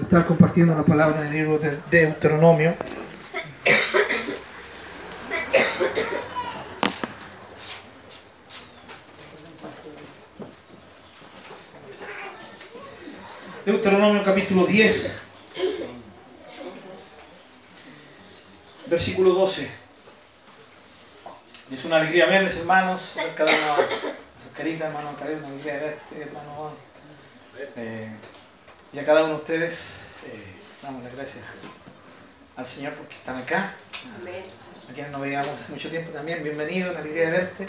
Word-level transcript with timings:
estar 0.00 0.26
compartiendo 0.26 0.74
la 0.74 0.84
palabra 0.84 1.20
en 1.20 1.26
el 1.26 1.32
libro 1.32 1.58
de 1.58 1.78
Deuteronomio. 1.90 2.74
Deuteronomio 13.64 14.24
capítulo 14.24 14.66
10, 14.66 15.22
versículo 18.86 19.34
12. 19.34 19.70
Es 21.70 21.84
una 21.84 21.98
alegría 21.98 22.26
verles, 22.26 22.58
hermanos, 22.58 23.12
ver 23.16 23.34
cada 23.34 23.52
uno 23.52 23.86
sus 24.42 24.52
caritas, 24.52 24.88
hermano, 24.88 25.14
cada 25.16 25.30
una 25.36 25.46
alegría 25.46 25.74
verte, 25.74 26.22
hermano. 26.22 26.72
Eh, 27.76 28.10
y 28.92 28.98
a 28.98 29.04
cada 29.04 29.24
uno 29.24 29.34
de 29.34 29.40
ustedes 29.40 30.04
eh, 30.26 30.54
damos 30.82 31.02
las 31.02 31.14
gracias 31.14 31.44
al 32.56 32.66
Señor 32.66 32.94
porque 32.94 33.14
están 33.14 33.36
acá. 33.36 33.74
A 34.88 34.92
quienes 34.92 35.12
no 35.12 35.20
veíamos 35.20 35.60
hace 35.60 35.72
mucho 35.72 35.88
tiempo 35.88 36.10
también, 36.10 36.42
bienvenido, 36.42 36.90
una 36.90 37.00
alegría 37.00 37.26
de 37.26 37.30
verte. 37.30 37.66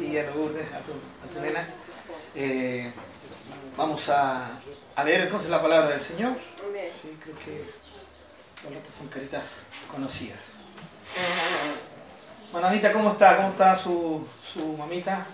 Y 0.00 0.16
a 0.16 0.30
Lourdes, 0.30 0.66
a 0.72 0.78
tu, 0.78 0.92
a 0.92 1.32
tu 1.32 1.40
nena. 1.40 1.68
Eh, 2.34 2.92
vamos 3.76 4.08
a, 4.08 4.58
a, 4.94 5.04
leer 5.04 5.22
entonces 5.22 5.50
la 5.50 5.60
palabra 5.60 5.90
del 5.90 6.00
Señor. 6.00 6.34
Sí, 7.02 7.18
creo 7.22 7.36
que 7.38 7.64
los 8.70 8.94
son 8.94 9.08
caritas 9.08 9.66
conocidas. 9.90 10.58
Bueno, 12.52 12.68
Anita, 12.68 12.92
¿cómo 12.92 13.10
está? 13.12 13.36
¿Cómo 13.36 13.48
está 13.48 13.74
su, 13.74 14.26
su 14.46 14.76
mamita? 14.76 15.26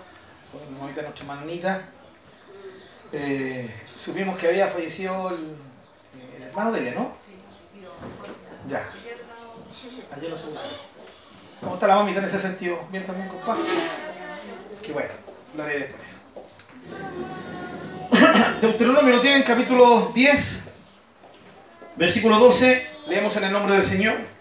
de 0.95 1.03
nuestra 1.03 1.27
manita. 1.27 1.83
Eh, 3.13 3.73
supimos 3.97 4.39
que 4.39 4.49
había 4.49 4.69
fallecido 4.69 5.31
el, 5.31 5.57
el 6.37 6.43
hermano 6.43 6.73
de 6.73 6.81
ella, 6.81 6.95
¿no? 6.95 7.13
Ya. 8.69 8.89
Ayer 10.17 10.31
lo 10.31 10.39
supimos. 10.39 10.63
¿Cómo 11.61 11.75
está 11.75 11.87
la 11.87 11.97
mamita 11.97 12.21
en 12.21 12.25
ese 12.25 12.41
sentido? 12.41 12.81
¿Bien 12.91 13.05
también 13.07 13.29
con 13.29 13.41
paz? 13.41 13.59
Qué 14.83 14.93
bueno, 14.93 15.11
lo 15.57 15.63
haré 15.63 15.81
después. 15.81 16.23
Deuteronomio 18.61 19.17
lo 19.17 19.21
tienen, 19.21 19.43
capítulo 19.43 20.11
10, 20.15 20.73
versículo 21.97 22.39
12. 22.39 22.87
Leemos 23.09 23.37
en 23.37 23.45
el 23.45 23.53
nombre 23.53 23.75
del 23.75 23.85
Señor. 23.85 24.40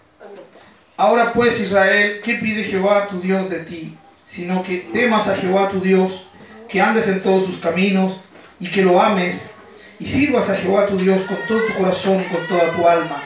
Ahora 1.00 1.32
pues 1.32 1.58
Israel, 1.62 2.20
¿qué 2.22 2.34
pide 2.34 2.62
Jehová 2.62 3.06
tu 3.08 3.22
Dios 3.22 3.48
de 3.48 3.60
ti? 3.60 3.96
Sino 4.26 4.62
que 4.62 4.86
temas 4.92 5.28
a 5.28 5.36
Jehová 5.38 5.70
tu 5.70 5.80
Dios, 5.80 6.26
que 6.68 6.78
andes 6.78 7.08
en 7.08 7.22
todos 7.22 7.46
sus 7.46 7.56
caminos 7.56 8.20
y 8.60 8.68
que 8.68 8.82
lo 8.82 9.00
ames 9.00 9.54
y 9.98 10.04
sirvas 10.04 10.50
a 10.50 10.56
Jehová 10.56 10.86
tu 10.88 10.98
Dios 10.98 11.22
con 11.22 11.38
todo 11.48 11.58
tu 11.58 11.72
corazón 11.78 12.20
y 12.20 12.24
con 12.24 12.46
toda 12.46 12.76
tu 12.76 12.86
alma, 12.86 13.22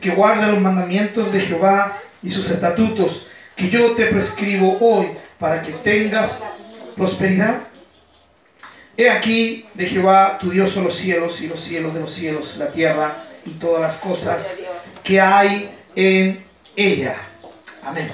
que 0.00 0.08
guarde 0.08 0.50
los 0.50 0.58
mandamientos 0.58 1.30
de 1.30 1.40
Jehová 1.40 1.98
y 2.22 2.30
sus 2.30 2.48
estatutos 2.48 3.28
que 3.54 3.68
yo 3.68 3.90
te 3.90 4.06
prescribo 4.06 4.78
hoy 4.80 5.08
para 5.38 5.60
que 5.60 5.72
tengas 5.72 6.42
prosperidad. 6.96 7.60
He 8.96 9.10
aquí 9.10 9.66
de 9.74 9.84
Jehová 9.84 10.38
tu 10.40 10.48
Dios 10.48 10.70
son 10.70 10.84
los 10.84 10.94
cielos 10.94 11.42
y 11.42 11.48
los 11.48 11.60
cielos 11.60 11.92
de 11.92 12.00
los 12.00 12.10
cielos, 12.10 12.56
la 12.56 12.72
tierra 12.72 13.22
y 13.44 13.50
todas 13.50 13.82
las 13.82 13.98
cosas 13.98 14.56
que 15.04 15.20
hay 15.20 15.74
en 15.94 16.47
ella. 16.78 17.16
Amén. 17.82 18.12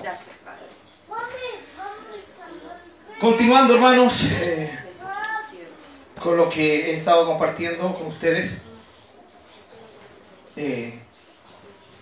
Gracias. 0.00 0.28
Continuando, 3.20 3.74
hermanos, 3.74 4.24
eh, 4.40 4.76
con 6.20 6.36
lo 6.36 6.48
que 6.50 6.90
he 6.90 6.96
estado 6.96 7.26
compartiendo 7.26 7.94
con 7.94 8.06
ustedes. 8.08 8.64
eh, 10.56 10.98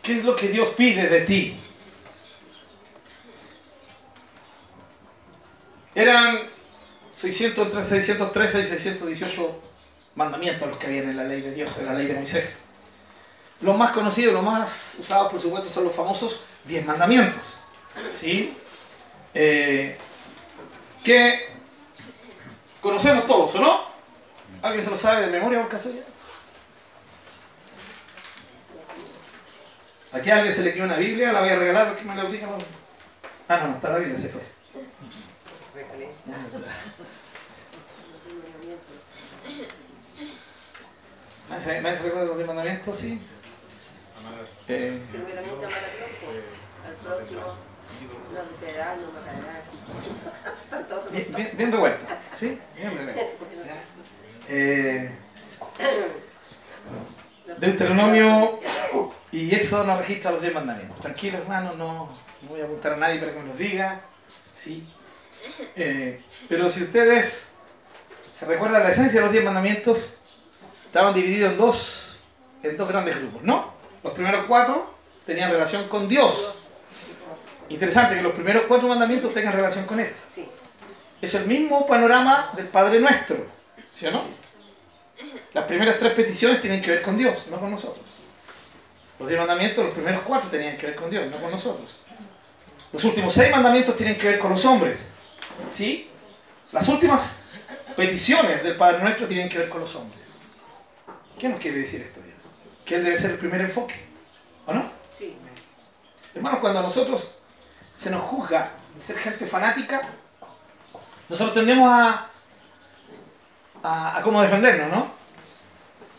¿Qué 0.03 0.19
es 0.19 0.25
lo 0.25 0.35
que 0.35 0.49
Dios 0.49 0.71
pide 0.71 1.07
de 1.09 1.21
ti? 1.23 1.61
Eran 5.95 6.39
600, 7.15 7.67
entre 7.67 7.85
613 7.85 8.61
y 8.61 8.65
618 8.65 9.61
mandamientos 10.15 10.69
los 10.69 10.79
que 10.79 10.87
habían 10.87 11.11
en 11.11 11.17
la 11.17 11.25
ley 11.25 11.43
de 11.43 11.53
Dios, 11.53 11.77
en 11.79 11.87
la 11.87 11.95
ley 11.95 12.07
de 12.07 12.15
Moisés. 12.15 12.68
Los 13.61 13.77
más 13.77 13.93
conocidos, 13.93 14.35
los 14.35 14.43
más 14.43 14.95
usados, 14.99 15.33
por 15.33 15.41
supuesto, 15.41 15.69
son 15.69 15.85
los 15.85 15.95
famosos 15.95 16.45
10 16.65 16.87
mandamientos. 16.87 17.63
¿Sí? 18.15 18.57
Eh, 19.35 19.99
que 21.05 21.49
conocemos 22.81 23.27
todos, 23.27 23.55
¿o 23.57 23.61
no? 23.61 23.89
¿Alguien 24.63 24.85
se 24.85 24.91
lo 24.91 24.97
sabe 24.97 25.27
de 25.27 25.33
memoria 25.33 25.61
por 25.61 25.71
casualidad? 25.71 26.05
Aquí 30.13 30.31
a 30.31 30.37
alguien 30.37 30.55
se 30.55 30.63
le 30.63 30.73
quedó 30.73 30.85
una 30.85 30.97
Biblia, 30.97 31.33
la 31.33 31.41
voy 31.41 31.51
a 31.51 31.57
regalar, 31.57 31.97
que 31.97 32.05
me 32.05 32.15
la 32.15 32.25
diga. 32.25 32.49
Ah, 33.49 33.59
no, 33.59 33.69
no 33.69 33.75
está 33.75 33.91
la 33.91 33.99
Biblia, 33.99 34.19
se 34.19 34.29
fue. 34.29 34.41
¿Nadie 41.49 41.63
se 41.63 41.81
nadie 41.83 41.97
se 41.97 42.03
recuerda 42.05 42.27
los 42.27 42.37
10 42.37 42.47
mandamientos? 42.47 42.99
Sí. 42.99 43.21
Eh, 44.69 45.01
Primeramente 45.11 45.67
amar 45.67 45.79
al 46.87 46.95
próximo, 46.97 47.55
bien, 51.57 51.73
revuelta, 51.73 52.19
¿sí? 52.31 52.59
Bien 52.77 52.97
revuelta. 52.97 53.23
Ya. 53.67 53.77
Eh, 54.49 55.11
Deuteronomio 57.59 58.59
y 59.33 59.55
Éxodo 59.55 59.85
nos 59.85 59.99
registra 59.99 60.31
los 60.33 60.43
10 60.43 60.55
mandamientos. 60.55 61.01
Tranquilo, 61.01 61.39
hermano, 61.39 61.73
no, 61.75 62.11
no 62.43 62.49
voy 62.49 62.61
a 62.61 62.65
apuntar 62.65 62.93
a 62.93 62.97
nadie 62.97 63.19
para 63.19 63.33
que 63.33 63.39
me 63.41 63.49
los 63.49 63.59
diga. 63.59 64.01
Sí. 64.53 64.87
Eh, 65.77 66.21
pero 66.49 66.69
si 66.69 66.83
ustedes 66.83 67.53
se 68.33 68.47
recuerdan 68.47 68.83
la 68.83 68.91
esencia 68.91 69.21
de 69.21 69.27
los 69.27 69.33
10 69.33 69.45
mandamientos, 69.45 70.19
estaban 70.87 71.15
divididos 71.15 71.53
en 71.53 71.59
dos, 71.59 72.21
en 72.63 72.77
dos 72.77 72.89
grandes 72.89 73.19
grupos, 73.19 73.43
¿no? 73.43 73.78
Los 74.03 74.13
primeros 74.15 74.47
cuatro 74.47 74.95
tenían 75.27 75.51
relación 75.51 75.89
con 75.89 76.09
Dios. 76.09 76.55
Interesante 77.69 78.15
que 78.15 78.23
los 78.23 78.33
primeros 78.33 78.65
cuatro 78.67 78.89
mandamientos 78.89 79.35
tengan 79.35 79.53
relación 79.53 79.85
con 79.87 80.01
Él. 80.01 80.15
Es 81.21 81.35
el 81.35 81.47
mismo 81.47 81.87
panorama 81.87 82.53
del 82.57 82.69
Padre 82.69 83.01
Nuestro, 83.01 83.45
¿sí 83.93 84.07
o 84.07 84.13
no? 84.13 84.25
Las 85.53 85.65
primeras 85.65 85.99
tres 85.99 86.13
peticiones 86.15 86.61
tienen 86.61 86.81
que 86.81 86.93
ver 86.93 87.03
con 87.03 87.19
Dios, 87.19 87.49
no 87.51 87.59
con 87.59 87.71
nosotros. 87.71 88.05
Los 89.19 89.29
diez 89.29 89.39
mandamientos, 89.39 89.85
los 89.85 89.95
primeros 89.95 90.23
cuatro 90.23 90.49
tenían 90.49 90.77
que 90.77 90.87
ver 90.87 90.97
con 90.97 91.11
Dios, 91.11 91.29
no 91.29 91.37
con 91.39 91.51
nosotros. 91.51 92.03
Los 92.93 93.05
últimos 93.05 93.35
seis 93.35 93.51
mandamientos 93.51 93.97
tienen 93.97 94.17
que 94.17 94.29
ver 94.29 94.39
con 94.39 94.53
los 94.53 94.65
hombres, 94.65 95.15
¿sí? 95.69 96.09
Las 96.71 96.89
últimas 96.89 97.41
peticiones 97.97 98.63
del 98.63 98.77
Padre 98.77 99.03
Nuestro 99.03 99.27
tienen 99.27 99.49
que 99.49 99.59
ver 99.59 99.69
con 99.69 99.81
los 99.81 99.95
hombres. 99.97 100.55
¿Qué 101.37 101.49
nos 101.49 101.61
quiere 101.61 101.79
decir 101.79 102.01
esto? 102.01 102.28
Que 102.89 102.97
Él 102.97 103.05
debe 103.05 103.19
ser 103.19 103.33
el 103.33 103.39
primer 103.39 103.61
enfoque, 103.61 103.95
¿o 104.65 104.73
no? 104.73 104.91
Sí. 105.17 105.37
Hermanos, 106.35 106.61
cuando 106.61 106.79
a 106.79 106.83
nosotros 106.83 107.37
se 107.95 108.11
nos 108.11 108.23
juzga 108.23 108.71
de 108.95 109.01
ser 109.01 109.19
gente 109.19 109.47
fanática, 109.47 110.09
nosotros 111.29 111.55
tendemos 111.55 111.93
a, 111.93 112.29
a, 113.83 114.17
a 114.17 114.23
cómo 114.23 114.41
defendernos, 114.41 114.91
¿no? 114.91 115.13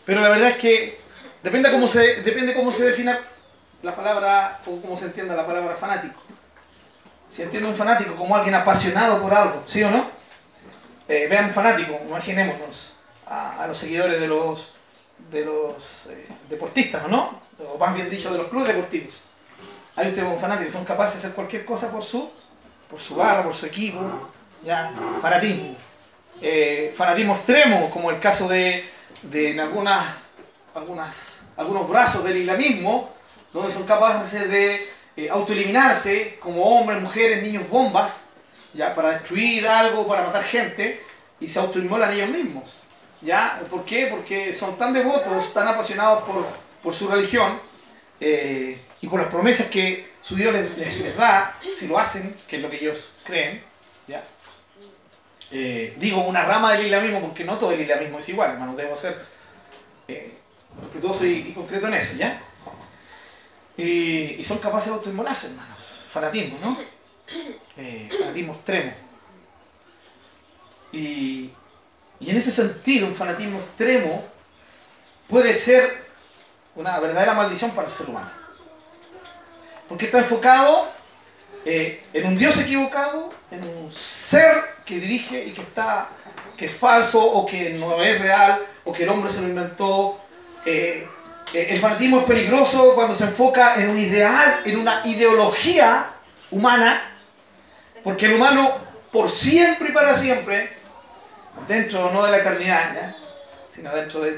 Pero 0.06 0.20
la 0.20 0.28
verdad 0.28 0.50
es 0.50 0.56
que 0.58 1.00
depende 1.42 1.72
cómo 1.72 1.88
se, 1.88 2.22
depende 2.22 2.54
cómo 2.54 2.70
se 2.70 2.84
defina 2.84 3.18
la 3.82 3.96
palabra 3.96 4.60
o 4.64 4.80
cómo 4.80 4.96
se 4.96 5.06
entienda 5.06 5.34
la 5.34 5.46
palabra 5.46 5.74
fanático. 5.74 6.22
Si 7.28 7.42
entiende 7.42 7.68
un 7.68 7.74
fanático 7.74 8.14
como 8.14 8.36
alguien 8.36 8.54
apasionado 8.54 9.20
por 9.20 9.34
algo, 9.34 9.64
¿sí 9.66 9.82
o 9.82 9.90
no? 9.90 10.08
Eh, 11.08 11.26
vean 11.28 11.50
fanático, 11.50 11.98
imaginémonos 12.06 12.92
a, 13.26 13.64
a 13.64 13.66
los 13.66 13.76
seguidores 13.76 14.20
de 14.20 14.28
los, 14.28 14.74
de 15.30 15.44
los 15.44 16.06
eh, 16.06 16.26
deportistas, 16.48 17.04
¿o 17.04 17.08
no? 17.08 17.40
O 17.72 17.78
más 17.78 17.94
bien 17.94 18.08
dicho, 18.08 18.32
de 18.32 18.38
los 18.38 18.48
clubes 18.48 18.68
deportivos. 18.68 19.24
Hay 19.96 20.08
ustedes 20.08 20.28
un 20.28 20.38
fanático, 20.38 20.70
son 20.70 20.84
capaces 20.84 21.14
de 21.14 21.18
hacer 21.20 21.34
cualquier 21.34 21.64
cosa 21.64 21.92
por 21.92 22.02
su, 22.02 22.30
por 22.88 22.98
su 22.98 23.16
barra, 23.16 23.42
por 23.42 23.54
su 23.54 23.66
equipo, 23.66 24.00
ya, 24.64 24.92
fanatismo. 25.20 25.76
Eh, 26.40 26.92
fanatismo 26.96 27.34
extremo, 27.34 27.90
como 27.90 28.10
el 28.10 28.18
caso 28.18 28.48
de, 28.48 28.88
de 29.22 29.50
en 29.50 29.60
algunas, 29.60 30.30
algunas, 30.74 31.48
algunos 31.56 31.88
brazos 31.88 32.24
del 32.24 32.38
islamismo, 32.38 33.10
donde 33.52 33.72
son 33.72 33.84
capaces 33.84 34.48
de 34.48 34.86
eh, 35.16 35.28
autoeliminarse 35.28 36.38
como 36.40 36.62
hombres, 36.62 37.02
mujeres, 37.02 37.42
niños, 37.42 37.68
bombas, 37.68 38.28
ya, 38.72 38.94
para 38.94 39.10
destruir 39.10 39.66
algo, 39.68 40.06
para 40.06 40.24
matar 40.24 40.44
gente, 40.44 41.04
y 41.40 41.48
se 41.48 41.58
autoinmolan 41.58 42.12
ellos 42.12 42.28
mismos. 42.30 42.79
¿Ya? 43.22 43.62
¿Por 43.70 43.84
qué? 43.84 44.06
Porque 44.06 44.52
son 44.54 44.76
tan 44.76 44.92
devotos, 44.92 45.52
tan 45.52 45.68
apasionados 45.68 46.24
por, 46.24 46.46
por 46.82 46.94
su 46.94 47.08
religión, 47.08 47.58
eh, 48.20 48.80
y 49.00 49.08
por 49.08 49.20
las 49.20 49.30
promesas 49.30 49.68
que 49.68 50.10
su 50.20 50.36
Dios 50.36 50.52
les, 50.52 51.16
da, 51.16 51.56
si 51.76 51.88
lo 51.88 51.98
hacen, 51.98 52.36
que 52.46 52.56
es 52.56 52.62
lo 52.62 52.70
que 52.70 52.76
ellos 52.76 53.14
creen, 53.24 53.62
¿ya? 54.06 54.22
Eh, 55.50 55.96
digo 55.98 56.20
una 56.20 56.44
rama 56.44 56.72
del 56.72 56.84
islamismo 56.84 57.20
porque 57.20 57.44
no 57.44 57.58
todo 57.58 57.72
el 57.72 57.80
islamismo 57.80 58.18
es 58.18 58.28
igual, 58.28 58.52
hermano, 58.52 58.76
debo 58.76 58.94
ser 58.94 59.16
eh, 60.06 60.34
respetuoso 60.80 61.26
y, 61.26 61.48
y 61.48 61.52
concreto 61.52 61.88
en 61.88 61.94
eso, 61.94 62.16
¿ya? 62.16 62.42
Y, 63.76 64.36
y 64.38 64.44
son 64.44 64.58
capaces 64.58 64.90
de 64.90 64.98
autoinmolarse, 64.98 65.48
hermanos. 65.48 66.06
Fanatismo, 66.10 66.58
¿no? 66.60 66.78
Eh, 67.76 68.08
fanatismo 68.18 68.54
extremo. 68.54 68.92
Y, 70.92 71.50
y 72.20 72.30
en 72.30 72.36
ese 72.36 72.52
sentido, 72.52 73.06
un 73.06 73.14
fanatismo 73.14 73.58
extremo 73.58 74.24
puede 75.28 75.54
ser 75.54 76.04
una 76.76 76.98
verdadera 77.00 77.34
maldición 77.34 77.70
para 77.70 77.88
el 77.88 77.92
ser 77.92 78.08
humano. 78.08 78.30
Porque 79.88 80.06
está 80.06 80.18
enfocado 80.18 80.88
eh, 81.64 82.02
en 82.12 82.26
un 82.26 82.36
Dios 82.36 82.58
equivocado, 82.60 83.32
en 83.50 83.64
un 83.64 83.92
ser 83.92 84.76
que 84.84 85.00
dirige 85.00 85.44
y 85.44 85.52
que 85.52 85.62
está 85.62 86.08
que 86.60 86.66
es 86.66 86.76
falso 86.76 87.24
o 87.24 87.46
que 87.46 87.70
no 87.70 88.02
es 88.02 88.20
real 88.20 88.60
o 88.84 88.92
que 88.92 89.04
el 89.04 89.08
hombre 89.08 89.32
se 89.32 89.40
lo 89.40 89.48
inventó. 89.48 90.20
Eh, 90.66 91.08
eh, 91.54 91.66
el 91.70 91.78
fanatismo 91.78 92.18
es 92.18 92.24
peligroso 92.24 92.94
cuando 92.94 93.14
se 93.14 93.24
enfoca 93.24 93.76
en 93.76 93.88
un 93.88 93.98
ideal, 93.98 94.60
en 94.66 94.78
una 94.78 95.00
ideología 95.06 96.10
humana, 96.50 97.02
porque 98.04 98.26
el 98.26 98.34
humano 98.34 98.74
por 99.10 99.30
siempre 99.30 99.88
y 99.88 99.92
para 99.92 100.14
siempre, 100.14 100.70
dentro 101.68 102.10
no 102.12 102.24
de 102.24 102.30
la 102.30 102.38
eternidad, 102.38 102.94
¿ya? 102.94 103.16
sino 103.68 103.94
dentro 103.94 104.20
de, 104.20 104.32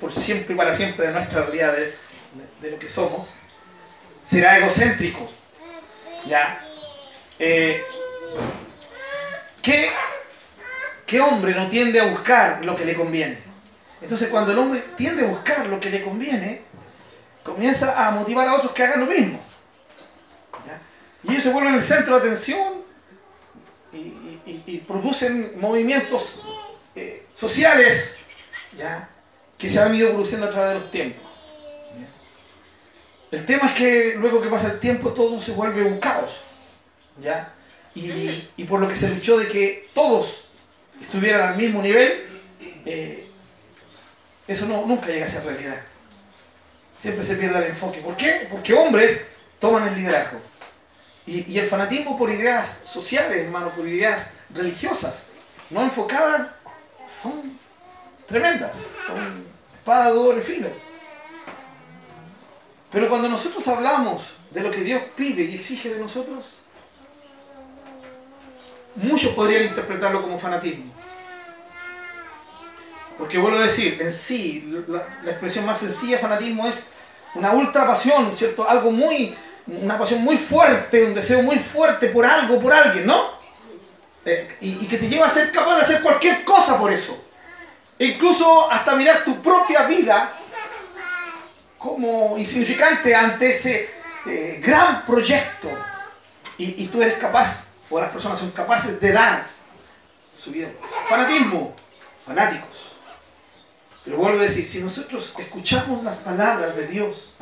por 0.00 0.12
siempre 0.12 0.54
y 0.54 0.56
para 0.56 0.72
siempre 0.72 1.06
de 1.06 1.12
nuestra 1.12 1.42
realidad, 1.42 1.74
de 2.60 2.70
lo 2.70 2.78
que 2.78 2.88
somos, 2.88 3.38
será 4.24 4.58
egocéntrico. 4.58 5.28
¿ya? 6.26 6.60
Eh, 7.38 7.82
¿qué, 9.62 9.90
¿Qué 11.06 11.20
hombre 11.20 11.54
no 11.54 11.68
tiende 11.68 12.00
a 12.00 12.04
buscar 12.04 12.64
lo 12.64 12.76
que 12.76 12.84
le 12.84 12.94
conviene? 12.94 13.38
Entonces 14.00 14.28
cuando 14.28 14.52
el 14.52 14.58
hombre 14.58 14.84
tiende 14.96 15.24
a 15.24 15.28
buscar 15.28 15.66
lo 15.66 15.80
que 15.80 15.90
le 15.90 16.02
conviene, 16.02 16.62
comienza 17.42 18.06
a 18.06 18.10
motivar 18.10 18.48
a 18.48 18.54
otros 18.54 18.72
que 18.72 18.84
hagan 18.84 19.00
lo 19.00 19.06
mismo. 19.06 19.40
¿ya? 20.66 20.80
Y 21.24 21.32
ellos 21.32 21.44
se 21.44 21.52
vuelven 21.52 21.74
el 21.74 21.82
centro 21.82 22.14
de 22.14 22.20
atención 22.20 22.84
y, 23.92 24.27
y- 24.66 24.78
producen 24.78 25.52
movimientos 25.60 26.42
eh, 26.94 27.26
sociales 27.34 28.18
¿ya? 28.76 29.08
que 29.58 29.68
se 29.70 29.80
han 29.80 29.94
ido 29.94 30.10
produciendo 30.10 30.46
a 30.46 30.50
través 30.50 30.74
de 30.74 30.80
los 30.80 30.90
tiempos. 30.90 31.28
El 33.30 33.44
tema 33.44 33.68
es 33.68 33.74
que 33.74 34.14
luego 34.16 34.40
que 34.40 34.48
pasa 34.48 34.72
el 34.72 34.80
tiempo 34.80 35.10
todo 35.12 35.40
se 35.42 35.52
vuelve 35.52 35.82
un 35.82 35.98
caos. 35.98 36.40
¿ya? 37.20 37.52
Y, 37.94 38.48
y 38.56 38.64
por 38.64 38.80
lo 38.80 38.88
que 38.88 38.96
se 38.96 39.08
luchó 39.10 39.36
de 39.38 39.48
que 39.48 39.88
todos 39.94 40.44
estuvieran 41.00 41.48
al 41.52 41.56
mismo 41.56 41.82
nivel, 41.82 42.24
eh, 42.86 43.28
eso 44.46 44.66
no, 44.66 44.86
nunca 44.86 45.06
llega 45.08 45.26
a 45.26 45.28
ser 45.28 45.44
realidad. 45.44 45.76
Siempre 46.98 47.22
se 47.22 47.36
pierde 47.36 47.58
el 47.58 47.64
enfoque. 47.70 48.00
¿Por 48.00 48.16
qué? 48.16 48.48
Porque 48.50 48.72
hombres 48.72 49.26
toman 49.60 49.88
el 49.88 49.94
liderazgo. 49.96 50.40
Y, 51.26 51.52
y 51.52 51.58
el 51.58 51.66
fanatismo 51.66 52.16
por 52.16 52.30
ideas 52.30 52.82
sociales, 52.86 53.44
hermano, 53.44 53.70
por 53.74 53.86
ideas 53.86 54.32
religiosas, 54.54 55.30
no 55.70 55.82
enfocadas, 55.82 56.48
son 57.06 57.58
tremendas, 58.26 58.76
son 59.06 59.44
de 59.96 60.10
doble 60.10 60.42
filo. 60.42 60.68
Pero 62.92 63.08
cuando 63.08 63.28
nosotros 63.28 63.66
hablamos 63.68 64.34
de 64.50 64.60
lo 64.60 64.70
que 64.70 64.82
Dios 64.82 65.02
pide 65.16 65.44
y 65.44 65.54
exige 65.54 65.94
de 65.94 66.00
nosotros, 66.00 66.58
muchos 68.96 69.32
podrían 69.32 69.64
interpretarlo 69.64 70.22
como 70.22 70.38
fanatismo. 70.38 70.92
Porque 73.18 73.38
vuelvo 73.38 73.58
a 73.58 73.62
decir, 73.62 74.00
en 74.00 74.12
sí, 74.12 74.84
la, 74.86 75.04
la 75.24 75.30
expresión 75.30 75.66
más 75.66 75.78
sencilla 75.78 76.16
de 76.16 76.22
fanatismo 76.22 76.68
es 76.68 76.92
una 77.34 77.52
ultra 77.52 77.86
pasión, 77.86 78.34
¿cierto? 78.34 78.68
Algo 78.68 78.90
muy, 78.90 79.34
una 79.66 79.98
pasión 79.98 80.22
muy 80.22 80.36
fuerte, 80.36 81.04
un 81.04 81.14
deseo 81.14 81.42
muy 81.42 81.58
fuerte 81.58 82.08
por 82.08 82.24
algo, 82.24 82.60
por 82.60 82.72
alguien, 82.72 83.06
¿no? 83.06 83.37
Eh, 84.28 84.56
y, 84.60 84.86
que 84.86 84.98
te 84.98 85.08
lleva 85.08 85.26
a 85.26 85.30
ser 85.30 85.50
capaz 85.50 85.76
de 85.76 85.82
hacer 85.82 86.02
cualquier 86.02 86.44
cosa 86.44 86.78
por 86.78 86.92
eso. 86.92 87.24
E 87.98 88.04
incluso 88.04 88.70
hasta 88.70 88.94
mirar 88.94 89.24
tu 89.24 89.40
propia 89.40 89.86
vida 89.86 90.34
como 91.78 92.36
insignificante 92.36 93.14
ante 93.14 93.50
ese 93.50 93.90
eh, 94.26 94.60
gran 94.62 95.06
proyecto. 95.06 95.70
Y, 96.58 96.82
y 96.82 96.86
tú 96.88 97.00
eres 97.00 97.14
capaz, 97.14 97.68
o 97.88 97.98
las 97.98 98.10
personas 98.10 98.38
son 98.38 98.50
capaces 98.50 99.00
de 99.00 99.12
dar 99.12 99.46
su 100.36 100.50
vida. 100.50 100.68
Fanatismo, 101.08 101.74
fanáticos. 102.22 102.96
Pero 104.04 104.18
vuelvo 104.18 104.40
a 104.40 104.44
decir, 104.44 104.66
si 104.66 104.80
nosotros 104.82 105.32
escuchamos 105.38 106.04
las 106.04 106.18
palabras 106.18 106.76
de 106.76 106.86
Dios, 106.86 107.34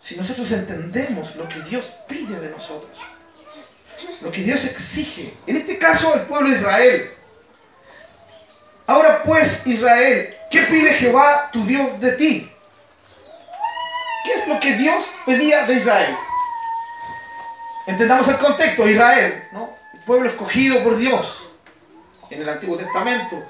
si 0.00 0.16
nosotros 0.16 0.50
entendemos 0.50 1.36
lo 1.36 1.48
que 1.48 1.60
Dios 1.60 1.92
pide 2.08 2.40
de 2.40 2.50
nosotros, 2.50 2.98
lo 4.20 4.30
que 4.30 4.42
Dios 4.42 4.64
exige, 4.64 5.34
en 5.46 5.56
este 5.56 5.78
caso 5.78 6.14
el 6.14 6.22
pueblo 6.22 6.50
de 6.50 6.56
Israel, 6.56 7.10
ahora 8.86 9.22
pues 9.22 9.66
Israel, 9.66 10.34
¿qué 10.50 10.62
pide 10.62 10.94
Jehová 10.94 11.50
tu 11.52 11.64
Dios 11.64 12.00
de 12.00 12.12
ti? 12.12 12.52
¿Qué 14.24 14.32
es 14.32 14.48
lo 14.48 14.58
que 14.58 14.72
Dios 14.74 15.10
pedía 15.24 15.66
de 15.66 15.74
Israel? 15.74 16.16
Entendamos 17.86 18.28
el 18.28 18.38
contexto, 18.38 18.88
Israel, 18.88 19.44
¿no? 19.52 19.70
el 19.94 20.00
pueblo 20.00 20.28
escogido 20.28 20.82
por 20.82 20.96
Dios 20.96 21.48
en 22.30 22.42
el 22.42 22.48
Antiguo 22.48 22.76
Testamento, 22.76 23.42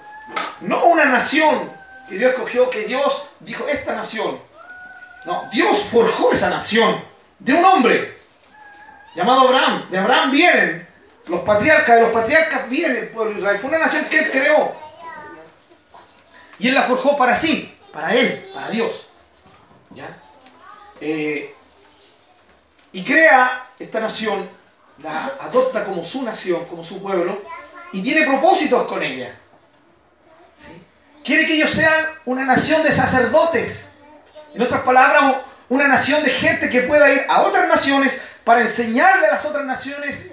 no 0.61 0.85
una 0.87 1.07
nación 1.07 1.73
que 2.09 2.17
Dios 2.17 2.33
escogió, 2.33 2.71
que 2.71 2.85
Dios 2.85 3.31
dijo 3.41 3.67
esta 3.69 3.95
nación. 3.95 4.39
No, 5.25 5.49
Dios 5.51 5.79
forjó 5.91 6.33
esa 6.33 6.51
nación 6.51 7.03
de 7.39 7.53
un 7.53 7.65
hombre 7.65 8.16
llamado 9.17 9.49
Abraham. 9.49 9.91
De 9.91 9.99
Abraham 9.99 10.31
vienen 10.31 10.87
los 11.27 11.41
patriarcas, 11.41 11.97
de 11.97 12.03
los 12.03 12.13
patriarcas 12.13 12.69
viene 12.69 13.01
el 13.01 13.09
pueblo 13.09 13.33
de 13.33 13.41
Israel. 13.41 13.59
Fue 13.59 13.71
una 13.71 13.79
nación 13.79 14.05
que 14.05 14.19
él 14.19 14.31
creó. 14.31 14.77
Y 16.59 16.69
él 16.69 16.75
la 16.75 16.85
forjó 16.85 17.17
para 17.17 17.35
sí, 17.35 17.77
para 17.93 18.15
él, 18.15 18.45
para 18.55 18.71
Dios. 18.71 19.09
¿Ya? 19.91 20.07
Eh, 21.01 21.55
y 22.93 23.05
crea 23.05 23.67
esta 23.79 24.01
nación, 24.01 24.49
la 25.03 25.37
adopta 25.41 25.85
como 25.85 26.05
su 26.05 26.23
nación, 26.23 26.65
como 26.67 26.85
su 26.85 27.03
pueblo, 27.03 27.43
y 27.93 28.03
tiene 28.03 28.25
propósitos 28.27 28.87
con 28.87 29.03
ella. 29.03 29.35
¿Sí? 30.57 30.83
Quiere 31.25 31.47
que 31.47 31.55
ellos 31.55 31.71
sean 31.71 32.07
una 32.25 32.45
nación 32.45 32.83
de 32.83 32.93
sacerdotes. 32.93 33.99
En 34.55 34.63
otras 34.63 34.83
palabras, 34.83 35.37
una 35.69 35.89
nación 35.89 36.23
de 36.23 36.31
gente 36.31 36.71
que 36.71 36.83
pueda 36.83 37.13
ir 37.13 37.23
a 37.29 37.43
otras 37.43 37.69
naciones 37.69 38.23
para 38.47 38.61
enseñarle 38.61 39.27
a 39.27 39.33
las 39.33 39.45
otras 39.45 39.65
naciones 39.65 40.25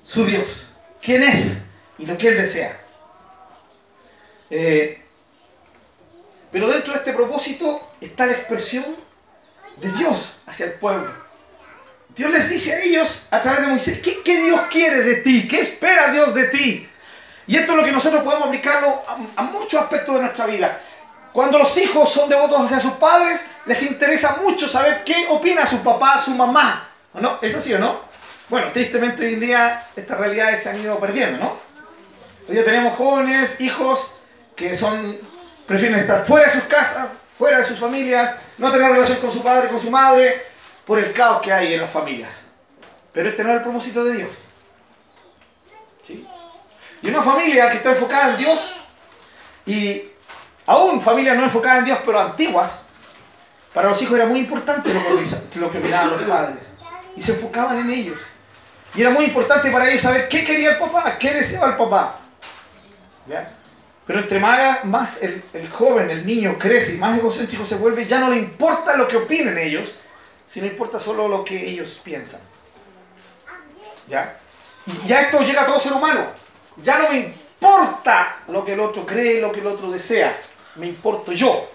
su 0.00 0.24
Dios, 0.24 0.70
quién 1.02 1.24
es 1.24 1.70
y 1.98 2.06
lo 2.06 2.16
que 2.16 2.28
Él 2.28 2.36
desea. 2.36 2.80
Eh, 4.48 5.02
pero 6.52 6.68
dentro 6.68 6.92
de 6.92 7.00
este 7.00 7.12
propósito 7.12 7.94
está 8.00 8.26
la 8.26 8.34
expresión 8.34 8.84
de 9.78 9.90
Dios 9.94 10.38
hacia 10.46 10.66
el 10.66 10.72
pueblo. 10.74 11.12
Dios 12.14 12.30
les 12.30 12.48
dice 12.48 12.72
a 12.72 12.82
ellos 12.82 13.26
a 13.32 13.40
través 13.40 13.62
de 13.62 13.66
Moisés, 13.66 14.00
¿qué, 14.00 14.22
qué 14.22 14.42
Dios 14.42 14.60
quiere 14.70 15.02
de 15.02 15.16
ti? 15.16 15.48
¿Qué 15.48 15.62
espera 15.62 16.12
Dios 16.12 16.34
de 16.34 16.44
ti? 16.44 16.88
Y 17.48 17.56
esto 17.56 17.72
es 17.72 17.78
lo 17.78 17.84
que 17.84 17.90
nosotros 17.90 18.22
podemos 18.22 18.46
aplicarlo 18.46 19.02
a, 19.08 19.40
a 19.40 19.42
muchos 19.42 19.82
aspectos 19.82 20.14
de 20.14 20.20
nuestra 20.20 20.46
vida. 20.46 20.80
Cuando 21.32 21.58
los 21.58 21.76
hijos 21.78 22.12
son 22.12 22.28
devotos 22.28 22.64
hacia 22.64 22.78
sus 22.78 22.92
padres, 22.92 23.44
les 23.64 23.82
interesa 23.82 24.36
mucho 24.40 24.68
saber 24.68 25.02
qué 25.02 25.26
opina 25.30 25.66
su 25.66 25.82
papá, 25.82 26.22
su 26.22 26.30
mamá. 26.36 26.92
¿O 27.16 27.20
no? 27.20 27.38
¿Es 27.40 27.56
así 27.56 27.72
o 27.72 27.78
no? 27.78 28.00
Bueno, 28.50 28.68
tristemente 28.72 29.24
hoy 29.24 29.34
en 29.34 29.40
día 29.40 29.88
estas 29.96 30.18
realidades 30.18 30.62
se 30.62 30.68
han 30.68 30.78
ido 30.78 30.98
perdiendo, 31.00 31.38
¿no? 31.38 31.56
Hoy 32.46 32.54
día 32.54 32.64
tenemos 32.64 32.94
jóvenes, 32.96 33.58
hijos, 33.60 34.12
que 34.54 34.76
son 34.76 35.18
prefieren 35.66 35.98
estar 35.98 36.26
fuera 36.26 36.46
de 36.46 36.52
sus 36.52 36.64
casas, 36.64 37.16
fuera 37.36 37.58
de 37.58 37.64
sus 37.64 37.78
familias, 37.78 38.36
no 38.58 38.70
tener 38.70 38.92
relación 38.92 39.18
con 39.18 39.30
su 39.32 39.42
padre, 39.42 39.68
con 39.68 39.80
su 39.80 39.90
madre, 39.90 40.44
por 40.84 40.98
el 40.98 41.12
caos 41.14 41.40
que 41.40 41.52
hay 41.52 41.72
en 41.74 41.80
las 41.80 41.90
familias. 41.90 42.50
Pero 43.12 43.30
este 43.30 43.42
no 43.42 43.50
es 43.50 43.56
el 43.56 43.62
propósito 43.62 44.04
de 44.04 44.16
Dios. 44.18 44.50
¿Sí? 46.04 46.26
Y 47.02 47.08
una 47.08 47.22
familia 47.22 47.70
que 47.70 47.78
está 47.78 47.90
enfocada 47.90 48.34
en 48.34 48.36
Dios, 48.36 48.74
y 49.64 50.02
aún 50.66 51.00
familias 51.00 51.36
no 51.36 51.44
enfocadas 51.44 51.78
en 51.78 51.84
Dios, 51.86 51.98
pero 52.04 52.20
antiguas, 52.20 52.82
para 53.72 53.88
los 53.88 54.00
hijos 54.02 54.16
era 54.16 54.26
muy 54.26 54.40
importante 54.40 54.90
lo 55.54 55.70
que 55.70 55.78
opinaban 55.78 56.10
los 56.10 56.22
padres. 56.22 56.75
Y 57.16 57.22
se 57.22 57.32
enfocaban 57.32 57.80
en 57.80 57.90
ellos. 57.90 58.20
Y 58.94 59.00
era 59.00 59.10
muy 59.10 59.24
importante 59.26 59.70
para 59.70 59.88
ellos 59.88 60.02
saber 60.02 60.28
qué 60.28 60.44
quería 60.44 60.72
el 60.72 60.78
papá, 60.78 61.18
qué 61.18 61.32
deseaba 61.34 61.68
el 61.68 61.76
papá. 61.76 62.20
¿Ya? 63.26 63.50
Pero 64.06 64.20
entre 64.20 64.38
más, 64.38 64.84
más 64.84 65.22
el, 65.22 65.42
el 65.52 65.68
joven, 65.68 66.10
el 66.10 66.24
niño 66.24 66.56
crece 66.58 66.94
y 66.94 66.98
más 66.98 67.18
egocéntrico 67.18 67.66
se 67.66 67.74
vuelve, 67.76 68.06
ya 68.06 68.20
no 68.20 68.30
le 68.30 68.36
importa 68.36 68.96
lo 68.96 69.08
que 69.08 69.16
opinen 69.16 69.58
ellos, 69.58 69.96
si 70.46 70.60
no 70.60 70.66
importa 70.66 71.00
solo 71.00 71.26
lo 71.26 71.44
que 71.44 71.64
ellos 71.64 72.00
piensan? 72.04 72.40
¿Ya? 74.08 74.38
Y 74.86 75.08
ya 75.08 75.22
esto 75.22 75.40
llega 75.40 75.62
a 75.62 75.66
todo 75.66 75.80
ser 75.80 75.92
humano. 75.92 76.24
Ya 76.76 76.98
no 76.98 77.08
me 77.08 77.18
importa 77.18 78.36
lo 78.48 78.64
que 78.64 78.74
el 78.74 78.80
otro 78.80 79.04
cree, 79.04 79.40
lo 79.40 79.50
que 79.50 79.60
el 79.60 79.66
otro 79.66 79.90
desea. 79.90 80.38
Me 80.76 80.86
importo 80.86 81.32
yo. 81.32 81.72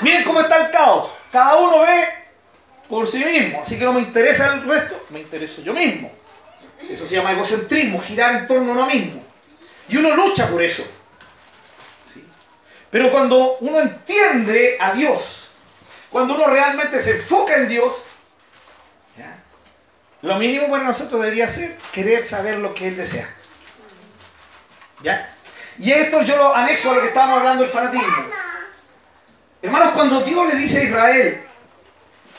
Miren 0.00 0.24
cómo 0.24 0.40
está 0.40 0.66
el 0.66 0.70
caos. 0.70 1.10
Cada 1.30 1.56
uno 1.56 1.80
ve 1.80 2.21
por 2.92 3.08
sí 3.08 3.24
mismo. 3.24 3.62
Así 3.64 3.78
que 3.78 3.86
no 3.86 3.94
me 3.94 4.02
interesa 4.02 4.52
el 4.52 4.68
resto, 4.68 5.06
me 5.08 5.20
intereso 5.20 5.62
yo 5.62 5.72
mismo. 5.72 6.12
Eso 6.90 7.06
se 7.06 7.16
llama 7.16 7.32
egocentrismo, 7.32 7.98
girar 7.98 8.34
en 8.34 8.46
torno 8.46 8.68
a 8.68 8.74
uno 8.74 8.86
mismo. 8.86 9.24
Y 9.88 9.96
uno 9.96 10.14
lucha 10.14 10.46
por 10.50 10.62
eso. 10.62 10.86
Pero 12.90 13.10
cuando 13.10 13.56
uno 13.60 13.80
entiende 13.80 14.76
a 14.78 14.92
Dios, 14.92 15.52
cuando 16.10 16.34
uno 16.34 16.48
realmente 16.48 17.00
se 17.00 17.12
enfoca 17.12 17.56
en 17.56 17.70
Dios, 17.70 18.04
lo 20.20 20.36
mínimo 20.36 20.70
para 20.70 20.84
nosotros 20.84 21.22
debería 21.22 21.48
ser 21.48 21.78
querer 21.92 22.26
saber 22.26 22.58
lo 22.58 22.74
que 22.74 22.88
Él 22.88 22.98
desea. 22.98 23.26
¿Ya? 25.02 25.34
Y 25.78 25.92
esto 25.92 26.20
yo 26.24 26.36
lo 26.36 26.54
anexo 26.54 26.90
a 26.90 26.96
lo 26.96 27.00
que 27.00 27.08
estábamos 27.08 27.38
hablando 27.38 27.62
del 27.62 27.72
fanatismo. 27.72 28.26
Hermanos, 29.62 29.92
cuando 29.94 30.20
Dios 30.20 30.52
le 30.52 30.56
dice 30.56 30.80
a 30.80 30.84
Israel, 30.84 31.46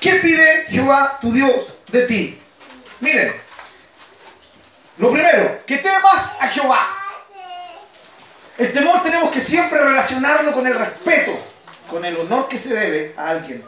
¿qué 0.04 0.16
pide 0.16 0.66
Jehová 0.68 1.18
tu 1.22 1.32
Dios 1.32 1.78
de 1.88 2.06
ti? 2.06 2.42
Miren, 3.00 3.34
lo 4.98 5.12
primero, 5.12 5.62
que 5.66 5.78
temas 5.78 6.38
a 6.42 6.48
Jehová. 6.50 6.90
El 8.58 8.74
temor 8.74 9.02
tenemos 9.02 9.32
que 9.32 9.40
siempre 9.40 9.80
relacionarlo 9.80 10.52
con 10.52 10.68
el 10.68 10.76
respeto, 10.76 11.32
con 11.90 12.04
el 12.04 12.18
honor 12.18 12.50
que 12.50 12.60
se 12.60 12.76
debe 12.76 13.16
a 13.18 13.30
alguien. 13.30 13.64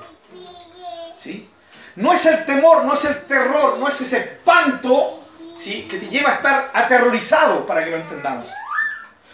¿Sí? 1.17 1.49
No 1.95 2.11
es 2.11 2.25
el 2.25 2.45
temor, 2.45 2.83
no 2.83 2.93
es 2.93 3.05
el 3.05 3.23
terror, 3.23 3.77
no 3.79 3.87
es 3.87 3.99
ese 4.01 4.17
espanto 4.17 5.23
¿sí? 5.57 5.87
que 5.89 5.97
te 5.97 6.07
lleva 6.07 6.31
a 6.31 6.35
estar 6.35 6.71
aterrorizado, 6.73 7.65
para 7.65 7.83
que 7.83 7.91
lo 7.91 7.97
entendamos. 7.97 8.49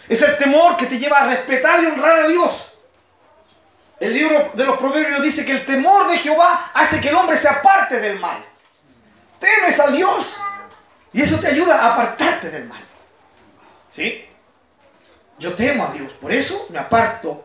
Es 0.08 0.22
el 0.22 0.38
temor 0.38 0.76
que 0.76 0.86
te 0.86 0.98
lleva 0.98 1.18
a 1.18 1.26
respetar 1.26 1.82
y 1.82 1.86
honrar 1.86 2.20
a 2.20 2.28
Dios. 2.28 2.71
El 4.02 4.14
libro 4.14 4.50
de 4.54 4.64
los 4.64 4.78
proverbios 4.78 5.22
dice 5.22 5.46
que 5.46 5.52
el 5.52 5.64
temor 5.64 6.10
de 6.10 6.18
Jehová 6.18 6.72
hace 6.74 7.00
que 7.00 7.10
el 7.10 7.14
hombre 7.14 7.36
se 7.36 7.48
aparte 7.48 8.00
del 8.00 8.18
mal. 8.18 8.44
Temes 9.38 9.78
a 9.78 9.92
Dios 9.92 10.42
y 11.12 11.22
eso 11.22 11.38
te 11.38 11.46
ayuda 11.46 11.80
a 11.80 11.92
apartarte 11.92 12.50
del 12.50 12.64
mal. 12.64 12.82
¿Sí? 13.88 14.26
Yo 15.38 15.54
temo 15.54 15.86
a 15.86 15.92
Dios, 15.92 16.10
por 16.14 16.32
eso 16.32 16.66
me 16.70 16.80
aparto 16.80 17.44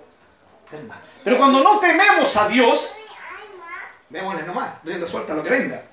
del 0.71 0.85
mal. 0.85 0.97
Pero 1.23 1.37
cuando 1.37 1.61
no 1.61 1.77
tememos 1.77 2.35
a 2.35 2.47
Dios, 2.47 2.97
démosle 4.09 4.41
nomás, 4.41 4.83
rienda 4.83 5.05
suelta 5.05 5.35
lo 5.35 5.43
que 5.43 5.51
venga. 5.51 5.83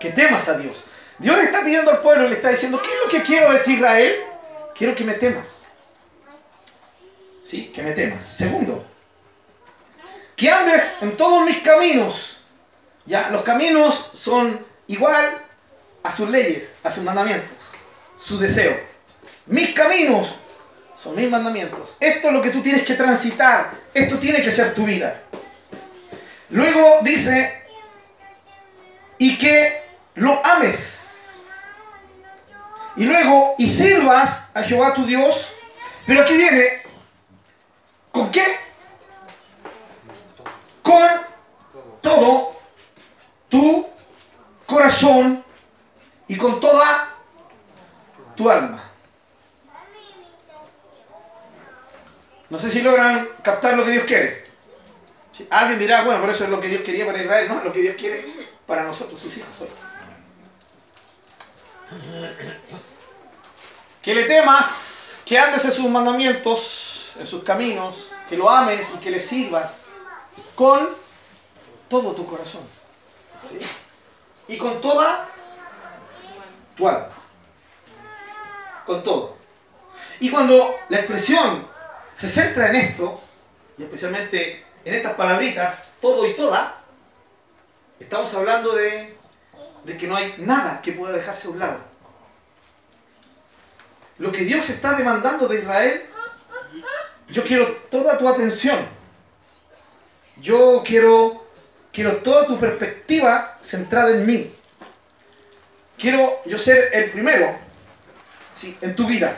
Que 0.00 0.10
temas 0.10 0.48
a 0.48 0.58
Dios. 0.58 0.82
Dios 1.18 1.36
le 1.36 1.44
está 1.44 1.62
pidiendo 1.62 1.92
al 1.92 2.02
pueblo, 2.02 2.26
le 2.26 2.34
está 2.34 2.48
diciendo, 2.48 2.82
¿qué 2.82 2.88
es 2.88 2.98
lo 3.04 3.08
que 3.08 3.22
quiero 3.22 3.52
de 3.52 3.72
Israel? 3.72 4.24
Quiero 4.74 4.92
que 4.96 5.04
me 5.04 5.14
temas. 5.14 5.68
¿Sí? 7.44 7.68
Que 7.68 7.80
me 7.84 7.92
temas. 7.92 8.26
Segundo, 8.26 8.89
que 10.40 10.50
andes 10.50 10.96
en 11.02 11.18
todos 11.18 11.44
mis 11.44 11.58
caminos. 11.58 12.40
Ya, 13.04 13.28
los 13.28 13.42
caminos 13.42 14.12
son 14.14 14.64
igual 14.86 15.38
a 16.02 16.10
sus 16.16 16.30
leyes, 16.30 16.76
a 16.82 16.90
sus 16.90 17.04
mandamientos, 17.04 17.74
su 18.16 18.38
deseo. 18.38 18.74
Mis 19.44 19.74
caminos 19.74 20.36
son 20.98 21.14
mis 21.14 21.28
mandamientos. 21.28 21.94
Esto 22.00 22.28
es 22.28 22.32
lo 22.32 22.40
que 22.40 22.48
tú 22.48 22.62
tienes 22.62 22.84
que 22.84 22.94
transitar. 22.94 23.72
Esto 23.92 24.18
tiene 24.18 24.42
que 24.42 24.50
ser 24.50 24.72
tu 24.72 24.86
vida. 24.86 25.20
Luego 26.48 27.00
dice, 27.02 27.62
y 29.18 29.36
que 29.36 29.82
lo 30.14 30.40
ames. 30.42 31.42
Y 32.96 33.04
luego, 33.04 33.56
y 33.58 33.68
sirvas 33.68 34.52
a 34.54 34.62
Jehová 34.62 34.94
tu 34.94 35.04
Dios. 35.04 35.54
Pero 36.06 36.22
aquí 36.22 36.34
viene, 36.34 36.80
¿con 38.10 38.30
qué? 38.30 38.69
Con 40.82 41.10
todo 42.00 42.56
tu 43.48 43.86
corazón 44.66 45.44
y 46.28 46.36
con 46.36 46.60
toda 46.60 47.14
tu 48.36 48.48
alma. 48.48 48.82
No 52.48 52.58
sé 52.58 52.70
si 52.70 52.82
logran 52.82 53.28
captar 53.42 53.74
lo 53.74 53.84
que 53.84 53.90
Dios 53.92 54.04
quiere. 54.04 54.44
Si 55.32 55.46
alguien 55.50 55.78
dirá, 55.78 56.02
bueno, 56.02 56.20
por 56.20 56.30
eso 56.30 56.44
es 56.44 56.50
lo 56.50 56.60
que 56.60 56.68
Dios 56.68 56.82
quería 56.82 57.06
para 57.06 57.22
Israel, 57.22 57.48
no, 57.48 57.58
es 57.58 57.64
lo 57.64 57.72
que 57.72 57.82
Dios 57.82 57.96
quiere 57.96 58.24
para 58.66 58.82
nosotros, 58.82 59.20
sus 59.20 59.36
hijos 59.36 59.60
hoy. 59.60 59.68
Que 64.02 64.14
le 64.14 64.24
temas, 64.24 65.22
que 65.24 65.38
andes 65.38 65.64
en 65.64 65.72
sus 65.72 65.88
mandamientos, 65.88 67.12
en 67.18 67.26
sus 67.26 67.44
caminos, 67.44 68.12
que 68.28 68.36
lo 68.36 68.48
ames 68.50 68.88
y 68.94 68.98
que 68.98 69.10
le 69.10 69.20
sirvas 69.20 69.79
con 70.60 70.90
todo 71.88 72.12
tu 72.12 72.26
corazón. 72.26 72.60
Y 74.46 74.58
con 74.58 74.78
toda 74.82 75.26
tu 76.76 76.86
alma. 76.86 77.08
Con 78.84 79.02
todo. 79.02 79.38
Y 80.18 80.30
cuando 80.30 80.76
la 80.90 80.98
expresión 80.98 81.66
se 82.14 82.28
centra 82.28 82.68
en 82.68 82.76
esto, 82.76 83.18
y 83.78 83.84
especialmente 83.84 84.66
en 84.84 84.94
estas 84.96 85.14
palabritas, 85.14 85.82
todo 85.98 86.26
y 86.26 86.34
toda, 86.34 86.82
estamos 87.98 88.34
hablando 88.34 88.74
de, 88.74 89.16
de 89.84 89.96
que 89.96 90.06
no 90.06 90.14
hay 90.14 90.34
nada 90.40 90.82
que 90.82 90.92
pueda 90.92 91.16
dejarse 91.16 91.48
a 91.48 91.52
un 91.52 91.58
lado. 91.58 91.80
Lo 94.18 94.30
que 94.30 94.44
Dios 94.44 94.68
está 94.68 94.94
demandando 94.94 95.48
de 95.48 95.60
Israel, 95.60 96.02
yo 97.30 97.44
quiero 97.44 97.66
toda 97.90 98.18
tu 98.18 98.28
atención. 98.28 98.99
Yo 100.40 100.82
quiero, 100.84 101.46
quiero 101.92 102.16
toda 102.18 102.46
tu 102.46 102.58
perspectiva 102.58 103.58
centrada 103.62 104.10
en 104.10 104.26
mí. 104.26 104.52
Quiero 105.98 106.40
yo 106.46 106.58
ser 106.58 106.94
el 106.94 107.10
primero 107.10 107.54
¿sí? 108.54 108.78
en 108.80 108.96
tu 108.96 109.06
vida. 109.06 109.36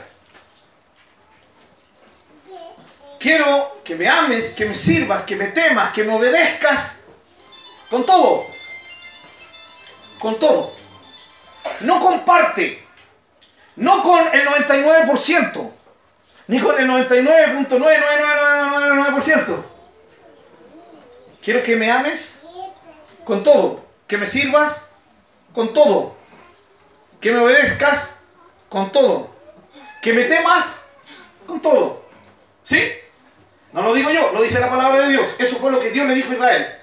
Quiero 3.19 3.81
que 3.83 3.95
me 3.95 4.07
ames, 4.07 4.51
que 4.51 4.65
me 4.65 4.75
sirvas, 4.75 5.23
que 5.23 5.35
me 5.35 5.47
temas, 5.47 5.91
que 5.93 6.03
me 6.03 6.13
obedezcas 6.13 7.05
con 7.89 8.05
todo. 8.05 8.45
Con 10.19 10.39
todo. 10.39 10.75
No 11.81 12.01
comparte. 12.01 12.81
No 13.75 14.01
con 14.03 14.21
el 14.33 14.47
99%. 14.47 15.71
Ni 16.47 16.59
con 16.59 16.79
el 16.79 16.87
99.99999%. 16.89 19.72
Quiero 21.43 21.61
que 21.61 21.75
me 21.75 21.91
ames 21.91 22.41
con 23.25 23.43
todo. 23.43 23.83
Que 24.07 24.17
me 24.17 24.25
sirvas 24.25 24.89
con 25.53 25.73
todo. 25.73 26.15
Que 27.19 27.31
me 27.31 27.39
obedezcas 27.39 28.23
con 28.69 28.91
todo. 28.91 29.29
Que 30.01 30.13
me 30.13 30.23
temas 30.23 30.85
con 31.45 31.61
todo. 31.61 32.05
¿Sí? 32.63 32.81
No 33.73 33.81
lo 33.81 33.93
digo 33.93 34.09
yo, 34.11 34.31
lo 34.31 34.41
dice 34.41 34.59
la 34.59 34.69
palabra 34.69 35.01
de 35.01 35.09
Dios. 35.09 35.35
Eso 35.37 35.57
fue 35.57 35.71
lo 35.71 35.79
que 35.79 35.91
Dios 35.91 36.07
le 36.07 36.15
dijo 36.15 36.31
a 36.31 36.33
Israel. 36.33 36.75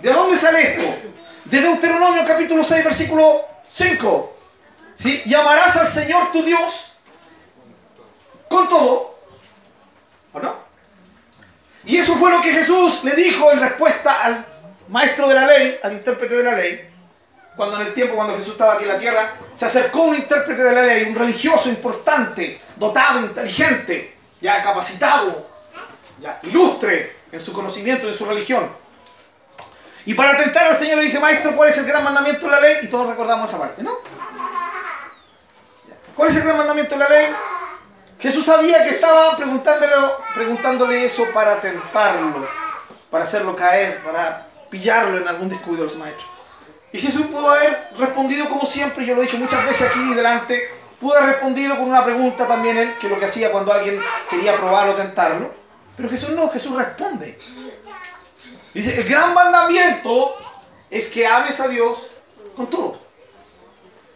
¿De 0.00 0.12
dónde 0.12 0.38
sale 0.38 0.76
esto? 0.76 0.94
De 1.44 1.60
Deuteronomio 1.60 2.24
capítulo 2.26 2.64
6, 2.64 2.84
versículo 2.84 3.42
5. 3.66 4.36
¿Sí? 4.94 5.22
Llamarás 5.26 5.76
al 5.76 5.88
Señor 5.88 6.32
tu 6.32 6.42
Dios 6.42 6.96
con 8.48 8.68
todo. 8.68 9.18
¿O 10.32 10.40
no? 10.40 10.63
Y 11.86 11.98
eso 11.98 12.14
fue 12.16 12.30
lo 12.30 12.40
que 12.40 12.52
Jesús 12.52 13.04
le 13.04 13.14
dijo 13.14 13.52
en 13.52 13.60
respuesta 13.60 14.22
al 14.22 14.46
maestro 14.88 15.28
de 15.28 15.34
la 15.34 15.46
ley, 15.46 15.78
al 15.82 15.92
intérprete 15.92 16.36
de 16.36 16.42
la 16.42 16.52
ley. 16.52 16.90
Cuando 17.56 17.80
en 17.80 17.86
el 17.86 17.94
tiempo, 17.94 18.16
cuando 18.16 18.34
Jesús 18.36 18.52
estaba 18.52 18.74
aquí 18.74 18.84
en 18.84 18.88
la 18.88 18.98
tierra, 18.98 19.34
se 19.54 19.66
acercó 19.66 20.02
un 20.02 20.16
intérprete 20.16 20.62
de 20.62 20.72
la 20.72 20.82
ley, 20.82 21.04
un 21.04 21.14
religioso 21.14 21.68
importante, 21.68 22.60
dotado, 22.76 23.20
inteligente, 23.20 24.16
ya 24.40 24.62
capacitado, 24.62 25.46
ya 26.20 26.40
ilustre 26.42 27.16
en 27.30 27.40
su 27.40 27.52
conocimiento, 27.52 28.08
en 28.08 28.14
su 28.14 28.24
religión. 28.24 28.68
Y 30.06 30.14
para 30.14 30.36
tentar 30.36 30.66
al 30.66 30.76
Señor 30.76 30.98
le 30.98 31.04
dice, 31.04 31.20
maestro, 31.20 31.54
¿cuál 31.56 31.68
es 31.68 31.78
el 31.78 31.86
gran 31.86 32.02
mandamiento 32.02 32.46
de 32.46 32.52
la 32.52 32.60
ley? 32.60 32.76
Y 32.82 32.88
todos 32.88 33.06
recordamos 33.08 33.48
esa 33.48 33.58
parte, 33.58 33.82
¿no? 33.82 33.98
¿Cuál 36.16 36.28
es 36.28 36.36
el 36.36 36.42
gran 36.42 36.58
mandamiento 36.58 36.94
de 36.94 37.00
la 37.00 37.08
ley? 37.08 37.26
Jesús 38.18 38.46
sabía 38.46 38.84
que 38.84 38.90
estaba 38.90 39.36
preguntándole, 39.36 41.06
eso 41.06 41.24
para 41.32 41.60
tentarlo, 41.60 42.46
para 43.10 43.24
hacerlo 43.24 43.54
caer, 43.54 44.02
para 44.02 44.48
pillarlo 44.70 45.18
en 45.18 45.28
algún 45.28 45.48
descuido 45.48 45.78
de 45.78 45.84
los 45.84 45.96
maestros. 45.96 46.28
Y 46.92 46.98
Jesús 46.98 47.26
pudo 47.26 47.50
haber 47.50 47.88
respondido 47.98 48.48
como 48.48 48.64
siempre, 48.64 49.04
yo 49.04 49.14
lo 49.14 49.22
he 49.22 49.26
dicho 49.26 49.36
muchas 49.36 49.66
veces 49.66 49.90
aquí 49.90 50.14
delante, 50.14 50.60
pudo 51.00 51.16
haber 51.16 51.30
respondido 51.30 51.76
con 51.76 51.90
una 51.90 52.04
pregunta 52.04 52.46
también 52.46 52.78
él, 52.78 52.94
que 53.00 53.08
es 53.08 53.12
lo 53.12 53.18
que 53.18 53.26
hacía 53.26 53.50
cuando 53.50 53.72
alguien 53.72 54.00
quería 54.30 54.56
probarlo 54.56 54.92
o 54.92 54.96
tentarlo. 54.96 55.52
Pero 55.96 56.08
Jesús 56.08 56.30
no, 56.30 56.48
Jesús 56.50 56.76
responde. 56.76 57.38
Dice, 58.72 59.00
el 59.00 59.08
gran 59.08 59.34
mandamiento 59.34 60.36
es 60.90 61.08
que 61.10 61.26
ames 61.26 61.60
a 61.60 61.68
Dios 61.68 62.08
con 62.56 62.68
todo. 62.68 62.98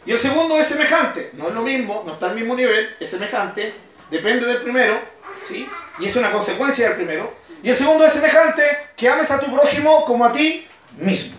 Y 0.07 0.13
el 0.13 0.19
segundo 0.19 0.59
es 0.59 0.69
semejante. 0.69 1.31
No 1.35 1.49
es 1.49 1.55
lo 1.55 1.63
mismo, 1.63 2.03
no 2.07 2.15
está 2.15 2.27
al 2.27 2.35
mismo 2.35 2.55
nivel, 2.55 2.97
es 2.99 3.11
semejante, 3.11 3.75
depende 4.11 4.47
del 4.47 4.63
primero, 4.63 5.01
¿sí? 5.47 5.69
Y 5.99 6.07
es 6.07 6.17
una 6.17 6.31
consecuencia 6.31 6.89
del 6.89 6.97
primero. 6.97 7.33
Y 7.63 7.71
el 7.71 7.77
segundo 7.77 8.05
es 8.05 8.13
semejante, 8.13 8.63
que 8.97 9.09
ames 9.09 9.31
a 9.31 9.41
tu 9.41 9.53
prójimo 9.53 10.05
como 10.05 10.25
a 10.25 10.33
ti 10.33 10.67
mismo. 10.97 11.39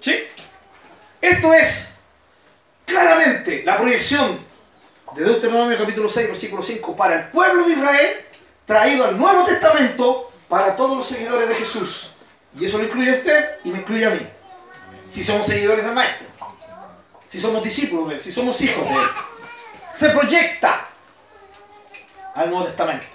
¿Sí? 0.00 0.24
Esto 1.20 1.54
es 1.54 1.98
claramente 2.84 3.62
la 3.64 3.76
proyección 3.76 4.38
de 5.14 5.24
Deuteronomio 5.24 5.78
capítulo 5.78 6.08
6, 6.08 6.28
versículo 6.28 6.62
5 6.62 6.96
para 6.96 7.14
el 7.14 7.28
pueblo 7.28 7.64
de 7.64 7.72
Israel, 7.72 8.26
traído 8.66 9.04
al 9.04 9.18
Nuevo 9.18 9.44
Testamento 9.44 10.32
para 10.48 10.74
todos 10.76 10.96
los 10.96 11.06
seguidores 11.06 11.48
de 11.48 11.54
Jesús. 11.54 12.14
Y 12.58 12.64
eso 12.64 12.78
lo 12.78 12.84
incluye 12.84 13.10
a 13.10 13.14
usted 13.14 13.58
y 13.64 13.70
me 13.70 13.78
incluye 13.78 14.06
a 14.06 14.10
mí. 14.10 14.26
Si 15.06 15.22
somos 15.22 15.46
seguidores 15.46 15.84
del 15.84 15.94
Maestro, 15.94 16.26
si 17.28 17.40
somos 17.40 17.62
discípulos 17.62 18.08
de 18.08 18.14
Él, 18.16 18.20
si 18.20 18.32
somos 18.32 18.60
hijos 18.60 18.84
de 18.84 18.94
Él. 18.94 19.06
Se 19.94 20.10
proyecta 20.10 20.88
al 22.34 22.50
Nuevo 22.50 22.66
Testamento. 22.66 23.06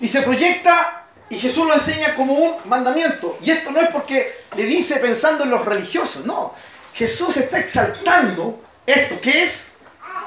Y 0.00 0.08
se 0.08 0.22
proyecta 0.22 1.00
y 1.28 1.38
Jesús 1.38 1.66
lo 1.66 1.74
enseña 1.74 2.14
como 2.16 2.34
un 2.34 2.56
mandamiento. 2.64 3.38
Y 3.40 3.50
esto 3.50 3.70
no 3.70 3.80
es 3.80 3.88
porque 3.90 4.44
le 4.56 4.64
dice 4.64 4.96
pensando 4.96 5.44
en 5.44 5.50
los 5.50 5.64
religiosos, 5.64 6.26
no. 6.26 6.54
Jesús 6.92 7.36
está 7.36 7.58
exaltando 7.60 8.60
esto, 8.84 9.20
que 9.20 9.44
es 9.44 9.76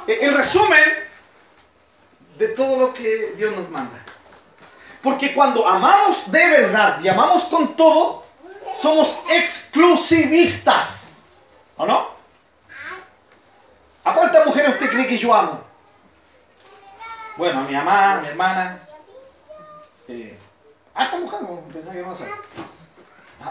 el 0.07 0.33
resumen 0.33 0.83
de 2.37 2.47
todo 2.49 2.79
lo 2.79 2.93
que 2.93 3.33
Dios 3.35 3.53
nos 3.55 3.69
manda. 3.69 4.01
Porque 5.01 5.33
cuando 5.33 5.67
amamos 5.67 6.31
de 6.31 6.49
verdad 6.49 7.01
y 7.03 7.09
amamos 7.09 7.43
con 7.45 7.75
todo, 7.75 8.25
somos 8.81 9.23
exclusivistas. 9.29 11.25
¿O 11.75 11.85
no? 11.85 12.12
¿A 14.03 14.13
cuántas 14.13 14.45
mujeres 14.45 14.71
usted 14.71 14.89
cree 14.89 15.07
que 15.07 15.17
yo 15.17 15.33
amo? 15.33 15.61
Bueno, 17.37 17.61
a 17.61 17.63
mi 17.63 17.73
mamá, 17.73 18.13
a 18.13 18.21
mi 18.21 18.27
hermana. 18.27 18.79
Eh, 20.07 20.37
a 20.93 21.05
esta 21.05 21.17
mujer, 21.17 21.39
pensaba 21.71 21.95
que 21.95 22.01
no 22.01 22.15
sé. 22.15 22.25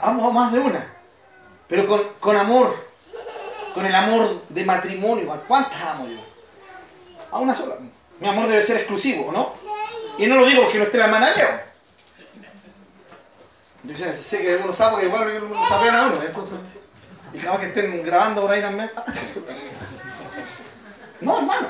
Amo 0.03 0.29
a 0.29 0.33
más 0.33 0.53
de 0.53 0.61
una. 0.61 0.87
Pero 1.69 1.87
con, 1.87 2.03
con 2.21 2.37
amor. 2.37 2.75
Con 3.75 3.87
el 3.87 3.95
amor 3.95 4.43
de 4.49 4.65
matrimonio. 4.65 5.33
¿A 5.33 5.41
cuántas 5.41 5.81
amo 5.81 6.07
yo? 6.07 6.21
A 7.31 7.39
una 7.39 7.55
sola. 7.55 7.77
Mi 8.21 8.29
amor 8.29 8.47
debe 8.47 8.63
ser 8.63 8.77
exclusivo, 8.77 9.33
¿no? 9.33 9.55
Y 10.19 10.27
no 10.27 10.37
lo 10.37 10.45
digo 10.45 10.63
porque 10.63 10.79
no 10.79 10.85
esté 10.85 10.99
la 10.99 11.07
hermana 11.07 11.35
Leo. 11.35 11.49
Yo 13.85 13.97
sé, 13.97 14.15
sé 14.15 14.43
que 14.43 14.57
uno 14.57 14.73
sabe 14.73 15.01
que 15.01 15.07
igual 15.07 15.51
no 15.51 15.67
saben 15.67 15.95
a 15.95 16.07
uno, 16.07 16.23
entonces. 16.23 16.59
Y 17.33 17.39
jamás 17.39 17.61
que 17.61 17.67
estén 17.69 18.05
grabando 18.05 18.43
por 18.43 18.51
ahí 18.51 18.61
también. 18.61 18.91
No, 21.23 21.39
hermano. 21.39 21.69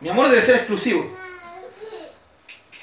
Mi 0.00 0.08
amor 0.08 0.28
debe 0.30 0.40
ser 0.40 0.56
exclusivo. 0.56 1.06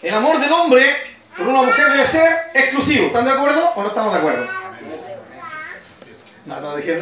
El 0.01 0.13
amor 0.13 0.39
del 0.39 0.51
hombre 0.51 0.95
por 1.35 1.47
una 1.47 1.63
mujer 1.63 1.91
debe 1.91 2.05
ser 2.05 2.51
exclusivo. 2.53 3.07
¿Están 3.07 3.25
de 3.25 3.31
acuerdo 3.31 3.71
o 3.75 3.81
no 3.81 3.87
estamos 3.87 4.13
de 4.13 4.19
acuerdo? 4.19 4.47
No, 6.45 6.61
no 6.61 6.75
dije. 6.75 6.99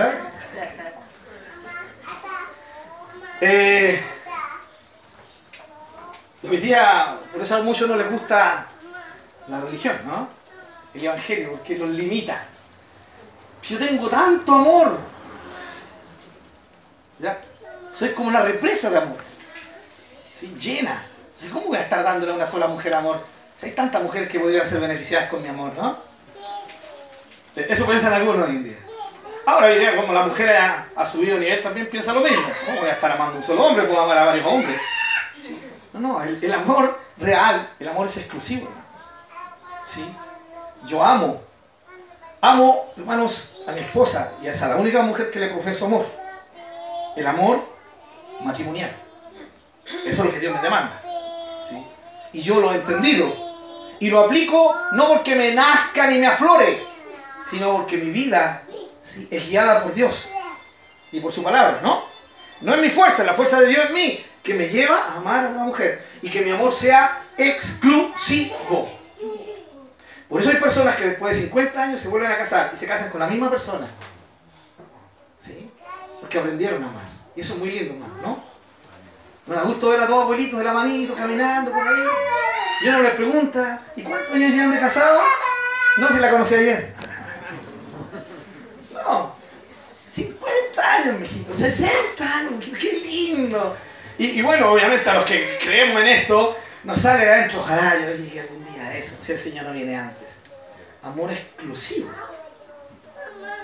Eh, 3.41 4.01
hoy 6.43 6.57
día, 6.57 7.17
por 7.31 7.41
eso 7.41 7.55
a 7.57 7.62
muchos 7.62 7.89
no 7.89 7.98
les 7.98 8.10
gusta 8.10 8.67
la 9.48 9.60
religión, 9.60 10.00
¿no? 10.05 10.29
El 10.93 11.03
evangelio, 11.03 11.51
porque 11.51 11.77
los 11.77 11.89
limita. 11.89 12.45
Yo 13.63 13.77
tengo 13.77 14.10
tanto 14.10 14.53
amor. 14.53 15.00
¿Ya? 17.20 17.37
Soy 17.94 18.10
como 18.10 18.30
una 18.30 18.42
represa 18.42 18.90
de 18.90 18.98
amor. 18.98 19.18
Llena. 20.60 21.06
¿Cómo 21.51 21.68
voy 21.68 21.77
a 21.77 21.82
estar 21.82 22.04
dándole 22.04 22.32
a 22.32 22.36
una 22.36 22.48
sola 22.48 22.68
mujer 22.68 22.94
amor? 22.94 23.24
Si 23.58 23.68
hay 23.68 23.72
tantas 23.74 24.01
mujeres 24.01 24.30
que 24.30 24.40
podrían 24.40 24.66
ser 24.66 24.80
beneficiadas 24.80 25.30
con 25.30 25.42
mi 25.42 25.48
amor, 25.48 25.74
¿no? 25.75 25.98
Eso 27.56 27.86
piensan 27.86 28.14
algunos 28.14 28.48
hoy 28.48 28.56
en 28.56 28.64
día. 28.64 28.77
Ahora 29.46 29.68
hoy 29.68 29.80
día, 29.80 29.96
como 29.96 30.14
la 30.14 30.24
mujer 30.24 30.56
ha, 30.56 30.88
ha 30.96 31.06
subido 31.06 31.38
nivel, 31.38 31.62
también 31.62 31.90
piensa 31.90 32.14
lo 32.14 32.22
mismo. 32.22 32.44
¿Cómo 32.66 32.80
voy 32.80 32.90
a 32.90 32.94
estar 32.94 33.12
amando 33.12 33.36
a 33.36 33.38
un 33.38 33.44
solo 33.44 33.66
hombre? 33.66 33.86
Puedo 33.86 34.01
amar 34.01 34.18
a 34.18 34.25
varios 34.25 34.46
hombres. 34.46 34.80
Sí. 35.42 35.60
No, 35.94 36.00
no, 36.00 36.24
el, 36.24 36.44
el, 36.44 36.54
amor 36.54 37.00
real, 37.18 37.70
el 37.80 37.88
amor 37.90 38.08
es 38.08 38.18
exclusivo, 38.18 38.68
hermanos. 38.68 39.01
¿Sí? 39.86 40.06
Yo 40.86 41.04
amo. 41.04 41.42
Amo, 42.40 42.94
hermanos, 42.98 43.62
a 43.68 43.72
mi 43.72 43.82
esposa 43.82 44.34
y 44.42 44.48
a 44.48 44.68
la 44.68 44.77
única 44.77 45.01
mujer 45.01 45.30
que 45.32 45.40
le 45.40 45.50
profeso 45.50 45.86
amor. 45.86 46.06
El 47.16 47.27
amor 47.27 47.64
matrimonial. 48.44 48.96
Eso 50.06 50.10
es 50.10 50.20
lo 50.20 50.34
que 50.34 50.40
Dios 50.40 50.56
me 50.56 50.62
demanda. 50.62 51.01
¿sí? 51.68 51.84
Y 52.34 52.42
yo 52.42 52.60
lo 52.60 52.72
he 52.72 52.75
entendido. 52.75 53.32
Y 54.00 54.10
lo 54.10 54.22
aplico 54.22 54.75
no 54.94 55.10
porque 55.10 55.36
me 55.36 55.54
nazca 55.54 56.08
ni 56.08 56.18
me 56.18 56.27
aflore, 56.27 56.84
sino 57.50 57.74
porque 57.74 57.98
mi 57.98 58.10
vida 58.10 58.64
es 59.30 59.50
guiada 59.50 59.84
por 59.84 59.94
Dios 59.94 60.30
y 61.12 61.20
por 61.20 61.32
su 61.32 61.44
palabra, 61.44 61.82
¿no? 61.84 62.04
No 62.62 62.74
es 62.74 62.82
mi 62.82 62.90
fuerza, 62.90 63.24
la 63.24 63.34
fuerza 63.34 63.60
de 63.60 63.68
Dios 63.68 63.86
en 63.88 63.94
mí, 63.94 64.25
que 64.42 64.54
me 64.54 64.68
lleva 64.68 64.98
a 64.98 65.18
amar 65.18 65.46
a 65.46 65.50
una 65.50 65.64
mujer 65.64 66.04
y 66.22 66.30
que 66.30 66.42
mi 66.42 66.51
amor 66.51 66.74
sea 66.74 67.24
exclusivo. 67.38 68.90
Por 70.30 70.42
eso 70.42 70.50
hay 70.50 70.58
personas 70.58 70.96
que 70.96 71.10
después 71.10 71.36
de 71.36 71.44
50 71.44 71.84
años 71.84 72.01
se 72.01 72.08
vuelven 72.08 72.32
a 72.32 72.38
casar 72.38 72.72
y 72.74 72.77
se 72.77 72.88
casan 72.88 73.10
con 73.10 73.20
la 73.20 73.27
misma 73.27 73.50
persona. 73.50 73.88
¿Sí? 75.40 75.70
Porque 76.22 76.40
aprendieron 76.40 76.84
a 76.84 76.88
amar. 76.88 77.10
Y 77.35 77.41
eso 77.41 77.53
es 77.53 77.59
muy 77.59 77.72
lindo, 77.72 77.96
¿no? 78.22 78.44
Me 79.46 79.55
da 79.55 79.63
gusto 79.63 79.89
ver 79.89 80.01
a 80.01 80.07
todos 80.07 80.24
abuelitos 80.24 80.59
de 80.59 80.65
la 80.65 80.74
manito 80.74 81.15
caminando 81.15 81.72
por 81.72 81.81
ahí. 81.81 82.03
Y 82.83 82.87
uno 82.89 83.01
les 83.01 83.13
pregunta, 83.15 83.81
¿y 83.96 84.03
cuántos 84.03 84.33
años 84.33 84.51
llevan 84.51 84.72
de 84.72 84.79
casado? 84.79 85.22
No, 85.98 86.09
si 86.09 86.20
la 86.20 86.31
conocí 86.31 86.55
ayer. 86.55 86.94
No, 88.94 89.35
50 90.07 90.94
años, 90.96 91.20
mijito, 91.20 91.53
60 91.53 92.37
años, 92.37 92.65
qué 92.79 92.94
lindo. 92.94 93.77
Y, 94.17 94.41
bueno, 94.41 94.72
obviamente 94.72 95.09
a 95.09 95.15
los 95.15 95.25
que 95.25 95.57
creemos 95.63 96.01
en 96.01 96.07
esto, 96.07 96.57
nos 96.83 97.00
sale 97.00 97.25
de 97.25 97.31
adentro, 97.31 97.61
ojalá 97.61 97.98
yo 98.00 98.13
llegue 98.13 98.41
algún 98.41 98.63
día 98.65 98.96
eso, 98.98 99.15
si 99.22 99.31
el 99.31 99.39
Señor 99.39 99.65
no 99.65 99.74
viene 99.74 99.96
antes. 99.96 100.37
Amor 101.01 101.31
exclusivo. 101.31 102.11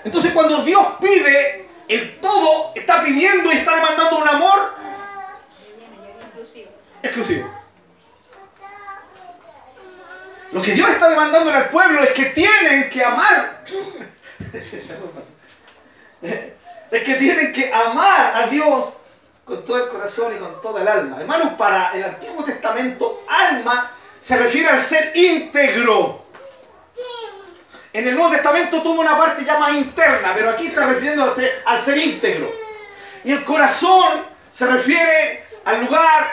Entonces 0.03 0.31
cuando 0.31 0.63
Dios 0.63 0.85
pide, 0.99 1.66
el 1.87 2.19
todo 2.19 2.73
está 2.75 3.03
pidiendo 3.03 3.51
y 3.51 3.57
está 3.57 3.75
demandando 3.75 4.17
un 4.19 4.27
amor 4.27 4.75
exclusivo. 7.01 7.57
Lo 10.51 10.61
que 10.61 10.73
Dios 10.73 10.89
está 10.89 11.09
demandando 11.09 11.51
al 11.51 11.69
pueblo 11.69 12.03
es 12.03 12.11
que 12.11 12.25
tienen 12.27 12.89
que 12.89 13.03
amar. 13.03 13.63
es 16.91 17.03
que 17.03 17.15
tienen 17.15 17.51
que 17.51 17.73
amar 17.73 18.35
a 18.35 18.47
Dios 18.47 18.93
con 19.43 19.63
todo 19.65 19.83
el 19.83 19.89
corazón 19.89 20.35
y 20.35 20.39
con 20.39 20.61
toda 20.61 20.81
el 20.81 20.87
alma. 20.87 21.19
Hermanos, 21.19 21.53
para 21.53 21.91
el 21.93 22.03
Antiguo 22.03 22.43
Testamento, 22.43 23.23
alma 23.27 23.91
se 24.19 24.37
refiere 24.37 24.69
al 24.69 24.79
ser 24.79 25.15
íntegro. 25.15 26.26
En 27.97 28.07
el 28.07 28.13
Nuevo 28.13 28.29
Testamento 28.29 28.83
toma 28.83 29.01
una 29.01 29.17
parte 29.17 29.43
ya 29.43 29.57
más 29.57 29.73
interna, 29.73 30.31
pero 30.35 30.51
aquí 30.51 30.67
está 30.67 30.87
ser, 31.33 31.63
al 31.65 31.81
ser 31.81 31.97
íntegro. 31.97 32.53
Y 33.23 33.31
el 33.31 33.43
corazón 33.43 34.23
se 34.51 34.67
refiere 34.67 35.47
al 35.65 35.83
lugar 35.83 36.29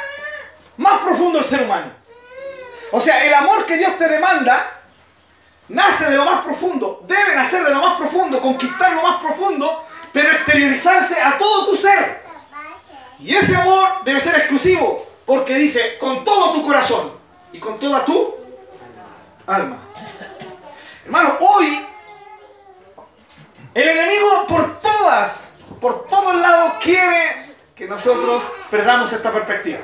más 0.77 1.01
profundo 1.01 1.39
del 1.39 1.49
ser 1.49 1.63
humano. 1.63 1.91
O 2.93 3.01
sea, 3.01 3.25
el 3.25 3.33
amor 3.33 3.65
que 3.65 3.79
Dios 3.79 3.97
te 3.97 4.07
demanda 4.07 4.83
nace 5.69 6.11
de 6.11 6.19
lo 6.19 6.27
más 6.27 6.45
profundo, 6.45 7.03
debe 7.09 7.35
nacer 7.35 7.65
de 7.65 7.71
lo 7.71 7.81
más 7.81 7.97
profundo, 7.97 8.43
conquistar 8.43 8.93
lo 8.93 9.03
más 9.03 9.23
profundo, 9.23 9.87
pero 10.13 10.33
exteriorizarse 10.33 11.19
a 11.19 11.39
todo 11.39 11.71
tu 11.71 11.77
ser. 11.79 12.25
Y 13.21 13.35
ese 13.35 13.57
amor 13.57 14.05
debe 14.05 14.21
ser 14.21 14.35
exclusivo, 14.35 15.07
porque 15.25 15.55
dice, 15.55 15.97
con 15.99 16.27
todo 16.27 16.53
tu 16.53 16.63
corazón 16.63 17.15
y 17.55 17.59
con 17.59 17.81
toda 17.81 18.05
tu 18.05 18.35
alma. 19.47 19.84
Hermano, 21.05 21.37
hoy 21.39 21.87
el 23.75 23.89
enemigo 23.89 24.47
por 24.49 24.81
todas, 24.81 25.57
por 25.81 26.07
todos 26.07 26.35
lados 26.37 26.75
quiere 26.83 27.55
que 27.75 27.87
nosotros 27.87 28.43
perdamos 28.71 29.13
esta 29.13 29.31
perspectiva. 29.31 29.81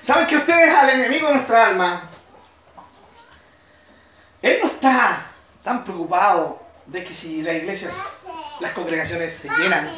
¿Saben 0.00 0.26
que 0.26 0.36
ustedes 0.36 0.74
al 0.74 0.88
enemigo 0.90 1.28
de 1.28 1.34
nuestra 1.34 1.66
alma, 1.66 2.08
él 4.40 4.60
no 4.62 4.68
está 4.68 5.30
tan 5.62 5.84
preocupado 5.84 6.62
de 6.86 7.04
que 7.04 7.12
si 7.12 7.42
las 7.42 7.56
iglesias, 7.56 8.22
las 8.60 8.72
congregaciones 8.72 9.34
se 9.34 9.50
llenan, 9.50 9.90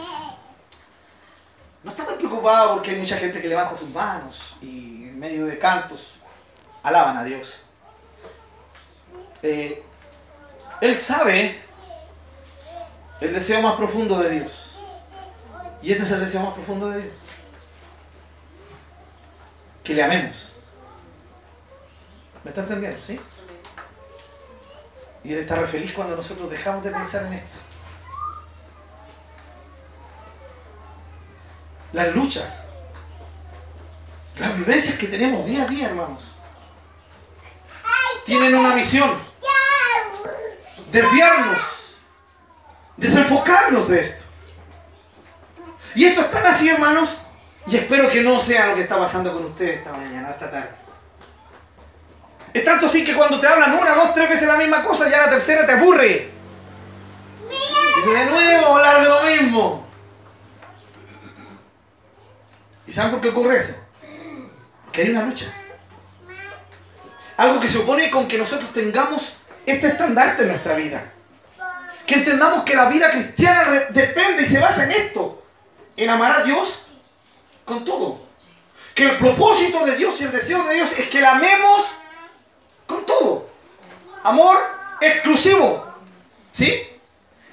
no 1.84 1.90
está 1.90 2.04
tan 2.04 2.16
preocupado 2.16 2.74
porque 2.74 2.90
hay 2.90 2.96
mucha 2.96 3.16
gente 3.16 3.40
que 3.40 3.46
levanta 3.46 3.76
sus 3.76 3.90
manos 3.90 4.56
y 4.60 5.04
en 5.04 5.20
medio 5.20 5.46
de 5.46 5.56
cantos 5.56 6.18
alaban 6.82 7.16
a 7.16 7.22
Dios. 7.22 7.60
Eh, 9.42 9.82
Él 10.80 10.96
sabe 10.96 11.60
el 13.20 13.32
deseo 13.32 13.62
más 13.62 13.74
profundo 13.74 14.18
de 14.18 14.30
Dios. 14.30 14.78
Y 15.82 15.92
este 15.92 16.04
es 16.04 16.10
el 16.10 16.20
deseo 16.20 16.42
más 16.42 16.54
profundo 16.54 16.90
de 16.90 17.02
Dios. 17.02 17.24
Que 19.82 19.94
le 19.94 20.02
amemos. 20.02 20.56
¿Me 22.44 22.50
está 22.50 22.62
entendiendo? 22.62 22.98
¿Sí? 23.00 23.20
Y 25.24 25.32
Él 25.32 25.40
está 25.40 25.56
re 25.56 25.66
feliz 25.66 25.92
cuando 25.92 26.16
nosotros 26.16 26.50
dejamos 26.50 26.84
de 26.84 26.90
pensar 26.90 27.26
en 27.26 27.34
esto. 27.34 27.58
Las 31.92 32.14
luchas, 32.14 32.68
las 34.38 34.56
vivencias 34.56 34.96
que 34.96 35.08
tenemos 35.08 35.44
día 35.44 35.64
a 35.64 35.66
día, 35.66 35.88
hermanos, 35.88 36.34
tienen 38.24 38.54
una 38.54 38.74
misión. 38.74 39.29
Desviarnos, 40.90 41.60
desenfocarnos 42.96 43.88
de 43.88 44.00
esto. 44.00 44.24
Y 45.94 46.04
esto 46.04 46.20
es 46.20 46.30
tan 46.30 46.46
así, 46.46 46.68
hermanos, 46.68 47.18
y 47.66 47.76
espero 47.76 48.08
que 48.08 48.22
no 48.22 48.40
sea 48.40 48.66
lo 48.66 48.74
que 48.74 48.82
está 48.82 48.98
pasando 48.98 49.32
con 49.32 49.44
ustedes 49.44 49.78
esta 49.78 49.92
mañana, 49.92 50.30
esta 50.30 50.50
tarde. 50.50 50.70
Es 52.52 52.64
tanto 52.64 52.86
así 52.86 53.04
que 53.04 53.14
cuando 53.14 53.40
te 53.40 53.46
hablan 53.46 53.74
una, 53.74 53.94
dos, 53.94 54.14
tres 54.14 54.28
veces 54.28 54.48
la 54.48 54.56
misma 54.56 54.82
cosa, 54.84 55.08
ya 55.08 55.18
la 55.18 55.30
tercera 55.30 55.66
te 55.66 55.72
aburre. 55.72 56.30
Y 57.96 58.10
de 58.10 58.24
nuevo 58.26 58.76
hablar 58.76 59.02
de 59.02 59.08
lo 59.08 59.22
mismo. 59.22 59.86
¿Y 62.86 62.92
saben 62.92 63.12
por 63.12 63.20
qué 63.20 63.28
ocurre 63.28 63.58
eso? 63.58 63.76
Porque 64.84 65.02
hay 65.02 65.10
una 65.10 65.22
lucha. 65.22 65.46
Algo 67.36 67.60
que 67.60 67.68
se 67.68 67.78
opone 67.78 68.10
con 68.10 68.26
que 68.26 68.36
nosotros 68.36 68.72
tengamos 68.72 69.39
este 69.66 69.88
estandarte 69.88 70.42
en 70.42 70.48
nuestra 70.48 70.74
vida. 70.74 71.12
Que 72.06 72.16
entendamos 72.16 72.64
que 72.64 72.74
la 72.74 72.88
vida 72.88 73.10
cristiana 73.10 73.86
depende 73.90 74.42
y 74.42 74.46
se 74.46 74.58
basa 74.58 74.84
en 74.84 74.92
esto. 74.92 75.42
En 75.96 76.10
amar 76.10 76.32
a 76.32 76.44
Dios 76.44 76.88
con 77.64 77.84
todo. 77.84 78.26
Que 78.94 79.04
el 79.04 79.16
propósito 79.16 79.84
de 79.86 79.96
Dios 79.96 80.20
y 80.20 80.24
el 80.24 80.32
deseo 80.32 80.64
de 80.64 80.74
Dios 80.74 80.98
es 80.98 81.08
que 81.08 81.20
la 81.20 81.32
amemos 81.32 81.92
con 82.86 83.06
todo. 83.06 83.48
Amor 84.24 84.58
exclusivo. 85.00 85.86
¿Sí? 86.52 86.86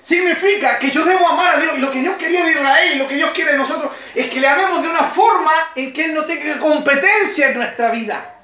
Significa 0.04 0.80
que 0.80 0.90
yo 0.90 1.04
debo 1.06 1.28
amar 1.28 1.56
a 1.56 1.60
Dios 1.60 1.74
y 1.78 1.80
lo 1.80 1.92
que 1.92 2.00
Dios 2.00 2.16
quería 2.18 2.46
de 2.46 2.52
Israel 2.52 2.98
lo 2.98 3.08
que 3.08 3.16
Dios 3.16 3.32
quiere 3.32 3.52
de 3.52 3.58
nosotros 3.58 3.92
es 4.16 4.30
que 4.30 4.40
le 4.40 4.48
amemos 4.48 4.82
de 4.82 4.90
una 4.90 5.04
forma 5.04 5.52
en 5.76 5.94
que 5.94 6.06
Él 6.06 6.14
no 6.14 6.26
tenga 6.26 6.58
competencia 6.60 7.50
en 7.50 7.58
nuestra 7.58 7.92
vida. 7.92 8.40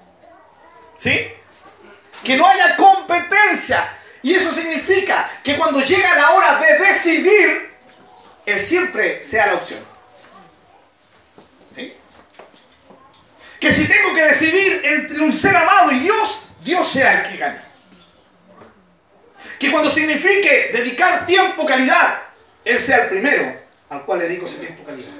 ¿Sí? 0.97 1.28
Que 2.24 2.38
no 2.38 2.48
haya 2.48 2.76
competencia. 2.78 3.98
Y 4.22 4.34
eso 4.34 4.54
significa 4.54 5.30
que 5.44 5.58
cuando 5.58 5.82
llega 5.82 6.16
la 6.16 6.32
hora 6.32 6.60
de 6.60 6.78
decidir, 6.80 7.74
Él 8.46 8.60
siempre 8.60 9.22
sea 9.22 9.48
la 9.48 9.56
opción. 9.56 9.84
¿Sí? 11.76 11.94
Que 13.60 13.72
si 13.72 13.88
tengo 13.88 14.14
que 14.14 14.24
decidir 14.24 14.82
entre 14.86 15.20
un 15.20 15.34
ser 15.34 15.56
amado 15.56 15.92
y 15.92 16.00
Dios, 16.00 16.48
Dios 16.64 16.88
sea 16.88 17.22
el 17.24 17.32
que 17.32 17.38
gane. 17.38 17.60
Que 19.60 19.72
cuando 19.72 19.90
signifique 19.90 20.72
dedicar 20.74 21.26
tiempo 21.26 21.66
calidad, 21.66 22.22
Él 22.64 22.80
sea 22.80 23.04
el 23.04 23.10
primero 23.10 23.62
al 23.90 24.04
cual 24.06 24.20
le 24.20 24.28
dedico 24.28 24.46
ese 24.46 24.60
tiempo 24.60 24.84
calidad. 24.84 25.12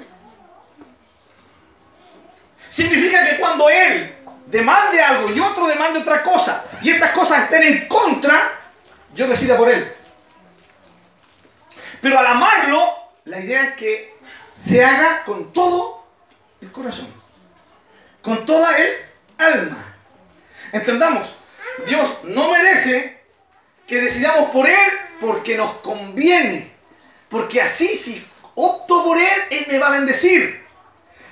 Significa 2.68 3.28
que 3.28 3.36
cuando 3.36 3.68
Él 3.68 4.13
demande 4.46 5.02
algo 5.02 5.30
y 5.30 5.40
otro 5.40 5.66
demande 5.66 6.00
otra 6.00 6.22
cosa, 6.22 6.64
y 6.82 6.90
estas 6.90 7.10
cosas 7.10 7.44
estén 7.44 7.62
en 7.62 7.88
contra, 7.88 8.60
yo 9.14 9.26
decida 9.28 9.56
por 9.56 9.70
Él. 9.70 9.92
Pero 12.00 12.18
al 12.18 12.26
amarlo, 12.26 12.82
la 13.24 13.40
idea 13.40 13.64
es 13.64 13.74
que 13.74 14.14
se 14.54 14.84
haga 14.84 15.24
con 15.24 15.52
todo 15.52 16.06
el 16.60 16.70
corazón, 16.70 17.12
con 18.22 18.44
toda 18.44 18.76
el 18.76 18.92
alma. 19.38 19.96
Entendamos, 20.72 21.36
Dios 21.86 22.24
no 22.24 22.50
merece 22.50 23.22
que 23.86 24.00
decidamos 24.00 24.50
por 24.50 24.66
Él 24.68 24.92
porque 25.20 25.56
nos 25.56 25.74
conviene. 25.74 26.72
Porque 27.28 27.60
así 27.60 27.88
si 27.88 28.26
opto 28.54 29.04
por 29.04 29.18
Él, 29.18 29.42
Él 29.50 29.66
me 29.68 29.78
va 29.78 29.88
a 29.88 29.92
bendecir. 29.92 30.64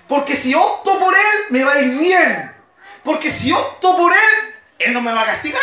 Porque 0.08 0.36
si 0.36 0.54
opto 0.54 0.98
por 0.98 1.14
Él, 1.14 1.40
me 1.50 1.64
va 1.64 1.72
a 1.72 1.80
ir 1.80 1.98
bien. 1.98 2.51
Porque 3.04 3.30
si 3.30 3.52
opto 3.52 3.96
por 3.96 4.12
Él, 4.12 4.54
Él 4.78 4.92
no 4.92 5.00
me 5.00 5.12
va 5.12 5.22
a 5.22 5.26
castigar. 5.26 5.60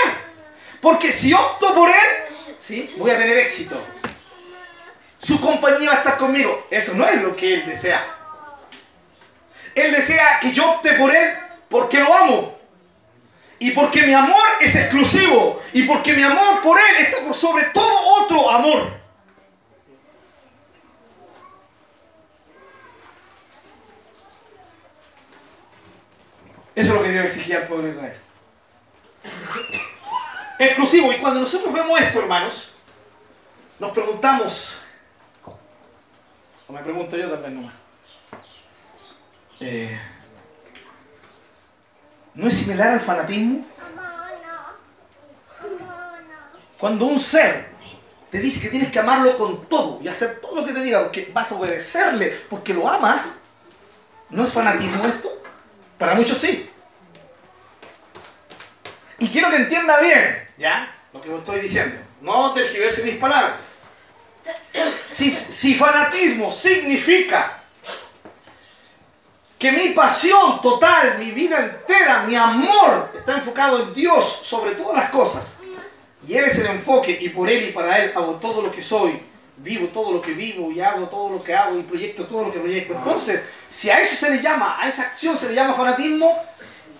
Porque 0.81 1.11
si 1.11 1.33
opto 1.33 1.73
por 1.73 1.89
Él, 1.89 2.87
voy 2.97 3.11
a 3.11 3.17
tener 3.17 3.37
éxito. 3.37 3.81
Su 5.17 5.39
compañía 5.41 5.89
va 5.89 5.95
a 5.95 5.99
estar 5.99 6.17
conmigo. 6.17 6.67
Eso 6.69 6.93
no 6.93 7.05
es 7.05 7.21
lo 7.21 7.35
que 7.35 7.55
Él 7.55 7.65
desea. 7.65 8.01
Él 9.75 9.91
desea 9.91 10.39
que 10.41 10.51
yo 10.51 10.71
opte 10.71 10.93
por 10.93 11.15
Él 11.15 11.29
porque 11.69 11.99
lo 11.99 12.13
amo. 12.13 12.57
Y 13.59 13.71
porque 13.71 14.03
mi 14.03 14.13
amor 14.13 14.41
es 14.61 14.75
exclusivo. 14.75 15.61
Y 15.73 15.83
porque 15.83 16.13
mi 16.13 16.23
amor 16.23 16.61
por 16.61 16.79
Él 16.79 17.05
está 17.05 17.19
por 17.19 17.35
sobre 17.35 17.65
todo 17.65 18.23
otro 18.23 18.49
amor. 18.49 18.98
Eso 26.79 26.91
es 26.91 26.97
lo 26.97 27.03
que 27.03 27.11
Dios 27.11 27.25
exigía 27.25 27.57
al 27.57 27.67
pueblo 27.67 27.87
de 27.87 27.91
Israel. 27.91 28.17
Exclusivo. 30.57 31.11
Y 31.11 31.17
cuando 31.17 31.41
nosotros 31.41 31.73
vemos 31.73 31.99
esto, 31.99 32.19
hermanos, 32.19 32.73
nos 33.79 33.91
preguntamos, 33.91 34.77
o 35.45 36.71
me 36.71 36.79
pregunto 36.81 37.17
yo 37.17 37.29
vez 37.29 37.51
nomás, 37.51 37.73
eh, 39.59 39.99
¿no 42.35 42.47
es 42.47 42.57
similar 42.57 42.93
al 42.93 43.01
fanatismo? 43.01 43.65
Cuando 46.77 47.07
un 47.07 47.19
ser 47.19 47.71
te 48.31 48.39
dice 48.39 48.61
que 48.61 48.69
tienes 48.69 48.89
que 48.89 48.99
amarlo 48.99 49.37
con 49.37 49.65
todo 49.65 49.99
y 50.01 50.07
hacer 50.07 50.39
todo 50.39 50.61
lo 50.61 50.65
que 50.65 50.71
te 50.71 50.81
diga 50.81 51.01
porque 51.01 51.29
vas 51.33 51.51
a 51.51 51.55
obedecerle 51.55 52.45
porque 52.49 52.73
lo 52.73 52.87
amas, 52.87 53.41
¿no 54.29 54.45
es 54.45 54.53
fanatismo 54.53 55.03
esto? 55.05 55.39
Para 55.99 56.15
muchos 56.15 56.37
sí. 56.37 56.67
Y 59.19 59.27
quiero 59.27 59.49
que 59.49 59.57
entienda 59.57 59.99
bien, 59.99 60.47
¿ya? 60.57 60.95
Lo 61.13 61.21
que 61.21 61.35
estoy 61.35 61.59
diciendo. 61.59 61.99
No 62.21 62.53
tergiverse 62.53 63.03
mis 63.03 63.17
palabras. 63.17 63.79
Si, 65.09 65.29
si 65.29 65.75
fanatismo 65.75 66.49
significa 66.51 67.61
que 69.59 69.73
mi 69.73 69.89
pasión 69.89 70.61
total, 70.61 71.19
mi 71.19 71.31
vida 71.31 71.59
entera, 71.59 72.23
mi 72.23 72.35
amor 72.35 73.11
está 73.13 73.33
enfocado 73.33 73.83
en 73.83 73.93
Dios 73.93 74.39
sobre 74.43 74.75
todas 74.75 74.95
las 74.95 75.09
cosas. 75.09 75.59
Y 76.25 76.35
Él 76.35 76.45
es 76.45 76.57
el 76.59 76.67
enfoque 76.67 77.17
y 77.19 77.27
por 77.29 77.49
Él 77.49 77.69
y 77.69 77.71
para 77.73 77.97
Él 77.97 78.13
hago 78.15 78.35
todo 78.35 78.61
lo 78.61 78.71
que 78.71 78.81
soy, 78.81 79.21
vivo 79.61 79.87
todo 79.87 80.13
lo 80.13 80.21
que 80.21 80.31
vivo 80.33 80.71
y 80.71 80.79
hago 80.79 81.07
todo 81.07 81.29
lo 81.29 81.43
que 81.43 81.53
hago 81.53 81.77
y 81.77 81.83
proyecto 81.83 82.25
todo 82.25 82.45
lo 82.45 82.53
que 82.53 82.59
proyecto. 82.59 82.93
Entonces, 82.93 83.43
si 83.69 83.89
a 83.89 83.99
eso 83.99 84.15
se 84.15 84.31
le 84.31 84.41
llama, 84.41 84.81
a 84.81 84.87
esa 84.87 85.03
acción 85.03 85.37
se 85.37 85.49
le 85.49 85.55
llama 85.55 85.73
fanatismo, 85.73 86.33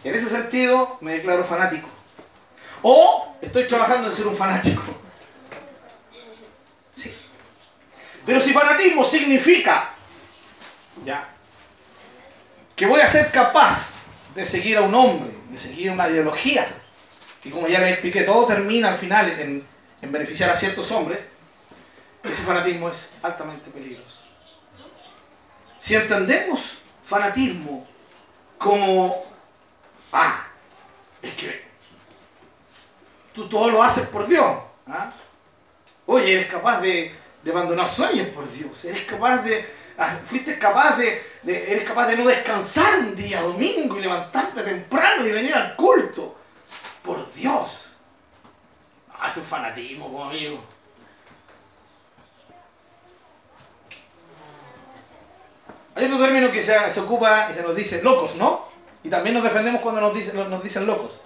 en 0.03 0.15
ese 0.15 0.29
sentido 0.29 0.97
me 1.01 1.13
declaro 1.13 1.43
fanático. 1.43 1.87
O 2.81 3.35
estoy 3.41 3.67
trabajando 3.67 4.09
en 4.09 4.15
ser 4.15 4.27
un 4.27 4.35
fanático. 4.35 4.83
Sí. 6.91 7.13
Pero 8.25 8.41
si 8.41 8.53
fanatismo 8.53 9.03
significa, 9.03 9.91
ya, 11.05 11.29
que 12.75 12.85
voy 12.85 13.01
a 13.01 13.07
ser 13.07 13.31
capaz 13.31 13.95
de 14.35 14.45
seguir 14.45 14.77
a 14.77 14.81
un 14.81 14.93
hombre, 14.93 15.31
de 15.49 15.59
seguir 15.59 15.91
una 15.91 16.09
ideología, 16.09 16.65
que 17.41 17.51
como 17.51 17.67
ya 17.67 17.79
les 17.79 17.91
expliqué, 17.91 18.23
todo 18.23 18.45
termina 18.45 18.89
al 18.89 18.97
final 18.97 19.39
en, 19.39 19.65
en 20.01 20.11
beneficiar 20.11 20.49
a 20.49 20.55
ciertos 20.55 20.91
hombres, 20.91 21.28
ese 22.23 22.43
fanatismo 22.43 22.89
es 22.89 23.15
altamente 23.21 23.69
peligroso. 23.71 24.23
Si 25.77 25.95
entendemos 25.95 26.83
fanatismo 27.03 27.87
como, 28.57 29.25
ah, 30.11 30.45
es 31.21 31.33
que 31.35 31.65
tú 33.33 33.47
todo 33.47 33.69
lo 33.69 33.81
haces 33.81 34.07
por 34.07 34.27
Dios, 34.27 34.57
¿ah? 34.87 35.13
oye, 36.05 36.33
eres 36.33 36.47
capaz 36.47 36.81
de, 36.81 37.15
de 37.41 37.51
abandonar 37.51 37.89
sueños 37.89 38.27
por 38.29 38.51
Dios, 38.51 38.83
eres 38.85 39.03
capaz 39.03 39.37
de, 39.43 39.65
ah, 39.97 40.07
fuiste 40.07 40.59
capaz 40.59 40.97
de, 40.97 41.23
eres 41.45 41.83
capaz 41.85 42.07
de 42.07 42.17
no 42.17 42.27
descansar 42.27 42.99
un 42.99 43.15
día 43.15 43.41
domingo 43.41 43.97
y 43.97 44.01
levantarte 44.01 44.61
temprano 44.61 45.25
y 45.25 45.31
venir 45.31 45.53
al 45.53 45.75
culto, 45.77 46.37
por 47.03 47.31
Dios. 47.33 47.95
Ah, 49.13 49.29
es 49.29 49.37
un 49.37 49.43
fanatismo, 49.43 50.07
como 50.07 50.25
amigo. 50.25 50.59
Hay 55.99 56.05
otro 56.05 56.17
término 56.17 56.49
que 56.49 56.63
se, 56.63 56.77
ocupa 57.01 57.49
y 57.51 57.53
se 57.53 57.61
nos 57.61 57.75
dice 57.75 58.01
locos, 58.01 58.35
¿no? 58.35 58.65
Y 59.03 59.09
también 59.09 59.33
nos 59.33 59.43
defendemos 59.43 59.81
cuando 59.81 59.99
nos 59.99 60.13
dicen, 60.63 60.87
locos. 60.87 61.23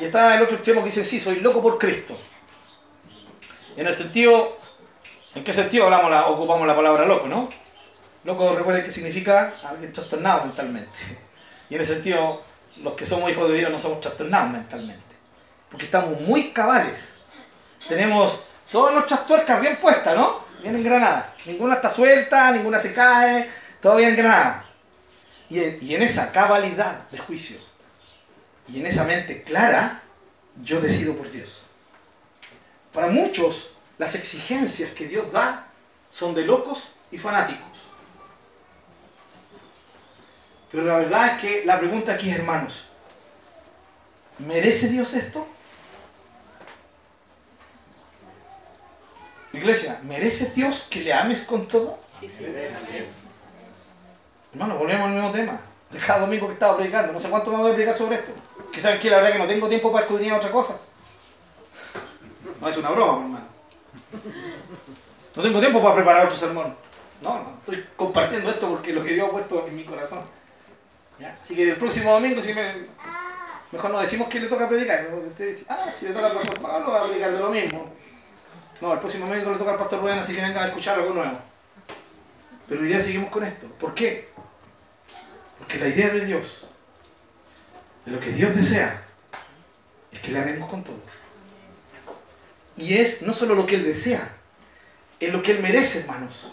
Y 0.00 0.04
está 0.04 0.36
el 0.36 0.44
otro 0.44 0.54
extremo 0.54 0.82
que 0.82 0.90
dice, 0.90 1.04
sí, 1.04 1.18
soy 1.18 1.40
loco 1.40 1.60
por 1.60 1.76
Cristo. 1.76 2.16
En 3.76 3.88
el 3.88 3.92
sentido, 3.92 4.56
¿en 5.34 5.42
qué 5.42 5.52
sentido 5.52 5.86
hablamos 5.86 6.12
la, 6.12 6.28
ocupamos 6.28 6.64
la 6.64 6.76
palabra 6.76 7.06
loco, 7.06 7.26
no? 7.26 7.48
Loco, 8.22 8.54
recuerden 8.54 8.84
que 8.84 8.92
significa 8.92 9.54
alguien 9.64 9.92
trastornado 9.92 10.44
mentalmente. 10.44 10.90
Y 11.68 11.74
en 11.74 11.80
ese 11.80 11.94
sentido, 11.94 12.42
los 12.76 12.94
que 12.94 13.04
somos 13.04 13.28
hijos 13.28 13.48
de 13.48 13.58
Dios 13.58 13.72
no 13.72 13.80
somos 13.80 14.00
trastornados 14.00 14.52
mentalmente. 14.52 15.02
Porque 15.68 15.86
estamos 15.86 16.20
muy 16.20 16.52
cabales. 16.52 17.18
Tenemos 17.88 18.46
todas 18.70 18.94
nuestras 18.94 19.26
tuercas 19.26 19.60
bien 19.60 19.78
puestas, 19.80 20.14
¿no? 20.14 20.45
Bien 20.62 20.76
engranadas. 20.76 21.26
Ninguna 21.44 21.76
está 21.76 21.90
suelta, 21.90 22.50
ninguna 22.50 22.78
se 22.80 22.92
cae, 22.92 23.48
todo 23.80 23.96
bien 23.96 24.10
engranado. 24.10 24.62
Y 25.48 25.62
en, 25.62 25.78
y 25.80 25.94
en 25.94 26.02
esa 26.02 26.32
cabalidad 26.32 27.08
de 27.10 27.18
juicio 27.18 27.58
y 28.68 28.80
en 28.80 28.86
esa 28.86 29.04
mente 29.04 29.42
clara, 29.42 30.02
yo 30.62 30.80
decido 30.80 31.16
por 31.16 31.30
Dios. 31.30 31.62
Para 32.92 33.08
muchos, 33.08 33.74
las 33.98 34.14
exigencias 34.14 34.90
que 34.90 35.06
Dios 35.06 35.30
da 35.30 35.66
son 36.10 36.34
de 36.34 36.42
locos 36.42 36.94
y 37.10 37.18
fanáticos. 37.18 37.78
Pero 40.70 40.84
la 40.84 40.98
verdad 40.98 41.26
es 41.26 41.40
que 41.40 41.64
la 41.64 41.78
pregunta 41.78 42.14
aquí 42.14 42.30
hermanos, 42.30 42.88
¿merece 44.38 44.88
Dios 44.88 45.14
esto? 45.14 45.46
Iglesia, 49.56 50.00
¿merece 50.04 50.52
Dios 50.54 50.86
que 50.90 51.00
le 51.00 51.12
ames 51.12 51.44
con 51.44 51.66
todo? 51.66 51.98
Sí, 52.20 52.28
sí. 52.30 52.44
Hermano, 54.52 54.78
volvemos 54.78 55.08
al 55.08 55.14
mismo 55.14 55.30
tema. 55.32 55.60
De 55.90 55.98
cada 55.98 56.20
domingo 56.20 56.46
que 56.46 56.54
estaba 56.54 56.76
predicando. 56.76 57.12
No 57.12 57.20
sé 57.20 57.28
cuánto 57.28 57.50
me 57.50 57.58
voy 57.58 57.70
a 57.70 57.74
predicar 57.74 57.96
sobre 57.96 58.16
esto. 58.16 58.32
Que 58.72 58.80
saben 58.80 58.98
que 58.98 59.10
la 59.10 59.18
verdad 59.18 59.32
que 59.32 59.38
no 59.38 59.46
tengo 59.46 59.68
tiempo 59.68 59.92
para 59.92 60.04
escudriñar 60.04 60.38
otra 60.38 60.50
cosa. 60.50 60.78
No 62.60 62.68
es 62.68 62.76
una 62.78 62.90
broma, 62.90 63.22
hermano. 63.22 63.46
No 65.36 65.42
tengo 65.42 65.60
tiempo 65.60 65.82
para 65.82 65.94
preparar 65.94 66.24
otro 66.26 66.36
sermón. 66.36 66.74
No, 67.20 67.34
no. 67.34 67.58
Estoy 67.60 67.86
compartiendo 67.96 68.50
esto 68.50 68.68
porque 68.68 68.92
lo 68.92 69.04
que 69.04 69.12
Dios 69.12 69.28
ha 69.28 69.32
puesto 69.32 69.66
en 69.66 69.76
mi 69.76 69.84
corazón. 69.84 70.24
¿Ya? 71.18 71.38
Así 71.40 71.54
que 71.54 71.70
el 71.70 71.76
próximo 71.76 72.12
domingo, 72.12 72.42
si 72.42 72.54
me... 72.54 72.86
mejor 73.72 73.90
no 73.90 74.00
decimos 74.00 74.28
que 74.28 74.40
le 74.40 74.48
toca 74.48 74.68
predicar. 74.68 75.04
¿no? 75.04 75.16
Porque 75.16 75.28
usted 75.28 75.52
dice, 75.52 75.66
ah, 75.68 75.86
si 75.98 76.06
le 76.06 76.14
toca 76.14 76.26
al 76.26 76.32
pastor 76.32 76.60
Pablo, 76.60 76.92
va 76.92 77.00
a 77.00 77.06
predicar 77.06 77.32
de 77.32 77.38
lo 77.38 77.50
mismo. 77.50 77.92
No, 78.80 78.92
el 78.92 79.00
próximo 79.00 79.26
domingo 79.26 79.52
le 79.52 79.58
toca 79.58 79.72
al 79.72 79.78
pastor 79.78 80.00
Rubén, 80.00 80.18
así 80.18 80.34
que 80.34 80.42
venga 80.42 80.62
a 80.62 80.68
escuchar 80.68 80.98
algo 80.98 81.14
nuevo. 81.14 81.38
Pero 82.68 82.82
hoy 82.82 82.88
día 82.88 83.00
seguimos 83.00 83.30
con 83.30 83.44
esto. 83.44 83.68
¿Por 83.78 83.94
qué? 83.94 84.28
Porque 85.58 85.78
la 85.78 85.88
idea 85.88 86.10
de 86.10 86.24
Dios, 86.24 86.68
de 88.04 88.12
lo 88.12 88.20
que 88.20 88.30
Dios 88.30 88.54
desea, 88.54 89.02
es 90.12 90.20
que 90.20 90.30
le 90.30 90.40
amemos 90.40 90.68
con 90.68 90.84
todo. 90.84 91.02
Y 92.76 92.98
es 92.98 93.22
no 93.22 93.32
solo 93.32 93.54
lo 93.54 93.66
que 93.66 93.76
Él 93.76 93.84
desea, 93.84 94.36
es 95.18 95.32
lo 95.32 95.42
que 95.42 95.52
Él 95.52 95.62
merece, 95.62 96.00
hermanos. 96.00 96.52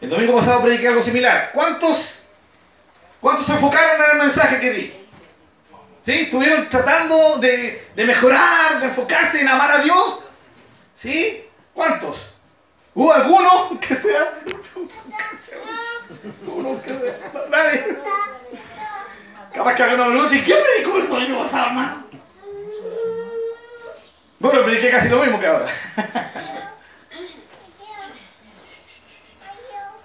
El 0.00 0.08
domingo 0.08 0.36
pasado 0.36 0.62
prediqué 0.62 0.88
algo 0.88 1.02
similar. 1.02 1.50
¿Cuántos, 1.52 2.26
cuántos 3.20 3.46
se 3.46 3.52
enfocaron 3.52 4.02
en 4.02 4.10
el 4.12 4.18
mensaje 4.18 4.60
que 4.60 4.70
di? 4.70 5.01
¿Sí? 6.04 6.12
¿Estuvieron 6.12 6.68
tratando 6.68 7.38
de, 7.38 7.90
de 7.94 8.04
mejorar, 8.04 8.80
de 8.80 8.86
enfocarse 8.86 9.40
en 9.40 9.48
amar 9.48 9.70
a 9.70 9.82
Dios? 9.82 10.24
¿Sí? 10.96 11.44
¿Cuántos? 11.72 12.36
¿Hubo 12.94 13.12
alguno 13.12 13.78
que 13.80 13.94
sea? 13.94 14.34
Uno 16.46 16.82
que 16.82 16.90
sea. 16.90 17.32
Nadie. 17.48 17.98
Capaz 19.54 19.74
que 19.74 19.82
alguno 19.82 20.06
me 20.06 20.12
pregunte, 20.12 20.44
¿qué 20.44 20.54
predicó 20.54 20.98
el 20.98 21.08
domingo 21.08 21.42
pasado, 21.42 21.66
hermano? 21.68 22.06
Bueno, 24.38 24.64
prediqué 24.64 24.90
casi 24.90 25.08
lo 25.08 25.22
mismo 25.22 25.38
que 25.38 25.46
ahora. 25.46 25.68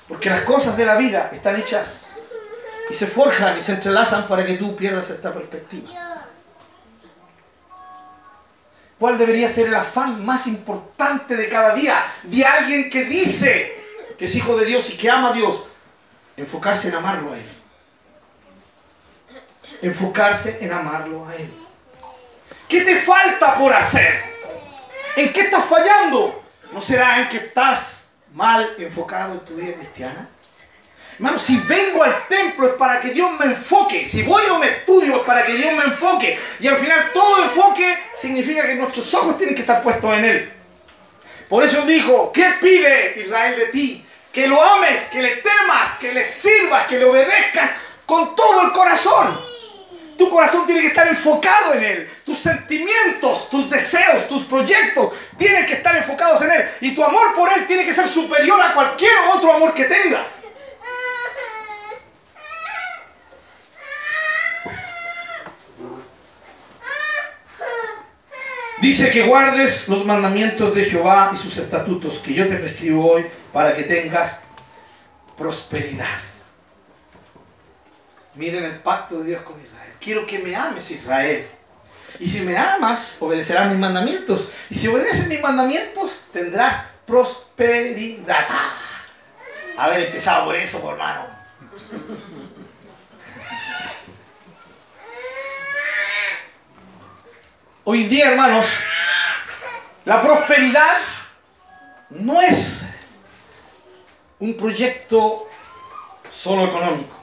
Porque 0.08 0.30
las 0.30 0.42
cosas 0.42 0.78
de 0.78 0.86
la 0.86 0.96
vida 0.96 1.32
están 1.34 1.56
hechas 1.56 2.17
y 2.90 2.94
se 2.94 3.08
forjan 3.08 3.58
y 3.58 3.62
se 3.62 3.74
entrelazan 3.74 4.28
para 4.28 4.46
que 4.46 4.58
tú 4.58 4.76
pierdas 4.76 5.10
esta 5.10 5.34
perspectiva. 5.34 5.90
¿Cuál 9.00 9.18
debería 9.18 9.48
ser 9.48 9.68
el 9.68 9.76
afán 9.76 10.26
más 10.26 10.48
importante 10.48 11.36
de 11.36 11.50
cada 11.50 11.76
día 11.76 12.04
de 12.24 12.44
alguien 12.44 12.90
que 12.90 13.06
dice 13.06 13.76
que 14.18 14.26
es 14.26 14.36
hijo 14.36 14.58
de 14.58 14.66
Dios 14.66 14.90
y 14.90 14.98
que 14.98 15.10
ama 15.10 15.30
a 15.30 15.34
Dios? 15.34 15.68
Enfocarse 16.36 16.90
en 16.90 16.96
amarlo 16.96 17.34
a 17.34 17.38
Él. 17.38 17.50
Enfocarse 19.82 20.58
en 20.62 20.74
amarlo 20.74 21.28
a 21.28 21.36
Él. 21.36 21.52
¿Qué 22.68 22.82
te 22.82 22.98
falta 22.98 23.56
por 23.56 23.72
hacer? 23.72 24.24
¿En 25.16 25.32
qué 25.32 25.42
estás 25.42 25.66
fallando? 25.66 26.44
¿No 26.72 26.82
será 26.82 27.22
en 27.22 27.30
que 27.30 27.38
estás 27.38 28.14
mal 28.34 28.76
enfocado 28.80 29.34
en 29.34 29.40
tu 29.42 29.56
vida 29.56 29.74
cristiana? 29.76 30.28
Hermano, 31.18 31.40
si 31.40 31.58
vengo 31.62 32.04
al 32.04 32.28
templo 32.28 32.68
es 32.68 32.74
para 32.76 33.02
que 33.02 33.10
Dios 33.10 33.32
me 33.40 33.48
enfoque. 33.48 34.06
Si 34.06 34.22
voy 34.22 34.44
a 34.48 34.54
un 34.54 34.64
estudio 34.64 35.18
es 35.18 35.24
para 35.24 35.44
que 35.44 35.54
Dios 35.54 35.74
me 35.74 35.86
enfoque. 35.86 36.40
Y 36.60 36.68
al 36.68 36.78
final 36.78 37.12
todo 37.12 37.42
enfoque 37.44 37.98
significa 38.16 38.68
que 38.68 38.76
nuestros 38.76 39.12
ojos 39.16 39.36
tienen 39.36 39.56
que 39.56 39.62
estar 39.62 39.82
puestos 39.82 40.14
en 40.16 40.26
Él. 40.26 40.54
Por 41.50 41.64
eso 41.64 41.82
dijo, 41.88 42.32
¿qué 42.32 42.54
pide 42.62 43.20
Israel 43.20 43.56
de 43.58 43.66
ti? 43.68 44.06
Que 44.32 44.48
lo 44.48 44.62
ames, 44.62 45.08
que 45.08 45.24
le 45.24 45.38
temas, 45.38 45.94
que 46.00 46.14
le 46.14 46.24
sirvas, 46.24 46.86
que 46.86 47.00
le 47.00 47.06
obedezcas 47.06 47.72
con 48.06 48.36
todo 48.36 48.62
el 48.62 48.72
corazón. 48.72 49.42
Tu 50.20 50.30
corazón 50.30 50.68
tiene 50.68 50.82
que 50.82 50.88
estar 50.88 51.08
enfocado 51.08 51.74
en 51.74 51.84
Él. 51.84 52.10
Tus 52.26 52.38
sentimientos, 52.38 53.50
tus 53.50 53.68
deseos, 53.72 54.28
tus 54.28 54.44
proyectos 54.44 55.14
tienen 55.36 55.66
que 55.66 55.74
estar 55.74 55.96
enfocados 55.98 56.44
en 56.44 56.52
Él. 56.52 56.70
Y 56.82 56.94
tu 56.94 57.04
amor 57.04 57.34
por 57.34 57.52
Él 57.52 57.66
tiene 57.66 57.86
que 57.86 57.94
ser 57.94 58.08
superior 58.08 58.62
a 58.62 58.76
cualquier 58.76 59.14
otro 59.34 59.54
amor 59.54 59.74
que 59.74 59.86
tengas. 59.86 60.47
Dice 68.82 69.10
que 69.10 69.24
guardes 69.24 69.90
los 69.90 70.06
mandamientos 70.06 70.76
de 70.76 70.86
Jehová 70.86 71.32
y 71.34 71.38
sus 71.38 71.58
estatutos 71.58 72.20
que 72.20 72.34
yo 72.34 72.48
te 72.48 72.58
prescribo 72.58 73.12
hoy 73.12 73.26
para 73.52 73.76
que 73.76 73.84
tengas 73.84 74.44
prosperidad. 75.36 76.06
Miren 78.36 78.64
el 78.66 78.80
pacto 78.80 79.20
de 79.20 79.32
Dios 79.32 79.42
con 79.42 79.60
Israel. 79.60 79.94
Quiero 80.00 80.28
que 80.28 80.38
me 80.40 80.56
ames, 80.56 80.92
Israel. 80.92 81.48
Y 82.20 82.30
si 82.30 82.42
me 82.42 82.56
amas, 82.56 83.18
obedecerás 83.20 83.68
mis 83.68 83.80
mandamientos. 83.80 84.52
Y 84.70 84.76
si 84.76 84.88
obedeces 84.88 85.28
mis 85.28 85.42
mandamientos, 85.42 86.26
tendrás 86.32 86.86
prosperidad. 87.08 88.48
Haber 89.76 90.08
empezado 90.08 90.46
por 90.46 90.56
eso, 90.56 90.88
hermano. 90.92 91.26
Hoy 97.90 98.04
día, 98.04 98.32
hermanos, 98.32 98.68
la 100.04 100.22
prosperidad 100.22 100.98
no 102.10 102.42
es 102.42 102.86
un 104.40 104.58
proyecto 104.58 105.48
solo 106.30 106.66
económico. 106.66 107.16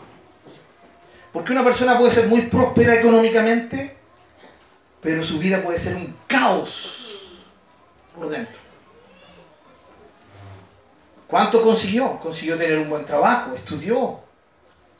Porque 1.35 1.53
una 1.53 1.62
persona 1.62 1.98
puede 1.98 2.12
ser 2.12 2.29
muy 2.29 2.46
próspera 2.46 2.94
económicamente, 2.94 3.94
pero 5.03 5.22
su 5.22 5.38
vida 5.38 5.62
puede 5.62 5.79
ser 5.79 5.96
un 5.96 6.16
caos 6.27 7.44
por 8.16 8.31
dentro. 8.31 8.57
¿Cuánto 11.27 11.62
consiguió? 11.62 12.18
Consiguió 12.20 12.57
tener 12.57 12.79
un 12.79 12.88
buen 12.88 13.05
trabajo, 13.05 13.55
estudió, 13.55 14.24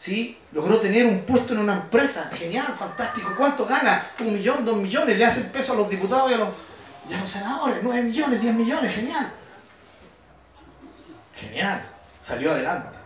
¿sí? 0.05 0.37
Logró 0.53 0.79
tener 0.81 1.07
un 1.07 1.23
puesto 1.23 1.55
en 1.55 1.61
una 1.61 1.77
empresa, 1.77 2.31
genial, 2.35 2.75
fantástico. 2.77 3.35
¿Cuánto 3.39 3.65
gana? 3.65 4.07
Un 4.21 4.35
millón, 4.35 4.63
dos 4.63 4.77
millones, 4.77 5.17
le 5.17 5.25
hacen 5.25 5.51
peso 5.51 5.73
a 5.73 5.77
los 5.77 5.89
diputados 5.89 6.31
y 6.31 6.35
a 6.35 6.37
los, 6.37 7.31
senadores, 7.31 7.79
nueve 7.83 8.03
millones, 8.03 8.43
diez 8.43 8.55
millones, 8.55 8.95
genial. 8.95 9.33
Genial, 11.35 11.89
salió 12.21 12.53
adelante. 12.53 12.99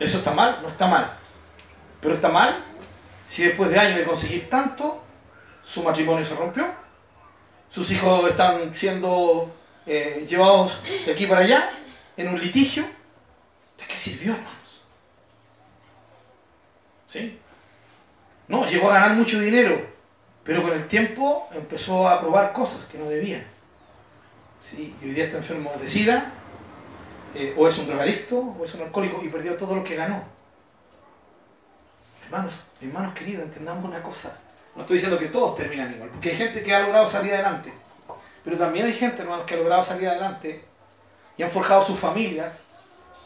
¿Eso 0.00 0.16
está 0.16 0.32
mal? 0.32 0.58
No 0.62 0.68
está 0.68 0.86
mal. 0.86 1.18
Pero 2.00 2.14
está 2.14 2.30
mal 2.30 2.64
si 3.26 3.44
después 3.44 3.68
de 3.68 3.78
años 3.78 3.98
de 3.98 4.04
conseguir 4.04 4.48
tanto, 4.48 5.04
su 5.62 5.82
matrimonio 5.82 6.24
se 6.24 6.34
rompió, 6.34 6.66
sus 7.68 7.90
hijos 7.90 8.30
están 8.30 8.74
siendo 8.74 9.54
eh, 9.84 10.24
llevados 10.26 10.80
de 11.04 11.12
aquí 11.12 11.26
para 11.26 11.42
allá 11.42 11.68
en 12.16 12.28
un 12.28 12.40
litigio. 12.40 13.03
¿De 13.84 13.92
qué 13.92 13.98
sirvió, 13.98 14.32
hermanos? 14.32 14.84
¿Sí? 17.06 17.38
No, 18.48 18.66
llegó 18.66 18.90
a 18.90 18.94
ganar 18.94 19.16
mucho 19.16 19.38
dinero, 19.38 19.86
pero 20.42 20.62
con 20.62 20.72
el 20.72 20.88
tiempo 20.88 21.48
empezó 21.52 22.08
a 22.08 22.20
probar 22.20 22.52
cosas 22.52 22.86
que 22.86 22.98
no 22.98 23.06
debía. 23.06 23.46
¿Sí? 24.58 24.96
Y 25.02 25.04
hoy 25.04 25.10
día 25.12 25.24
está 25.24 25.36
enfermo 25.36 25.70
de 25.78 25.86
sida, 25.86 26.32
eh, 27.34 27.54
o 27.56 27.68
es 27.68 27.76
un 27.78 27.86
drogadicto, 27.86 28.38
o 28.38 28.64
es 28.64 28.74
un 28.74 28.82
alcohólico 28.82 29.22
y 29.22 29.28
perdió 29.28 29.54
todo 29.56 29.74
lo 29.74 29.84
que 29.84 29.96
ganó. 29.96 30.24
Hermanos, 32.24 32.54
hermanos 32.80 33.14
queridos, 33.14 33.44
entendamos 33.44 33.84
una 33.84 34.02
cosa. 34.02 34.40
No 34.74 34.82
estoy 34.82 34.94
diciendo 34.96 35.18
que 35.18 35.28
todos 35.28 35.56
terminan 35.56 35.92
igual, 35.92 36.08
porque 36.08 36.30
hay 36.30 36.36
gente 36.36 36.62
que 36.62 36.74
ha 36.74 36.80
logrado 36.80 37.06
salir 37.06 37.34
adelante. 37.34 37.72
Pero 38.42 38.56
también 38.56 38.86
hay 38.86 38.94
gente, 38.94 39.22
hermanos, 39.22 39.44
que 39.44 39.54
ha 39.54 39.58
logrado 39.58 39.82
salir 39.82 40.08
adelante 40.08 40.64
y 41.36 41.42
han 41.42 41.50
forjado 41.50 41.84
sus 41.84 41.98
familias. 41.98 42.63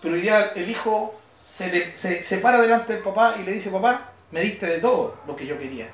Pero 0.01 0.15
hoy 0.15 0.29
el 0.29 0.71
hijo 0.71 1.19
se, 1.41 1.97
se, 1.97 2.23
se 2.23 2.39
para 2.39 2.61
delante 2.61 2.95
del 2.95 3.03
papá 3.03 3.37
y 3.39 3.45
le 3.45 3.53
dice, 3.53 3.71
papá, 3.71 4.13
me 4.31 4.41
diste 4.41 4.67
de 4.67 4.79
todo 4.79 5.19
lo 5.27 5.35
que 5.35 5.47
yo 5.47 5.59
quería. 5.59 5.89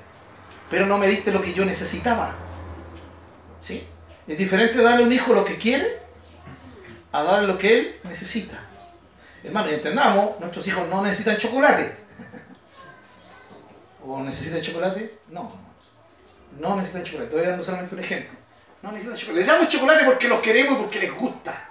Pero 0.69 0.85
no 0.85 0.97
me 0.97 1.07
diste 1.07 1.31
lo 1.31 1.41
que 1.41 1.53
yo 1.53 1.65
necesitaba. 1.65 2.35
¿Sí? 3.61 3.87
Es 4.27 4.37
diferente 4.37 4.81
darle 4.81 5.03
a 5.03 5.07
un 5.07 5.13
hijo 5.13 5.33
lo 5.33 5.45
que 5.45 5.57
quiere 5.57 6.05
a 7.15 7.23
darle 7.23 7.47
lo 7.47 7.57
que 7.57 7.79
él 7.79 7.99
necesita. 8.03 8.57
Hermano, 9.41 9.69
entendamos, 9.69 10.37
nuestros 10.39 10.67
hijos 10.67 10.85
no 10.89 11.01
necesitan 11.01 11.37
chocolate. 11.37 11.95
¿O 14.05 14.19
necesitan 14.21 14.61
chocolate? 14.61 15.19
No. 15.29 15.49
No 16.59 16.75
necesitan 16.75 17.03
chocolate. 17.03 17.29
Estoy 17.29 17.47
dando 17.47 17.63
solamente 17.63 17.95
un 17.95 18.01
ejemplo. 18.01 18.37
No 18.81 18.91
necesitan 18.91 19.17
chocolate. 19.17 19.45
Le 19.45 19.51
damos 19.51 19.69
chocolate 19.69 20.03
porque 20.03 20.27
los 20.27 20.39
queremos 20.41 20.77
y 20.77 20.81
porque 20.81 20.99
les 20.99 21.13
gusta. 21.13 21.69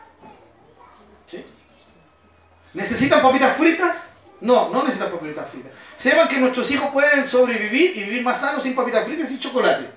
¿Necesitan 2.74 3.22
papitas 3.22 3.56
fritas? 3.56 4.12
No, 4.40 4.68
no 4.68 4.82
necesitan 4.82 5.12
papitas 5.12 5.48
fritas. 5.48 5.72
Sepan 5.96 6.28
que 6.28 6.38
nuestros 6.38 6.70
hijos 6.70 6.90
pueden 6.92 7.26
sobrevivir 7.26 7.96
y 7.96 8.04
vivir 8.04 8.22
más 8.22 8.40
sanos 8.40 8.62
sin 8.62 8.74
papitas 8.74 9.06
fritas 9.06 9.30
y 9.30 9.34
sin 9.34 9.40
chocolate. 9.40 9.88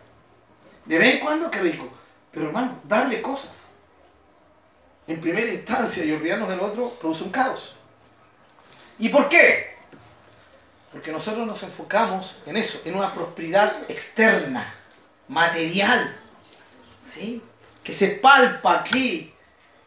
De 0.85 0.97
vez 0.97 1.15
en 1.15 1.19
cuando, 1.19 1.51
qué 1.51 1.59
rico. 1.59 1.91
Pero 2.31 2.47
hermano, 2.47 2.79
darle 2.83 3.21
cosas. 3.21 3.71
En 5.07 5.19
primera 5.19 5.51
instancia 5.51 6.05
y 6.05 6.11
olvidarnos 6.11 6.49
del 6.49 6.59
otro 6.59 6.89
produce 7.01 7.23
un 7.23 7.31
caos. 7.31 7.75
¿Y 8.99 9.09
por 9.09 9.27
qué? 9.27 9.75
Porque 10.91 11.11
nosotros 11.11 11.45
nos 11.45 11.61
enfocamos 11.63 12.39
en 12.45 12.57
eso, 12.57 12.81
en 12.85 12.95
una 12.95 13.13
prosperidad 13.13 13.73
externa, 13.89 14.73
material, 15.27 16.15
¿sí? 17.05 17.41
Que 17.83 17.93
se 17.93 18.07
palpa 18.09 18.79
aquí, 18.79 19.33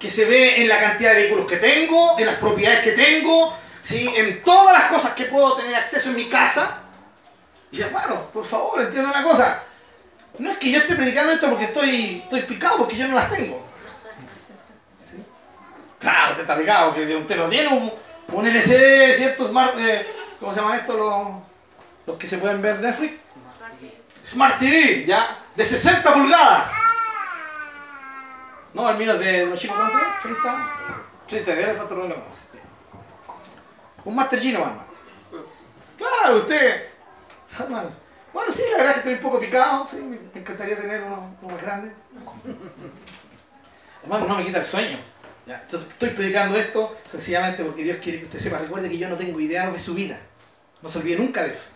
que 0.00 0.10
se 0.10 0.24
ve 0.24 0.62
en 0.62 0.68
la 0.68 0.80
cantidad 0.80 1.10
de 1.10 1.18
vehículos 1.18 1.46
que 1.46 1.58
tengo, 1.58 2.18
en 2.18 2.24
las 2.24 2.36
propiedades 2.36 2.80
que 2.82 2.92
tengo, 2.92 3.54
¿sí? 3.82 4.10
En 4.16 4.42
todas 4.42 4.76
las 4.76 4.90
cosas 4.90 5.12
que 5.12 5.26
puedo 5.26 5.56
tener 5.56 5.74
acceso 5.76 6.08
en 6.08 6.16
mi 6.16 6.26
casa. 6.30 6.84
Y 7.70 7.82
hermano, 7.82 8.30
por 8.32 8.46
favor, 8.46 8.80
entienda 8.80 9.10
una 9.10 9.22
cosa. 9.22 9.62
No 10.38 10.50
es 10.50 10.56
que 10.56 10.70
yo 10.70 10.78
esté 10.78 10.96
predicando 10.96 11.32
esto 11.34 11.50
porque 11.50 11.66
estoy, 11.66 12.22
estoy 12.24 12.42
picado, 12.42 12.78
porque 12.78 12.96
yo 12.96 13.08
no 13.08 13.14
las 13.14 13.30
tengo. 13.30 13.62
¿Sí? 15.08 15.22
Claro, 15.98 16.30
usted 16.30 16.42
está 16.42 16.56
picado, 16.56 16.94
porque 16.94 17.16
usted 17.16 17.36
no 17.36 17.48
tiene 17.50 17.68
un, 17.68 17.92
un 18.32 18.46
LCD, 18.46 19.16
¿cierto? 19.18 19.46
Smart, 19.48 19.78
eh, 19.78 20.06
¿Cómo 20.40 20.54
se 20.54 20.60
llaman 20.62 20.78
estos 20.78 20.96
los, 20.96 21.28
los 22.06 22.16
que 22.16 22.26
se 22.26 22.38
pueden 22.38 22.62
ver 22.62 22.76
en 22.76 22.82
Netflix? 22.82 23.32
Smart 24.26 24.58
TV, 24.58 25.04
ya, 25.06 25.36
de 25.54 25.64
60 25.64 26.14
pulgadas. 26.14 26.70
No, 28.74 28.88
el 28.88 28.96
mío 28.96 29.12
es 29.14 29.20
de 29.20 29.46
los 29.46 29.58
chicos, 29.58 29.76
¿cuánto 29.76 29.98
es? 29.98 30.04
30. 30.22 31.54
30, 31.54 31.70
el 31.70 31.76
patrón 31.76 32.10
conoce. 32.10 32.42
Un 34.04 34.14
Master 34.14 34.40
Gino, 34.40 34.60
hermano. 34.60 34.84
Claro, 35.98 36.38
usted. 36.38 36.88
Hermanos. 37.58 37.94
Bueno, 38.32 38.52
sí, 38.52 38.62
la 38.70 38.78
verdad 38.78 38.96
es 38.96 39.02
que 39.02 39.10
estoy 39.10 39.14
un 39.14 39.20
poco 39.20 39.40
picado. 39.40 39.88
Sí, 39.90 39.96
me 39.96 40.18
encantaría 40.40 40.80
tener 40.80 41.02
uno, 41.02 41.36
uno 41.42 41.52
más 41.52 41.62
grande. 41.62 41.92
Hermano, 44.02 44.26
no 44.26 44.36
me 44.36 44.44
quita 44.44 44.58
el 44.58 44.64
sueño. 44.64 44.98
Ya, 45.46 45.60
entonces 45.62 45.90
estoy 45.90 46.10
predicando 46.10 46.56
esto 46.56 46.96
sencillamente 47.06 47.64
porque 47.64 47.82
Dios 47.82 47.98
quiere 48.00 48.20
que 48.20 48.24
usted 48.26 48.38
sepa. 48.38 48.58
Recuerde 48.58 48.88
que 48.88 48.98
yo 48.98 49.08
no 49.08 49.16
tengo 49.16 49.40
idea 49.40 49.62
de 49.62 49.66
lo 49.66 49.72
que 49.72 49.78
es 49.78 49.84
su 49.84 49.94
vida. 49.94 50.20
No 50.80 50.88
se 50.88 50.98
olvide 50.98 51.16
nunca 51.16 51.42
de 51.42 51.50
eso. 51.50 51.72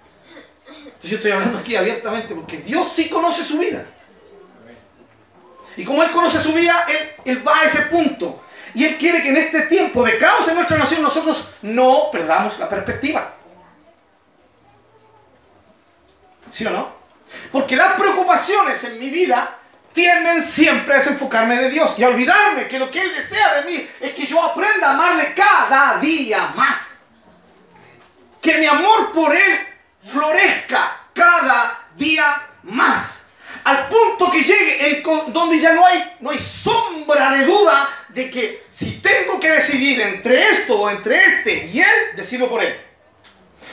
Entonces 0.67 1.11
yo 1.11 1.17
estoy 1.17 1.33
hablando 1.33 1.59
aquí 1.59 1.77
abiertamente 1.77 2.35
porque 2.35 2.59
Dios 2.59 2.89
sí 2.89 3.09
conoce 3.09 3.43
su 3.43 3.59
vida. 3.59 3.85
Y 5.77 5.85
como 5.85 6.03
Él 6.03 6.11
conoce 6.11 6.41
su 6.41 6.53
vida, 6.53 6.87
Él, 7.25 7.47
va 7.47 7.61
a 7.61 7.65
ese 7.65 7.83
punto. 7.83 8.45
Y 8.75 8.85
Él 8.85 8.97
quiere 8.99 9.23
que 9.23 9.31
en 9.31 9.37
este 9.37 9.63
tiempo 9.63 10.05
de 10.05 10.19
caos 10.19 10.47
en 10.49 10.55
nuestra 10.55 10.79
nación 10.79 11.03
nosotros 11.03 11.53
no 11.63 12.11
perdamos 12.13 12.59
la 12.59 12.69
perspectiva. 12.69 13.35
¿Sí 16.51 16.67
o 16.67 16.71
no? 16.71 16.95
Porque 17.51 17.77
las 17.77 17.95
preocupaciones 17.95 18.83
en 18.85 18.99
mi 18.99 19.11
vida 19.11 19.59
tienden 19.93 20.45
siempre 20.45 20.95
a 20.95 20.99
desenfocarme 20.99 21.57
de 21.57 21.71
Dios 21.71 21.99
y 21.99 22.05
a 22.05 22.09
olvidarme 22.09 22.69
que 22.69 22.79
lo 22.79 22.91
que 22.91 23.01
Él 23.01 23.15
desea 23.15 23.55
de 23.55 23.71
mí 23.71 23.89
es 24.01 24.13
que 24.13 24.27
yo 24.27 24.43
aprenda 24.43 24.89
a 24.89 24.95
amarle 24.95 25.35
cada 25.35 25.99
día 25.99 26.49
más. 26.55 27.01
Que 28.41 28.59
mi 28.59 28.67
amor 28.67 29.13
por 29.13 29.35
Él 29.35 29.59
florezca 30.07 31.09
cada 31.15 31.89
día 31.97 32.43
más. 32.65 33.24
Al 33.65 33.89
punto 33.89 34.31
que 34.31 34.43
llegue 34.43 34.87
el 34.89 35.03
donde 35.29 35.59
ya 35.59 35.73
no 35.73 35.87
hay, 35.87 36.17
no 36.21 36.31
hay 36.31 36.39
sombra 36.39 37.33
de 37.33 37.47
duda 37.47 37.89
de 38.09 38.31
que 38.31 38.65
si 38.71 39.01
tengo 39.01 39.41
que 39.41 39.51
decidir 39.51 40.01
entre 40.03 40.51
esto 40.51 40.81
o 40.81 40.91
entre 40.91 41.25
este 41.25 41.67
y 41.67 41.81
Él, 41.81 42.17
decido 42.17 42.49
por 42.49 42.63
Él. 42.63 42.79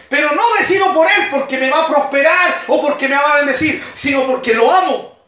Pero 0.07 0.31
no 0.33 0.41
decido 0.57 0.93
por 0.93 1.07
Él 1.11 1.27
porque 1.29 1.57
me 1.57 1.69
va 1.69 1.83
a 1.83 1.87
prosperar 1.87 2.63
o 2.67 2.81
porque 2.81 3.09
me 3.09 3.15
va 3.15 3.33
a 3.33 3.35
bendecir, 3.37 3.83
sino 3.95 4.25
porque 4.25 4.53
lo 4.53 4.71
amo. 4.71 5.19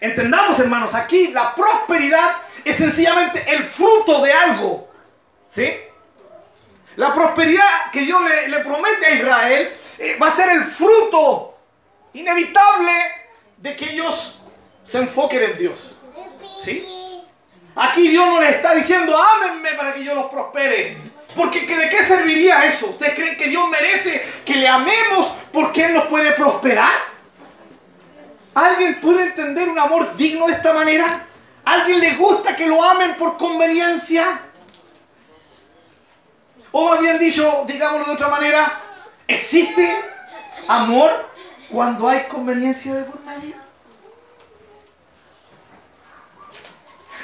Entendamos, 0.00 0.58
hermanos, 0.58 0.94
aquí 0.94 1.28
la 1.28 1.54
prosperidad 1.54 2.36
es 2.64 2.76
sencillamente 2.76 3.44
el 3.46 3.64
fruto 3.64 4.22
de 4.22 4.32
algo. 4.32 4.88
¿Sí? 5.48 5.72
La 6.96 7.14
prosperidad 7.14 7.92
que 7.92 8.00
Dios 8.00 8.20
le, 8.22 8.48
le 8.48 8.58
promete 8.60 9.06
a 9.06 9.10
Israel 9.10 9.72
eh, 9.98 10.16
va 10.20 10.28
a 10.28 10.32
ser 10.32 10.50
el 10.50 10.64
fruto 10.64 11.58
inevitable 12.12 12.92
de 13.58 13.76
que 13.76 13.90
ellos 13.92 14.42
se 14.84 14.98
enfoquen 14.98 15.42
en 15.42 15.58
Dios. 15.58 15.96
¿Sí? 16.62 17.22
Aquí 17.76 18.08
Dios 18.08 18.26
no 18.26 18.40
les 18.40 18.56
está 18.56 18.74
diciendo, 18.74 19.16
ámenme 19.16 19.72
para 19.74 19.94
que 19.94 20.02
yo 20.04 20.14
los 20.14 20.26
prospere. 20.26 20.96
Porque 21.36 21.66
que- 21.66 21.76
¿de 21.76 21.88
qué 21.88 22.02
serviría 22.02 22.64
eso? 22.64 22.86
¿Ustedes 22.86 23.14
creen 23.14 23.36
que 23.36 23.46
Dios 23.48 23.68
merece 23.68 24.26
que 24.44 24.56
le 24.56 24.66
amemos 24.66 25.32
porque 25.52 25.84
Él 25.84 25.94
nos 25.94 26.06
puede 26.06 26.32
prosperar? 26.32 26.94
¿Alguien 28.54 29.00
puede 29.00 29.24
entender 29.24 29.68
un 29.68 29.78
amor 29.78 30.16
digno 30.16 30.46
de 30.46 30.54
esta 30.54 30.72
manera? 30.72 31.26
¿Alguien 31.64 32.00
le 32.00 32.14
gusta 32.16 32.56
que 32.56 32.66
lo 32.66 32.82
amen 32.82 33.14
por 33.16 33.36
conveniencia? 33.36 34.40
O 36.72 36.88
más 36.88 37.00
bien 37.00 37.18
dicho, 37.18 37.64
digámoslo 37.66 38.06
de 38.06 38.12
otra 38.12 38.28
manera, 38.28 38.80
¿existe 39.26 39.88
amor 40.66 41.27
cuando 41.70 42.08
hay 42.08 42.26
conveniencia 42.28 42.94
de 42.94 43.04
por 43.04 43.20
medio? 43.20 43.56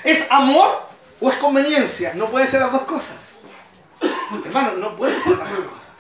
¿Es 0.02 0.30
amor 0.30 0.82
o 1.20 1.30
es 1.30 1.36
conveniencia? 1.38 2.12
No 2.14 2.26
pueden 2.26 2.46
ser 2.46 2.60
las 2.60 2.72
dos 2.72 2.82
cosas. 2.82 3.16
Hermano, 4.44 4.72
no 4.72 4.96
pueden 4.96 5.20
ser 5.20 5.38
las 5.38 5.50
dos 5.50 5.72
cosas. 5.72 5.92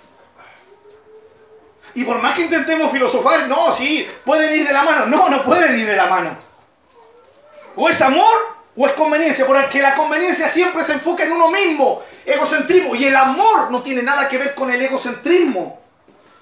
Y 1.94 2.04
por 2.04 2.20
más 2.20 2.34
que 2.34 2.42
intentemos 2.42 2.90
filosofar, 2.90 3.46
no, 3.48 3.72
sí, 3.72 4.06
pueden 4.24 4.58
ir 4.58 4.66
de 4.66 4.72
la 4.72 4.82
mano. 4.82 5.06
No, 5.06 5.28
no 5.28 5.42
pueden 5.42 5.78
ir 5.78 5.86
de 5.86 5.96
la 5.96 6.06
mano. 6.06 6.36
O 7.76 7.88
es 7.88 8.00
amor 8.02 8.54
o 8.76 8.86
es 8.86 8.92
conveniencia, 8.94 9.46
porque 9.46 9.80
la 9.80 9.94
conveniencia 9.94 10.48
siempre 10.48 10.82
se 10.82 10.94
enfoca 10.94 11.22
en 11.22 11.32
uno 11.32 11.50
mismo, 11.50 12.02
egocentrismo. 12.26 12.94
Y 12.96 13.04
el 13.04 13.16
amor 13.16 13.70
no 13.70 13.82
tiene 13.82 14.02
nada 14.02 14.28
que 14.28 14.38
ver 14.38 14.54
con 14.54 14.70
el 14.70 14.82
egocentrismo. 14.82 15.83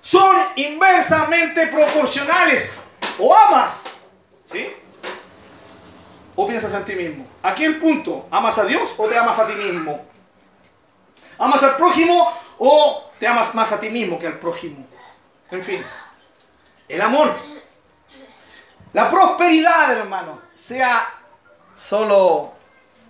Son 0.03 0.37
inversamente 0.57 1.69
proporcionales. 1.69 2.69
O 3.19 3.35
amas, 3.35 3.85
¿sí? 4.47 4.71
O 6.35 6.47
piensas 6.47 6.75
en 6.75 6.85
ti 6.85 6.95
mismo. 6.95 7.27
Aquí 7.43 7.65
el 7.65 7.79
punto, 7.79 8.27
¿amas 8.31 8.59
a 8.59 8.65
Dios 8.65 8.91
o 8.97 9.09
te 9.09 9.17
amas 9.17 9.39
a 9.39 9.47
ti 9.47 9.55
mismo? 9.55 10.05
¿Amas 11.39 11.63
al 11.63 11.77
prójimo 11.77 12.31
o 12.59 13.11
te 13.19 13.27
amas 13.27 13.55
más 13.55 13.71
a 13.73 13.81
ti 13.81 13.89
mismo 13.89 14.19
que 14.19 14.27
al 14.27 14.39
prójimo? 14.39 14.85
En 15.51 15.63
fin, 15.63 15.85
el 16.89 17.01
amor, 17.01 17.35
la 18.93 19.11
prosperidad, 19.11 19.93
hermano, 19.93 20.41
sea 20.55 21.15
solo 21.75 22.53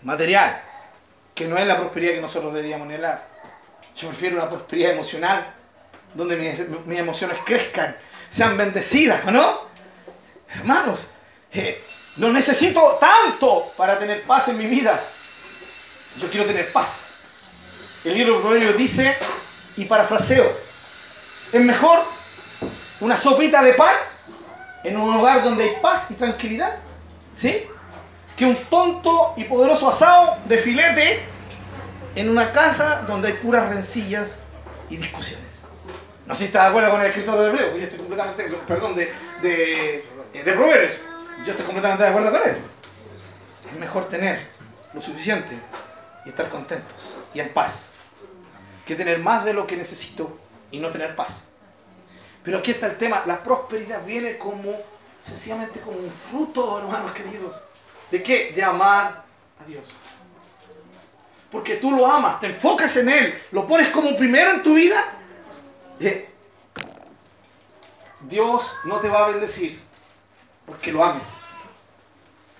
material, 0.02 0.62
que 1.34 1.46
no 1.46 1.56
es 1.56 1.66
la 1.66 1.78
prosperidad 1.78 2.14
que 2.14 2.20
nosotros 2.20 2.52
deberíamos 2.52 2.86
anhelar. 2.88 3.26
Yo 3.96 4.08
prefiero 4.08 4.36
una 4.36 4.48
prosperidad 4.48 4.92
emocional, 4.92 5.54
donde 6.14 6.36
mis, 6.36 6.98
emociones 6.98 7.38
crezcan, 7.44 7.96
sean 8.30 8.56
bendecidas, 8.56 9.24
¿no? 9.26 9.60
Hermanos, 10.54 11.14
eh, 11.52 11.82
no 12.16 12.30
necesito 12.30 12.98
tanto 13.00 13.72
para 13.76 13.98
tener 13.98 14.22
paz 14.22 14.48
en 14.48 14.58
mi 14.58 14.66
vida. 14.66 14.98
Yo 16.20 16.28
quiero 16.28 16.46
tener 16.46 16.70
paz. 16.72 17.14
El 18.04 18.14
libro 18.14 18.34
de 18.36 18.40
Proverbios 18.40 18.76
dice, 18.76 19.16
y 19.76 19.84
parafraseo, 19.84 20.52
es 21.52 21.60
mejor 21.60 22.00
una 23.00 23.16
sopita 23.16 23.62
de 23.62 23.74
pan 23.74 23.94
en 24.84 24.96
un 24.96 25.14
lugar 25.14 25.42
donde 25.42 25.64
hay 25.64 25.76
paz 25.80 26.10
y 26.10 26.14
tranquilidad, 26.14 26.78
¿sí? 27.34 27.64
Que 28.36 28.44
un 28.44 28.56
tonto 28.64 29.34
y 29.36 29.44
poderoso 29.44 29.88
asado 29.88 30.38
de 30.46 30.58
filete 30.58 31.22
en 32.14 32.28
una 32.28 32.52
casa 32.52 33.04
donde 33.06 33.28
hay 33.28 33.34
puras 33.34 33.68
rencillas 33.68 34.44
y 34.90 34.96
discusiones. 34.96 35.51
No 36.32 36.36
sé 36.36 36.44
si 36.44 36.46
está 36.46 36.62
de 36.62 36.68
acuerdo 36.70 36.90
con 36.90 37.00
el 37.02 37.08
escritor 37.08 37.38
de 37.38 37.48
Hebreo, 37.50 37.76
yo 37.76 37.82
estoy 37.84 37.98
completamente, 37.98 38.44
perdón, 38.66 38.94
de, 38.96 39.12
de, 39.42 40.02
de 40.32 40.52
Proverbios. 40.54 40.98
Yo 41.44 41.50
estoy 41.50 41.66
completamente 41.66 42.04
de 42.04 42.08
acuerdo 42.08 42.30
con 42.30 42.48
él. 42.48 42.56
Es 43.70 43.78
mejor 43.78 44.08
tener 44.08 44.40
lo 44.94 45.02
suficiente 45.02 45.54
y 46.24 46.30
estar 46.30 46.48
contentos 46.48 47.18
y 47.34 47.40
en 47.40 47.50
paz 47.50 47.96
que 48.86 48.94
tener 48.94 49.18
más 49.18 49.44
de 49.44 49.52
lo 49.52 49.66
que 49.66 49.76
necesito 49.76 50.38
y 50.70 50.80
no 50.80 50.88
tener 50.88 51.14
paz. 51.14 51.50
Pero 52.42 52.60
aquí 52.60 52.70
está 52.70 52.86
el 52.86 52.96
tema, 52.96 53.24
la 53.26 53.42
prosperidad 53.42 54.02
viene 54.06 54.38
como, 54.38 54.74
sencillamente 55.28 55.80
como 55.80 55.98
un 55.98 56.10
fruto, 56.10 56.78
hermanos 56.78 57.12
queridos. 57.12 57.62
¿De 58.10 58.22
qué? 58.22 58.52
De 58.56 58.64
amar 58.64 59.22
a 59.60 59.64
Dios. 59.66 59.86
Porque 61.50 61.74
tú 61.74 61.90
lo 61.90 62.06
amas, 62.06 62.40
te 62.40 62.46
enfocas 62.46 62.96
en 62.96 63.10
Él, 63.10 63.42
lo 63.50 63.66
pones 63.66 63.90
como 63.90 64.16
primero 64.16 64.52
en 64.52 64.62
tu 64.62 64.72
vida. 64.72 65.18
Eh, 66.00 66.28
Dios 68.20 68.76
no 68.84 69.00
te 69.00 69.08
va 69.08 69.24
a 69.24 69.28
bendecir 69.28 69.80
porque 70.66 70.92
lo 70.92 71.04
ames. 71.04 71.26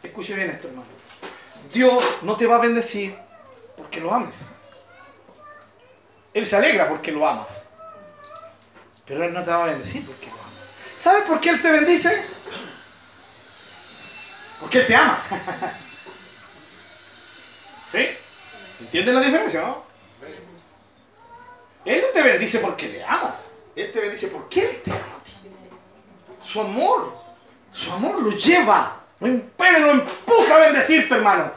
Escuche 0.03 0.35
bien 0.35 0.51
esto, 0.51 0.68
hermano. 0.68 0.89
Dios 1.72 2.03
no 2.22 2.37
te 2.37 2.47
va 2.47 2.57
a 2.57 2.61
bendecir 2.61 3.16
porque 3.76 4.01
lo 4.01 4.12
ames. 4.12 4.37
Él 6.35 6.47
se 6.47 6.57
alegra 6.57 6.89
porque 6.89 7.12
lo 7.12 7.26
amas. 7.26 7.68
Pero 9.07 9.24
Él 9.24 9.33
no 9.33 9.45
te 9.45 9.51
va 9.51 9.64
a 9.64 9.66
bendecir 9.68 10.05
porque 10.07 10.26
lo 10.26 10.35
amas. 10.35 10.53
¿Sabes 10.99 11.24
por 11.24 11.41
qué 11.41 11.51
Él 11.51 11.62
te 11.62 11.70
bendice? 11.70 12.24
Porque 14.61 14.80
Él 14.80 14.87
te 14.87 14.97
ama. 14.97 15.18
¿Sí? 17.91 18.09
¿Entienden 18.80 19.14
la 19.14 19.20
diferencia, 19.20 19.61
no? 19.61 19.91
Él 21.85 22.01
no 22.03 22.09
te 22.09 22.22
bendice 22.22 22.59
porque 22.59 22.89
le 22.89 23.05
amas. 23.05 23.53
Él 23.74 23.91
te 23.93 24.01
bendice 24.01 24.28
porque 24.28 24.61
Él 24.61 24.83
te 24.85 24.91
ama 24.91 25.16
a 25.20 25.24
ti. 25.24 25.33
Su 26.43 26.61
amor, 26.61 27.12
su 27.72 27.93
amor 27.93 28.20
lo 28.22 28.30
lleva, 28.30 29.01
lo 29.20 29.28
impele, 29.28 29.80
lo 29.80 29.91
empuja 29.93 30.55
a 30.55 30.59
bendecirte, 30.59 31.14
hermano. 31.14 31.51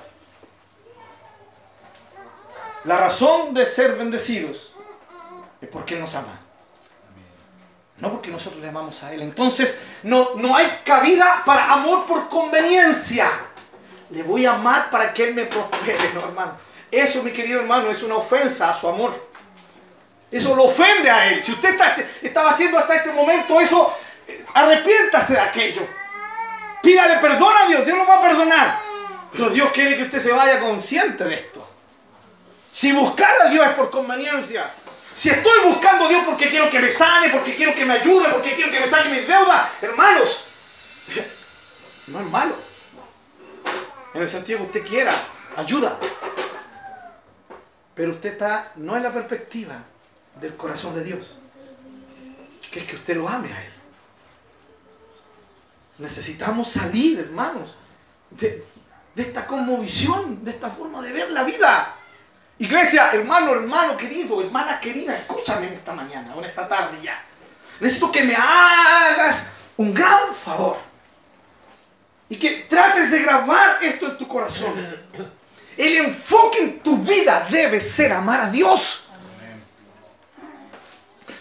La 2.86 2.98
razón 2.98 3.54
de 3.54 3.66
ser 3.66 3.96
bendecidos 3.96 4.76
es 5.60 5.70
porque 5.70 5.96
Él 5.96 6.02
nos 6.02 6.14
ama. 6.16 6.40
No 7.98 8.12
porque 8.12 8.30
nosotros 8.30 8.62
le 8.62 8.70
amamos 8.70 9.02
a 9.04 9.14
Él. 9.14 9.22
Entonces, 9.22 9.82
no, 10.04 10.36
no 10.36 10.56
hay 10.56 10.68
cabida 10.84 11.44
para 11.46 11.72
amor 11.72 12.06
por 12.06 12.30
conveniencia. 12.30 13.30
Le 14.12 14.22
voy 14.22 14.46
a 14.46 14.54
amar 14.54 14.90
para 14.92 15.14
que 15.14 15.24
Él 15.30 15.34
me 15.34 15.46
prospere, 15.46 16.14
no, 16.14 16.22
hermano. 16.22 16.54
Eso, 16.92 17.24
mi 17.24 17.32
querido 17.32 17.62
hermano, 17.62 17.90
es 17.90 18.04
una 18.04 18.16
ofensa 18.16 18.70
a 18.70 18.80
su 18.80 18.88
amor. 18.88 19.14
Eso 20.32 20.56
lo 20.56 20.66
ofende 20.66 21.10
a 21.10 21.28
Él. 21.28 21.44
Si 21.44 21.52
usted 21.52 21.70
está, 21.70 21.96
estaba 22.22 22.52
haciendo 22.52 22.80
hasta 22.80 22.96
este 22.96 23.12
momento 23.12 23.60
eso, 23.60 23.96
arrepiéntase 24.54 25.34
de 25.34 25.40
aquello. 25.40 25.88
Pídale 26.82 27.18
perdón 27.18 27.54
a 27.64 27.68
Dios, 27.68 27.86
Dios 27.86 27.98
lo 27.98 28.06
va 28.06 28.18
a 28.18 28.22
perdonar. 28.22 28.80
Pero 29.32 29.50
Dios 29.50 29.72
quiere 29.72 29.96
que 29.96 30.04
usted 30.04 30.22
se 30.22 30.32
vaya 30.32 30.60
consciente 30.60 31.24
de 31.24 31.36
esto. 31.36 31.68
Si 32.72 32.92
buscar 32.92 33.34
a 33.46 33.50
Dios 33.50 33.66
es 33.66 33.74
por 33.74 33.90
conveniencia, 33.90 34.70
si 35.14 35.30
estoy 35.30 35.60
buscando 35.66 36.06
a 36.06 36.10
Dios 36.10 36.24
porque 36.26 36.50
quiero 36.50 36.70
que 36.70 36.80
me 36.80 36.92
sane, 36.92 37.30
porque 37.30 37.56
quiero 37.56 37.74
que 37.74 37.86
me 37.86 37.94
ayude, 37.94 38.28
porque 38.30 38.54
quiero 38.54 38.72
que 38.72 38.82
me 38.82 38.88
saque 38.88 39.10
mis 39.10 39.28
deudas, 39.28 39.70
hermanos, 39.82 40.46
no 42.08 42.20
es 42.20 42.26
malo. 42.28 42.56
En 44.14 44.22
el 44.22 44.30
sentido 44.30 44.60
que 44.60 44.66
usted 44.66 44.86
quiera, 44.86 45.12
ayuda. 45.56 45.98
Pero 47.94 48.12
usted 48.12 48.34
está 48.34 48.72
no 48.76 48.98
en 48.98 49.04
la 49.04 49.14
perspectiva 49.14 49.86
del 50.40 50.56
corazón 50.56 50.96
de 50.96 51.04
Dios, 51.04 51.38
que 52.72 52.80
es 52.80 52.86
que 52.86 52.96
usted 52.96 53.16
lo 53.16 53.28
ame 53.28 53.52
a 53.52 53.64
Él. 53.64 53.72
Necesitamos 55.98 56.70
salir, 56.70 57.20
hermanos, 57.20 57.78
de, 58.32 58.66
esta 59.16 59.48
conmovisión, 59.48 60.44
de 60.44 60.52
esta 60.52 60.70
forma 60.70 61.02
de 61.02 61.14
ver 61.14 61.32
la 61.32 61.44
vida. 61.44 61.96
Iglesia, 62.60 63.12
hermano, 63.14 63.54
hermano 63.54 63.96
querido, 63.96 64.42
hermana 64.42 64.80
querida, 64.80 65.16
escúchame 65.18 65.68
en 65.68 65.74
esta 65.74 65.94
mañana 65.94 66.36
o 66.36 66.40
en 66.40 66.46
esta 66.46 66.68
tarde 66.68 66.98
ya. 67.02 67.24
Necesito 67.80 68.12
que 68.12 68.24
me 68.24 68.36
hagas 68.36 69.54
un 69.78 69.94
gran 69.94 70.34
favor. 70.34 70.78
Y 72.28 72.38
que 72.38 72.66
trates 72.70 73.12
de 73.12 73.22
grabar 73.22 73.84
esto 73.84 74.08
en 74.08 74.18
tu 74.18 74.28
corazón. 74.28 74.74
El 75.78 75.98
enfoque 75.98 76.60
en 76.60 76.80
tu 76.80 76.98
vida 76.98 77.48
debe 77.50 77.80
ser 77.80 78.12
amar 78.14 78.42
a 78.42 78.50
Dios. 78.50 79.05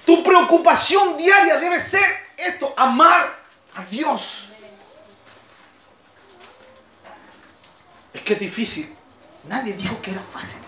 Tu 0.05 0.23
preocupación 0.23 1.17
diaria 1.17 1.59
debe 1.59 1.81
ser 1.81 2.05
esto, 2.37 2.75
amar 2.77 3.39
a 3.75 3.85
Dios. 3.85 4.51
Es 8.13 8.23
que 8.23 8.35
es 8.35 8.41
difícil. 8.41 8.95
Nadie 9.45 9.73
dijo 9.73 10.01
que 10.01 10.11
era 10.11 10.23
fácil. 10.23 10.63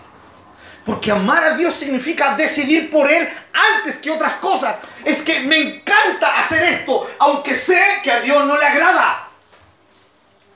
Porque 0.85 1.11
amar 1.11 1.43
a 1.43 1.57
Dios 1.57 1.73
significa 1.73 2.35
decidir 2.35 2.89
por 2.89 3.11
Él 3.11 3.27
antes 3.53 3.97
que 3.97 4.09
otras 4.09 4.35
cosas. 4.35 4.77
Es 5.03 5.21
que 5.21 5.41
me 5.41 5.57
encanta 5.57 6.37
hacer 6.39 6.63
esto, 6.63 7.09
aunque 7.19 7.55
sé 7.55 7.99
que 8.01 8.11
a 8.11 8.21
Dios 8.21 8.45
no 8.45 8.57
le 8.57 8.65
agrada. 8.65 9.27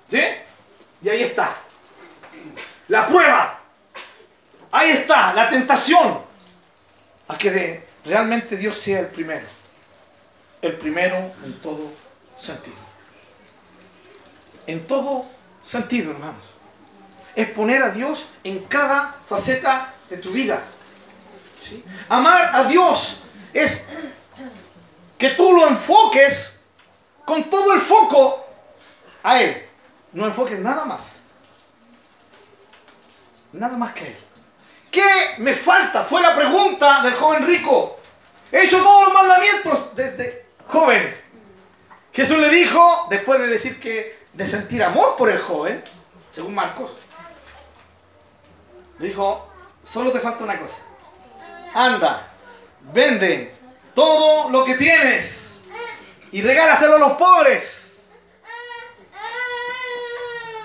¿Sí? 0.09 0.21
Y 1.01 1.09
ahí 1.09 1.23
está. 1.23 1.57
La 2.87 3.07
prueba. 3.07 3.59
Ahí 4.71 4.91
está, 4.91 5.33
la 5.33 5.49
tentación. 5.49 6.21
A 7.27 7.37
que 7.37 7.51
de, 7.51 7.87
realmente 8.05 8.57
Dios 8.57 8.77
sea 8.77 8.99
el 8.99 9.07
primero. 9.07 9.45
El 10.61 10.77
primero 10.77 11.33
en 11.43 11.59
todo 11.61 11.91
sentido. 12.39 12.77
En 14.67 14.85
todo 14.87 15.25
sentido, 15.63 16.11
hermanos. 16.11 16.43
Es 17.35 17.49
poner 17.49 17.81
a 17.81 17.89
Dios 17.89 18.27
en 18.43 18.63
cada 18.65 19.15
faceta 19.25 19.93
de 20.09 20.17
tu 20.17 20.31
vida. 20.31 20.61
¿Sí? 21.67 21.83
Amar 22.09 22.55
a 22.55 22.63
Dios 22.65 23.23
es 23.53 23.89
que 25.17 25.29
tú 25.31 25.53
lo 25.53 25.67
enfoques 25.67 26.61
con 27.25 27.49
todo 27.49 27.73
el 27.73 27.79
foco 27.79 28.45
a 29.23 29.41
Él. 29.41 29.65
No 30.13 30.25
enfoques 30.25 30.59
nada 30.59 30.85
más. 30.85 31.21
Nada 33.53 33.77
más 33.77 33.93
que 33.93 34.07
Él. 34.07 34.17
¿Qué 34.91 35.35
me 35.37 35.55
falta? 35.55 36.03
Fue 36.03 36.21
la 36.21 36.35
pregunta 36.35 37.01
del 37.01 37.13
joven 37.13 37.47
rico. 37.47 37.97
He 38.51 38.65
hecho 38.65 38.83
todos 38.83 39.05
los 39.05 39.13
mandamientos 39.13 39.95
desde 39.95 40.45
joven. 40.67 41.17
Jesús 42.11 42.37
le 42.37 42.49
dijo, 42.49 43.07
después 43.09 43.39
de 43.39 43.47
decir 43.47 43.79
que, 43.79 44.19
de 44.33 44.45
sentir 44.45 44.83
amor 44.83 45.15
por 45.17 45.29
el 45.29 45.39
joven, 45.39 45.81
según 46.33 46.53
Marcos, 46.53 46.91
le 48.99 49.07
dijo, 49.07 49.49
solo 49.81 50.11
te 50.11 50.19
falta 50.19 50.43
una 50.43 50.59
cosa. 50.59 50.83
Anda, 51.73 52.27
vende 52.93 53.55
todo 53.95 54.49
lo 54.49 54.65
que 54.65 54.75
tienes 54.75 55.63
y 56.33 56.41
regálaselo 56.41 56.97
a 56.97 56.99
los 56.99 57.13
pobres. 57.13 57.99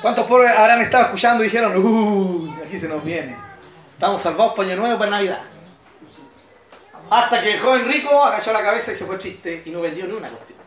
¿Cuántos 0.03 0.27
pobres 0.27 0.51
habrán 0.51 0.83
estado 0.83 1.05
escuchando 1.05 1.45
y 1.45 1.47
dijeron, 1.47 1.77
uy, 1.77 2.55
aquí 2.67 2.79
se 2.79 2.89
nos 2.89 3.05
viene? 3.05 3.46
Estamos 3.97 4.21
salvados 4.21 4.53
para 4.53 4.69
Año 4.69 4.77
Nuevo 4.77 4.99
para 4.99 5.11
Navidad. 5.11 5.41
Hasta 7.09 7.41
que 7.41 7.55
el 7.55 7.61
joven 7.61 7.89
rico 7.89 8.23
agachó 8.23 8.53
la 8.53 8.63
cabeza 8.63 8.93
y 8.93 8.97
se 8.97 9.07
fue 9.07 9.17
triste 9.17 9.63
y 9.65 9.71
no 9.71 9.81
vendió 9.81 10.07
ni 10.07 10.13
una 10.13 10.29
cuestión. 10.29 10.59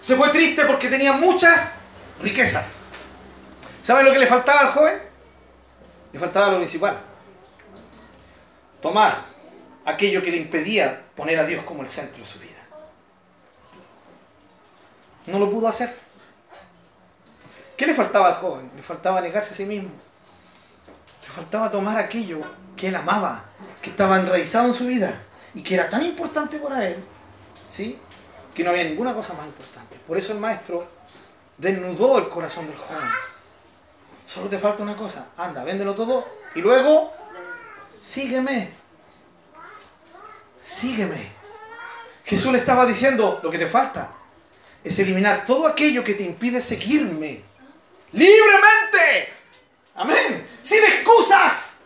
Se 0.00 0.16
fue 0.16 0.28
triste 0.28 0.66
porque 0.66 0.88
tenía 0.88 1.14
muchas 1.14 1.78
riquezas. 2.20 2.92
¿Saben 3.80 4.04
lo 4.04 4.12
que 4.12 4.18
le 4.18 4.26
faltaba 4.26 4.60
al 4.60 4.68
joven? 4.68 5.00
Le 6.12 6.18
faltaba 6.18 6.50
lo 6.50 6.58
principal. 6.58 7.00
Tomar 8.82 9.16
aquello 9.86 10.22
que 10.22 10.30
le 10.30 10.36
impedía 10.36 11.04
poner 11.16 11.38
a 11.38 11.46
Dios 11.46 11.64
como 11.64 11.80
el 11.80 11.88
centro 11.88 12.20
de 12.20 12.26
su 12.26 12.38
vida. 12.38 12.58
No 15.26 15.38
lo 15.38 15.50
pudo 15.50 15.68
hacer. 15.68 16.07
¿Qué 17.78 17.86
le 17.86 17.94
faltaba 17.94 18.26
al 18.26 18.34
joven? 18.34 18.70
Le 18.74 18.82
faltaba 18.82 19.20
negarse 19.20 19.54
a 19.54 19.56
sí 19.56 19.64
mismo. 19.64 19.90
Le 21.22 21.28
faltaba 21.28 21.70
tomar 21.70 21.96
aquello 21.96 22.40
que 22.76 22.88
él 22.88 22.96
amaba, 22.96 23.44
que 23.80 23.90
estaba 23.90 24.18
enraizado 24.18 24.66
en 24.66 24.74
su 24.74 24.84
vida 24.84 25.22
y 25.54 25.62
que 25.62 25.76
era 25.76 25.88
tan 25.88 26.02
importante 26.02 26.58
para 26.58 26.86
él, 26.88 26.96
¿sí? 27.70 27.98
que 28.52 28.64
no 28.64 28.70
había 28.70 28.82
ninguna 28.82 29.14
cosa 29.14 29.34
más 29.34 29.46
importante. 29.46 29.96
Por 30.04 30.18
eso 30.18 30.32
el 30.32 30.40
maestro 30.40 30.88
desnudó 31.56 32.18
el 32.18 32.28
corazón 32.28 32.66
del 32.66 32.76
joven. 32.76 33.08
Solo 34.26 34.48
te 34.48 34.58
falta 34.58 34.82
una 34.82 34.96
cosa. 34.96 35.28
Anda, 35.36 35.62
véndelo 35.62 35.94
todo 35.94 36.26
y 36.56 36.60
luego 36.60 37.12
sígueme. 37.96 38.72
Sígueme. 40.60 41.28
Jesús 42.24 42.50
le 42.50 42.58
estaba 42.58 42.84
diciendo, 42.84 43.38
lo 43.40 43.48
que 43.48 43.58
te 43.58 43.68
falta 43.68 44.12
es 44.82 44.98
eliminar 44.98 45.46
todo 45.46 45.68
aquello 45.68 46.02
que 46.02 46.14
te 46.14 46.24
impide 46.24 46.60
seguirme. 46.60 47.47
Libremente. 48.12 49.32
Amén. 49.94 50.48
Sin 50.62 50.84
excusas. 50.84 51.80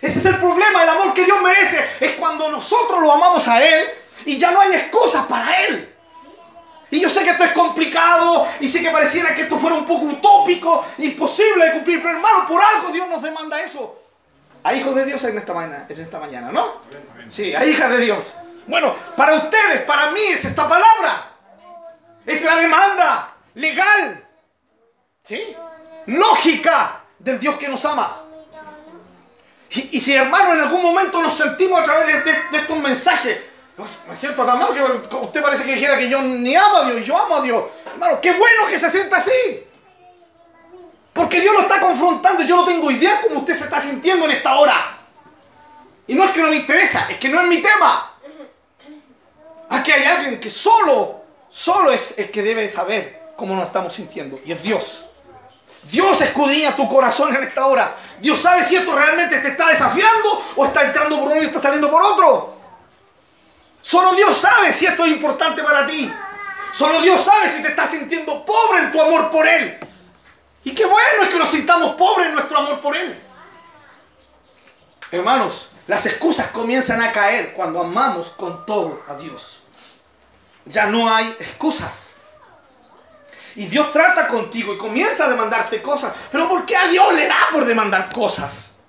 Ese 0.00 0.18
es 0.18 0.24
el 0.24 0.36
problema, 0.36 0.82
el 0.82 0.88
amor 0.88 1.12
que 1.12 1.24
Dios 1.24 1.42
merece 1.42 1.86
es 2.00 2.12
cuando 2.12 2.48
nosotros 2.48 3.02
lo 3.02 3.12
amamos 3.12 3.46
a 3.48 3.62
Él 3.62 3.86
y 4.24 4.38
ya 4.38 4.50
no 4.50 4.60
hay 4.60 4.74
excusas 4.74 5.26
para 5.26 5.66
Él. 5.66 5.94
Y 6.90 7.00
yo 7.00 7.10
sé 7.10 7.22
que 7.22 7.30
esto 7.30 7.44
es 7.44 7.52
complicado 7.52 8.48
y 8.58 8.68
sé 8.68 8.80
que 8.80 8.90
pareciera 8.90 9.34
que 9.34 9.42
esto 9.42 9.58
fuera 9.58 9.76
un 9.76 9.84
poco 9.84 10.06
utópico, 10.06 10.86
imposible 10.98 11.66
de 11.66 11.72
cumplir, 11.72 12.02
pero 12.02 12.16
hermano, 12.16 12.46
por 12.48 12.60
algo 12.62 12.90
Dios 12.90 13.08
nos 13.08 13.22
demanda 13.22 13.60
eso. 13.60 14.02
Hay 14.62 14.80
hijos 14.80 14.94
de 14.94 15.04
Dios 15.04 15.22
en 15.24 15.38
esta 15.38 15.54
mañana, 15.54 15.86
en 15.88 16.00
esta 16.00 16.18
mañana 16.18 16.50
¿no? 16.50 16.80
Sí, 17.30 17.54
hay 17.54 17.70
hijas 17.70 17.90
de 17.90 17.98
Dios. 17.98 18.36
Bueno, 18.66 18.94
para 19.16 19.34
ustedes, 19.34 19.82
para 19.82 20.10
mí 20.10 20.20
es 20.32 20.44
esta 20.44 20.68
palabra. 20.68 21.30
Es 22.26 22.42
la 22.42 22.56
demanda 22.56 23.34
legal. 23.54 24.24
¿Sí? 25.24 25.56
Lógica 26.06 27.04
del 27.18 27.38
Dios 27.38 27.56
que 27.56 27.68
nos 27.68 27.84
ama. 27.84 28.20
Y, 29.70 30.00
si 30.00 30.14
hermano 30.14 30.54
en 30.54 30.62
algún 30.62 30.82
momento 30.82 31.22
nos 31.22 31.34
sentimos 31.34 31.80
a 31.80 31.84
través 31.84 32.24
de, 32.24 32.58
estos 32.58 32.76
mensajes, 32.78 33.38
me 34.08 34.16
siento 34.16 34.44
tan 34.44 34.58
mal 34.58 34.74
que 34.74 35.16
usted 35.16 35.42
parece 35.42 35.64
que 35.64 35.74
dijera 35.74 35.96
que 35.96 36.08
yo 36.08 36.20
ni 36.20 36.56
amo 36.56 36.78
a 36.78 36.86
Dios 36.86 37.00
y 37.00 37.04
yo 37.04 37.16
amo 37.16 37.36
a 37.36 37.42
Dios. 37.42 37.64
Hermano, 37.92 38.20
qué 38.20 38.32
bueno 38.32 38.66
que 38.68 38.80
se 38.80 38.90
sienta 38.90 39.18
así. 39.18 39.64
Porque 41.12 41.40
Dios 41.40 41.54
lo 41.54 41.60
está 41.60 41.80
confrontando. 41.80 42.42
Yo 42.42 42.56
no 42.56 42.64
tengo 42.64 42.90
idea 42.90 43.20
cómo 43.22 43.40
usted 43.40 43.54
se 43.54 43.64
está 43.64 43.80
sintiendo 43.80 44.24
en 44.24 44.32
esta 44.32 44.56
hora. 44.56 44.98
Y 46.08 46.14
no 46.14 46.24
es 46.24 46.32
que 46.32 46.42
no 46.42 46.48
me 46.48 46.56
interesa, 46.56 47.06
es 47.08 47.18
que 47.18 47.28
no 47.28 47.40
es 47.40 47.46
mi 47.46 47.58
tema. 47.58 48.12
Aquí 49.68 49.92
hay 49.92 50.02
alguien 50.02 50.40
que 50.40 50.50
solo, 50.50 51.22
solo 51.48 51.92
es 51.92 52.18
el 52.18 52.32
que 52.32 52.42
debe 52.42 52.68
saber 52.68 53.20
cómo 53.36 53.54
nos 53.54 53.66
estamos 53.68 53.94
sintiendo. 53.94 54.40
Y 54.44 54.50
es 54.50 54.62
Dios. 54.62 55.09
Dios 55.84 56.20
escudriña 56.20 56.76
tu 56.76 56.88
corazón 56.88 57.34
en 57.34 57.44
esta 57.44 57.66
hora. 57.66 57.96
Dios 58.20 58.38
sabe 58.38 58.62
si 58.64 58.76
esto 58.76 58.94
realmente 58.94 59.38
te 59.38 59.48
está 59.48 59.68
desafiando 59.68 60.44
o 60.56 60.66
está 60.66 60.82
entrando 60.82 61.18
por 61.18 61.32
uno 61.32 61.42
y 61.42 61.46
está 61.46 61.60
saliendo 61.60 61.90
por 61.90 62.02
otro. 62.02 62.56
Solo 63.82 64.14
Dios 64.14 64.36
sabe 64.36 64.72
si 64.72 64.86
esto 64.86 65.04
es 65.04 65.12
importante 65.12 65.62
para 65.62 65.86
ti. 65.86 66.12
Solo 66.74 67.00
Dios 67.00 67.20
sabe 67.22 67.48
si 67.48 67.62
te 67.62 67.68
estás 67.68 67.90
sintiendo 67.90 68.44
pobre 68.44 68.84
en 68.84 68.92
tu 68.92 69.00
amor 69.00 69.30
por 69.30 69.46
Él. 69.46 69.78
Y 70.62 70.74
qué 70.74 70.84
bueno 70.84 71.22
es 71.22 71.28
que 71.30 71.38
nos 71.38 71.50
sintamos 71.50 71.96
pobres 71.96 72.28
en 72.28 72.34
nuestro 72.34 72.58
amor 72.58 72.80
por 72.80 72.94
Él. 72.94 73.18
Hermanos, 75.10 75.72
las 75.86 76.06
excusas 76.06 76.50
comienzan 76.50 77.02
a 77.02 77.12
caer 77.12 77.54
cuando 77.54 77.80
amamos 77.80 78.28
con 78.30 78.64
todo 78.66 79.02
a 79.08 79.14
Dios. 79.14 79.62
Ya 80.66 80.86
no 80.86 81.12
hay 81.12 81.34
excusas. 81.40 82.09
Y 83.56 83.66
Dios 83.66 83.92
trata 83.92 84.28
contigo 84.28 84.74
y 84.74 84.78
comienza 84.78 85.24
a 85.24 85.28
demandarte 85.28 85.82
cosas. 85.82 86.14
Pero 86.30 86.48
¿por 86.48 86.64
qué 86.64 86.76
a 86.76 86.88
Dios 86.88 87.12
le 87.14 87.26
da 87.26 87.48
por 87.52 87.64
demandar 87.64 88.12
cosas? 88.12 88.82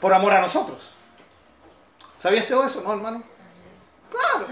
Por 0.00 0.14
amor 0.14 0.32
a 0.32 0.40
nosotros. 0.40 0.94
¿Sabías 2.18 2.44
eso, 2.44 2.82
no, 2.82 2.92
hermano? 2.92 3.22
Claro. 4.10 4.46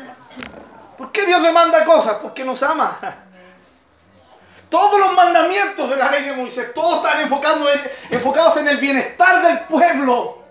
¿Por 0.97 1.13
qué 1.13 1.27
Dios 1.27 1.43
demanda 1.43 1.85
cosas? 1.85 2.19
Porque 2.23 2.45
nos 2.45 2.63
ama. 2.63 2.99
Todos 4.69 5.01
los 5.01 5.13
mandamientos 5.15 5.89
de 5.89 5.97
la 5.97 6.11
ley 6.11 6.25
de 6.25 6.33
Moisés, 6.33 6.75
todos 6.75 7.05
están 7.05 7.21
enfocados 7.21 8.57
en 8.59 8.69
el 8.69 8.77
bienestar 8.77 9.47
del 9.47 9.61
pueblo. 9.61 10.43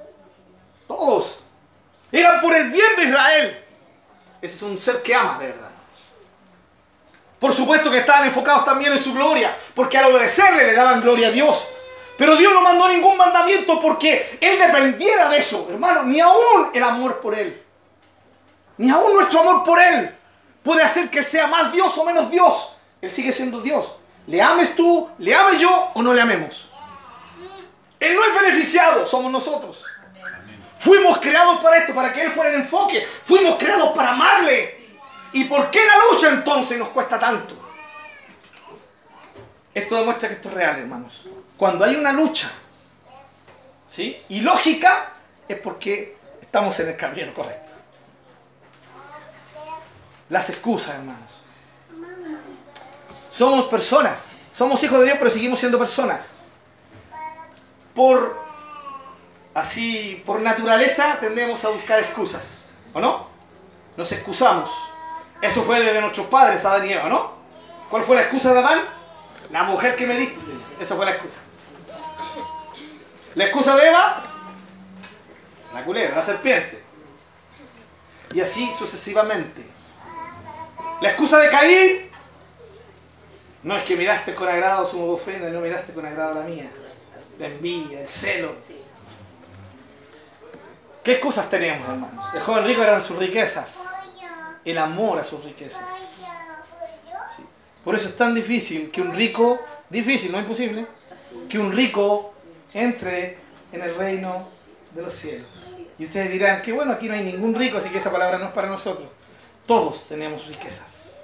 Todos. 0.88 1.39
Eran 2.11 2.41
por 2.41 2.55
el 2.55 2.71
bien 2.71 2.95
de 2.95 3.03
Israel. 3.03 3.65
Ese 4.41 4.55
es 4.55 4.61
un 4.61 4.80
ser 4.80 5.03
que 5.03 5.13
ama 5.13 5.38
de 5.38 5.47
verdad. 5.47 5.71
Por 7.39 7.53
supuesto 7.53 7.91
que 7.91 7.99
estaban 7.99 8.25
enfocados 8.25 8.65
también 8.65 8.91
en 8.91 8.99
su 8.99 9.13
gloria, 9.13 9.55
porque 9.75 9.97
al 9.97 10.11
obedecerle 10.11 10.65
le 10.65 10.73
daban 10.73 11.01
gloria 11.01 11.27
a 11.27 11.31
Dios. 11.31 11.67
Pero 12.17 12.35
Dios 12.35 12.51
no 12.51 12.61
mandó 12.61 12.88
ningún 12.88 13.15
mandamiento 13.15 13.79
porque 13.79 14.39
Él 14.41 14.57
dependiera 14.57 15.29
de 15.29 15.38
eso, 15.38 15.67
hermano, 15.69 16.03
ni 16.03 16.19
aún 16.19 16.71
el 16.73 16.81
amor 16.81 17.19
por 17.21 17.38
Él. 17.38 17.61
Ni 18.77 18.89
aún 18.89 19.13
nuestro 19.13 19.41
amor 19.41 19.63
por 19.63 19.79
Él 19.79 20.15
puede 20.63 20.81
hacer 20.81 21.09
que 21.09 21.19
Él 21.19 21.25
sea 21.25 21.45
más 21.45 21.71
Dios 21.71 21.95
o 21.97 22.03
menos 22.03 22.31
Dios. 22.31 22.75
Él 23.01 23.11
sigue 23.11 23.31
siendo 23.31 23.61
Dios. 23.61 23.95
Le 24.25 24.41
ames 24.41 24.75
tú, 24.75 25.07
le 25.19 25.33
ame 25.33 25.57
yo 25.57 25.91
o 25.93 26.01
no 26.01 26.13
le 26.13 26.21
amemos. 26.21 26.69
Él 27.99 28.15
no 28.15 28.23
es 28.25 28.33
beneficiado, 28.33 29.05
somos 29.05 29.31
nosotros. 29.31 29.83
Fuimos 30.79 31.17
creados 31.19 31.59
para 31.59 31.77
esto, 31.77 31.93
para 31.93 32.11
que 32.13 32.21
Él 32.21 32.31
fuera 32.31 32.49
el 32.49 32.61
enfoque. 32.61 33.07
Fuimos 33.25 33.57
creados 33.57 33.89
para 33.95 34.11
amarle. 34.11 34.66
¿Y 35.38 35.43
por 35.43 35.69
qué 35.69 35.85
la 35.85 35.99
lucha 35.99 36.29
entonces 36.29 36.79
nos 36.79 36.89
cuesta 36.89 37.19
tanto? 37.19 37.53
Esto 39.71 39.95
demuestra 39.97 40.29
que 40.29 40.33
esto 40.33 40.49
es 40.49 40.55
real, 40.55 40.79
hermanos. 40.79 41.27
Cuando 41.55 41.85
hay 41.85 41.95
una 41.95 42.11
lucha, 42.11 42.51
¿sí? 43.88 44.19
Y 44.29 44.41
lógica, 44.41 45.13
es 45.47 45.59
porque 45.59 46.17
estamos 46.41 46.79
en 46.79 46.89
el 46.89 46.97
camino 46.97 47.35
correcto. 47.35 47.71
Las 50.29 50.49
excusas, 50.49 50.95
hermanos. 50.95 51.29
Somos 53.31 53.65
personas. 53.65 54.38
Somos 54.51 54.83
hijos 54.83 54.97
de 54.97 55.05
Dios, 55.05 55.17
pero 55.19 55.29
seguimos 55.29 55.59
siendo 55.59 55.77
personas. 55.77 56.39
Por 57.93 58.41
así, 59.53 60.23
por 60.25 60.41
naturaleza, 60.41 61.19
tendemos 61.19 61.63
a 61.63 61.69
buscar 61.69 61.99
excusas. 61.99 62.75
¿O 62.91 62.99
no? 62.99 63.27
Nos 63.95 64.11
excusamos. 64.11 64.97
Eso 65.41 65.63
fue 65.63 65.79
desde 65.79 66.01
nuestros 66.01 66.27
padres, 66.27 66.63
Adán 66.65 66.85
y 66.88 66.93
Eva, 66.93 67.09
¿no? 67.09 67.31
¿Cuál 67.89 68.03
fue 68.03 68.15
la 68.15 68.23
excusa 68.23 68.53
de 68.53 68.59
Adán? 68.59 68.81
La 69.51 69.63
mujer 69.63 69.95
que 69.95 70.07
me 70.07 70.17
diste. 70.17 70.39
Esa 70.79 70.95
fue 70.95 71.05
la 71.05 71.11
excusa. 71.11 71.41
La 73.35 73.45
excusa 73.45 73.75
de 73.75 73.88
Eva, 73.88 74.23
la 75.73 75.83
culebra, 75.83 76.15
la 76.15 76.23
serpiente. 76.23 76.83
Y 78.33 78.41
así 78.41 78.73
sucesivamente. 78.73 79.63
La 81.01 81.09
excusa 81.09 81.38
de 81.38 81.49
Caín, 81.49 82.09
no 83.63 83.77
es 83.77 83.83
que 83.83 83.95
miraste 83.95 84.33
con 84.33 84.49
agrado 84.49 84.85
su 84.85 85.01
ofrenda 85.03 85.49
no 85.49 85.59
miraste 85.59 85.93
con 85.93 86.05
agrado 86.05 86.35
la 86.35 86.41
mía. 86.41 86.69
La 87.38 87.47
envidia, 87.47 88.01
el 88.01 88.07
celo. 88.07 88.55
¿Qué 91.03 91.13
excusas 91.13 91.49
tenemos, 91.49 91.88
hermanos? 91.88 92.25
El 92.33 92.41
joven 92.41 92.65
rico 92.65 92.81
eran 92.81 93.01
sus 93.01 93.17
riquezas 93.17 93.97
el 94.68 94.78
amor 94.78 95.20
a 95.20 95.24
sus 95.24 95.43
riquezas. 95.43 95.82
Por 97.84 97.95
eso 97.95 98.09
es 98.09 98.18
tan 98.18 98.36
difícil 98.36 98.91
que 98.91 99.01
un 99.01 99.15
rico, 99.15 99.57
difícil, 99.89 100.32
no 100.32 100.39
imposible, 100.39 100.86
que 101.49 101.57
un 101.57 101.72
rico 101.72 102.34
entre 102.74 103.38
en 103.72 103.82
el 103.82 103.95
reino 103.95 104.49
de 104.91 105.01
los 105.01 105.13
cielos. 105.13 105.47
Y 105.97 106.05
ustedes 106.05 106.30
dirán 106.32 106.61
que 106.61 106.74
bueno, 106.74 106.91
aquí 106.91 107.07
no 107.07 107.13
hay 107.13 107.24
ningún 107.24 107.55
rico, 107.55 107.78
así 107.78 107.89
que 107.89 107.99
esa 107.99 108.11
palabra 108.11 108.38
no 108.38 108.45
es 108.45 108.51
para 108.51 108.68
nosotros. 108.68 109.07
Todos 109.65 110.05
tenemos 110.09 110.47
riquezas. 110.47 111.15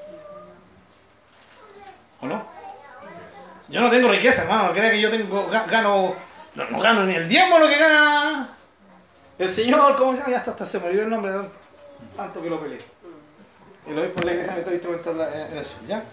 ¿O 2.21 2.27
no? 2.27 2.45
Yo 3.67 3.81
no 3.81 3.89
tengo 3.89 4.09
riqueza, 4.09 4.43
hermano. 4.43 4.67
No 4.67 4.73
crea 4.73 4.91
que 4.91 5.01
yo 5.01 5.09
tengo, 5.09 5.49
gano, 5.49 6.15
no, 6.55 6.79
gano 6.79 7.05
ni 7.05 7.15
el 7.15 7.27
diezmo 7.27 7.59
lo 7.59 7.67
que 7.67 7.77
gana 7.77 8.55
el 9.37 9.49
Señor. 9.49 9.97
¿Cómo 9.97 10.13
se 10.13 10.19
llama? 10.19 10.31
Ya 10.31 10.37
hasta, 10.37 10.51
hasta 10.51 10.65
se 10.65 10.79
me 10.79 10.87
olvidó 10.87 11.03
el 11.03 11.09
nombre 11.09 11.31
de 11.33 11.49
tanto 12.15 12.41
que 12.41 12.49
lo 12.49 12.61
peleé. 12.61 12.92
El 13.85 13.99
obispo 13.99 14.21
de 14.21 14.25
la 14.25 14.31
iglesia 14.31 14.53
me 14.53 14.59
está 14.59 14.71
instrumentando 14.71 15.27
en 15.27 15.57
eso, 15.57 15.81
¿ya? 15.87 16.03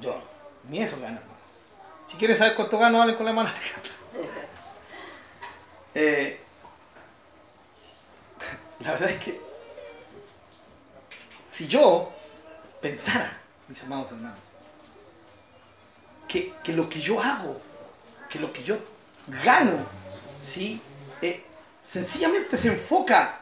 Yo, 0.00 0.20
ni 0.68 0.82
eso 0.82 1.00
gano. 1.00 1.18
Si 2.06 2.16
quieres 2.16 2.38
saber 2.38 2.54
cuánto 2.54 2.78
gano, 2.78 2.98
vale 2.98 3.16
con 3.16 3.26
la 3.26 3.32
mano. 3.32 3.50
eh, 5.94 6.40
la 8.80 8.92
verdad 8.92 9.10
es 9.10 9.24
que 9.24 9.40
si 11.48 11.66
yo 11.66 12.12
pensara, 12.82 13.40
mis 13.66 13.82
amados 13.82 14.12
hermanos, 14.12 14.38
que, 16.28 16.54
que 16.62 16.72
lo 16.72 16.88
que 16.88 17.00
yo 17.00 17.20
hago, 17.20 17.60
que 18.28 18.38
lo 18.38 18.52
que 18.52 18.62
yo 18.62 18.76
gano, 19.42 19.86
¿sí? 20.38 20.82
Eh, 21.22 21.42
sencillamente 21.82 22.58
se 22.58 22.68
enfoca 22.68 23.40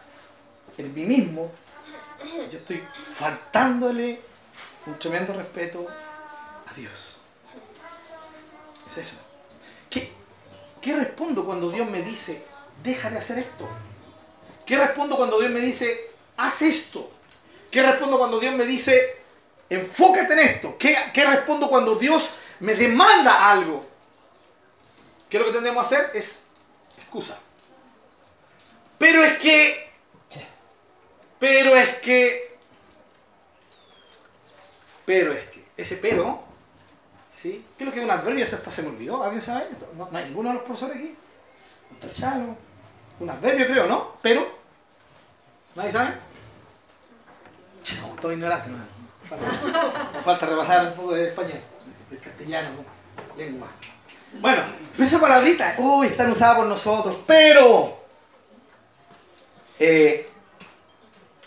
en 0.78 0.94
mí 0.94 1.04
mismo, 1.04 1.50
yo 2.24 2.58
estoy 2.58 2.82
faltándole 2.94 4.20
un 4.86 4.98
tremendo 4.98 5.32
respeto 5.32 5.86
a 6.66 6.74
Dios. 6.74 7.16
Es 8.88 8.98
eso. 8.98 9.16
¿Qué, 9.90 10.12
¿Qué 10.80 10.96
respondo 10.96 11.44
cuando 11.44 11.70
Dios 11.70 11.88
me 11.88 12.02
dice, 12.02 12.44
deja 12.82 13.10
de 13.10 13.18
hacer 13.18 13.38
esto? 13.38 13.68
¿Qué 14.66 14.78
respondo 14.78 15.16
cuando 15.16 15.38
Dios 15.38 15.50
me 15.50 15.60
dice, 15.60 16.10
haz 16.36 16.62
esto? 16.62 17.10
¿Qué 17.70 17.82
respondo 17.82 18.18
cuando 18.18 18.38
Dios 18.38 18.54
me 18.54 18.64
dice, 18.64 19.22
enfócate 19.68 20.32
en 20.32 20.38
esto? 20.38 20.76
¿Qué, 20.78 20.96
qué 21.12 21.24
respondo 21.24 21.68
cuando 21.68 21.96
Dios 21.96 22.30
me 22.60 22.74
demanda 22.74 23.50
algo? 23.50 23.84
¿Qué 25.28 25.36
es 25.36 25.40
lo 25.40 25.46
que 25.48 25.54
tendemos 25.54 25.86
que 25.88 25.94
hacer? 25.94 26.10
Es 26.14 26.44
excusa. 26.98 27.38
Pero 28.98 29.24
es 29.24 29.38
que 29.38 29.93
pero 31.44 31.76
es 31.76 31.96
que. 31.96 32.56
Pero 35.04 35.34
es 35.34 35.44
que. 35.50 35.64
Ese 35.76 35.96
pero. 35.98 36.42
¿Sí? 37.30 37.66
¿Qué 37.76 37.84
es 37.84 37.86
lo 37.86 37.92
que 37.92 37.98
es 37.98 38.04
un 38.06 38.10
adverbio? 38.10 38.46
Hasta 38.46 38.70
se 38.70 38.82
me 38.82 38.88
olvidó. 38.88 39.22
¿Alguien 39.22 39.42
sabe? 39.42 39.66
¿No, 39.94 40.08
hay 40.10 40.24
ninguno 40.24 40.48
de 40.48 40.54
los 40.54 40.64
profesores 40.64 40.96
aquí? 40.96 41.14
Un 41.90 41.96
talchalo, 41.98 42.56
un 43.20 43.28
adverbio 43.28 43.66
creo, 43.66 43.86
¿no? 43.86 44.12
Pero, 44.22 44.58
¿nadie 45.74 45.92
sabe? 45.92 46.14
Todo 48.22 48.32
ignorante, 48.32 48.70
no. 48.70 48.78
Falta, 49.28 50.22
falta 50.24 50.46
repasar 50.46 50.86
un 50.86 50.94
poco 50.94 51.12
de 51.12 51.26
español, 51.26 51.60
de 52.10 52.18
castellano, 52.18 52.68
¿no? 52.70 53.36
lengua. 53.36 53.68
Bueno, 54.40 54.62
esa 54.98 55.20
palabrita, 55.20 55.74
uy, 55.76 56.06
están 56.06 56.30
usadas 56.30 56.56
por 56.56 56.66
nosotros, 56.66 57.18
pero 57.26 58.02
eh, 59.78 60.30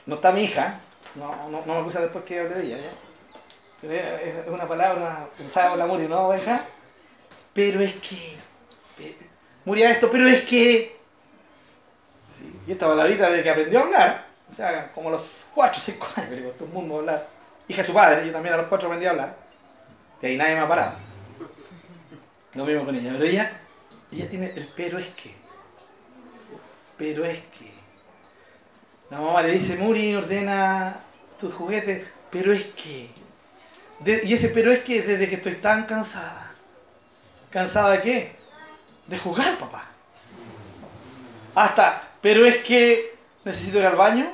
no 0.07 0.15
está 0.15 0.31
mi 0.31 0.43
hija, 0.45 0.79
no, 1.15 1.49
no, 1.49 1.63
no 1.65 1.73
me 1.75 1.79
acusa 1.81 2.01
después 2.01 2.25
que 2.25 2.39
hable 2.39 2.55
de 2.55 2.65
ella, 2.65 2.77
¿ya? 2.77 2.91
Pero 3.81 3.93
es 3.93 4.35
es 4.35 4.47
una 4.47 4.67
palabra 4.67 5.27
usada 5.45 5.69
por 5.69 5.77
la 5.77 5.85
Muri, 5.85 6.07
¿no, 6.07 6.27
oveja? 6.29 6.65
Pero 7.53 7.81
es 7.81 7.93
que. 7.95 8.35
eh, 8.99 9.17
Muria 9.65 9.91
esto, 9.91 10.09
pero 10.09 10.27
es 10.27 10.43
que. 10.43 10.97
Sí, 12.29 12.59
y 12.65 12.71
esta 12.71 12.87
palabrita 12.87 13.29
de 13.29 13.43
que 13.43 13.49
aprendió 13.49 13.79
a 13.79 13.83
hablar, 13.83 14.27
o 14.49 14.53
sea, 14.53 14.91
como 14.93 15.09
los 15.09 15.49
4 15.53 15.79
o 15.79 15.81
5 15.81 16.07
años, 16.15 16.31
le 16.31 16.43
costó 16.43 16.65
un 16.65 16.73
mundo 16.73 16.99
hablar. 16.99 17.27
Hija 17.67 17.81
de 17.81 17.87
su 17.87 17.93
padre, 17.93 18.25
yo 18.25 18.31
también 18.31 18.53
a 18.53 18.57
los 18.57 18.67
4 18.67 18.87
aprendí 18.87 19.05
a 19.05 19.11
hablar. 19.11 19.35
Y 20.21 20.25
ahí 20.25 20.37
nadie 20.37 20.55
me 20.55 20.61
ha 20.61 20.67
parado. 20.67 20.93
Lo 22.53 22.65
mismo 22.65 22.85
con 22.85 22.95
ella, 22.95 23.11
pero 23.13 23.25
ella, 23.25 23.61
ella 24.11 24.29
tiene 24.29 24.51
el 24.55 24.69
pero 24.75 24.97
es 24.97 25.07
que. 25.09 25.35
Pero 26.97 27.25
es 27.25 27.39
que. 27.39 27.76
La 29.09 29.19
mamá 29.19 29.41
le 29.41 29.51
dice, 29.51 29.77
Muri, 29.77 30.15
ordena 30.15 30.97
tus 31.39 31.53
juguetes, 31.53 32.07
pero 32.29 32.51
es 32.53 32.65
que. 32.67 33.09
Y 34.05 34.33
ese 34.33 34.49
pero 34.49 34.71
es 34.71 34.81
que 34.81 35.01
desde 35.01 35.29
que 35.29 35.35
estoy 35.35 35.55
tan 35.55 35.85
cansada. 35.85 36.51
¿Cansada 37.49 37.91
de 37.91 38.01
qué? 38.01 38.35
De 39.07 39.17
jugar, 39.17 39.57
papá. 39.57 39.85
Hasta, 41.55 42.09
pero 42.21 42.45
es 42.45 42.57
que 42.57 43.15
necesito 43.45 43.79
ir 43.79 43.85
al 43.85 43.95
baño, 43.95 44.31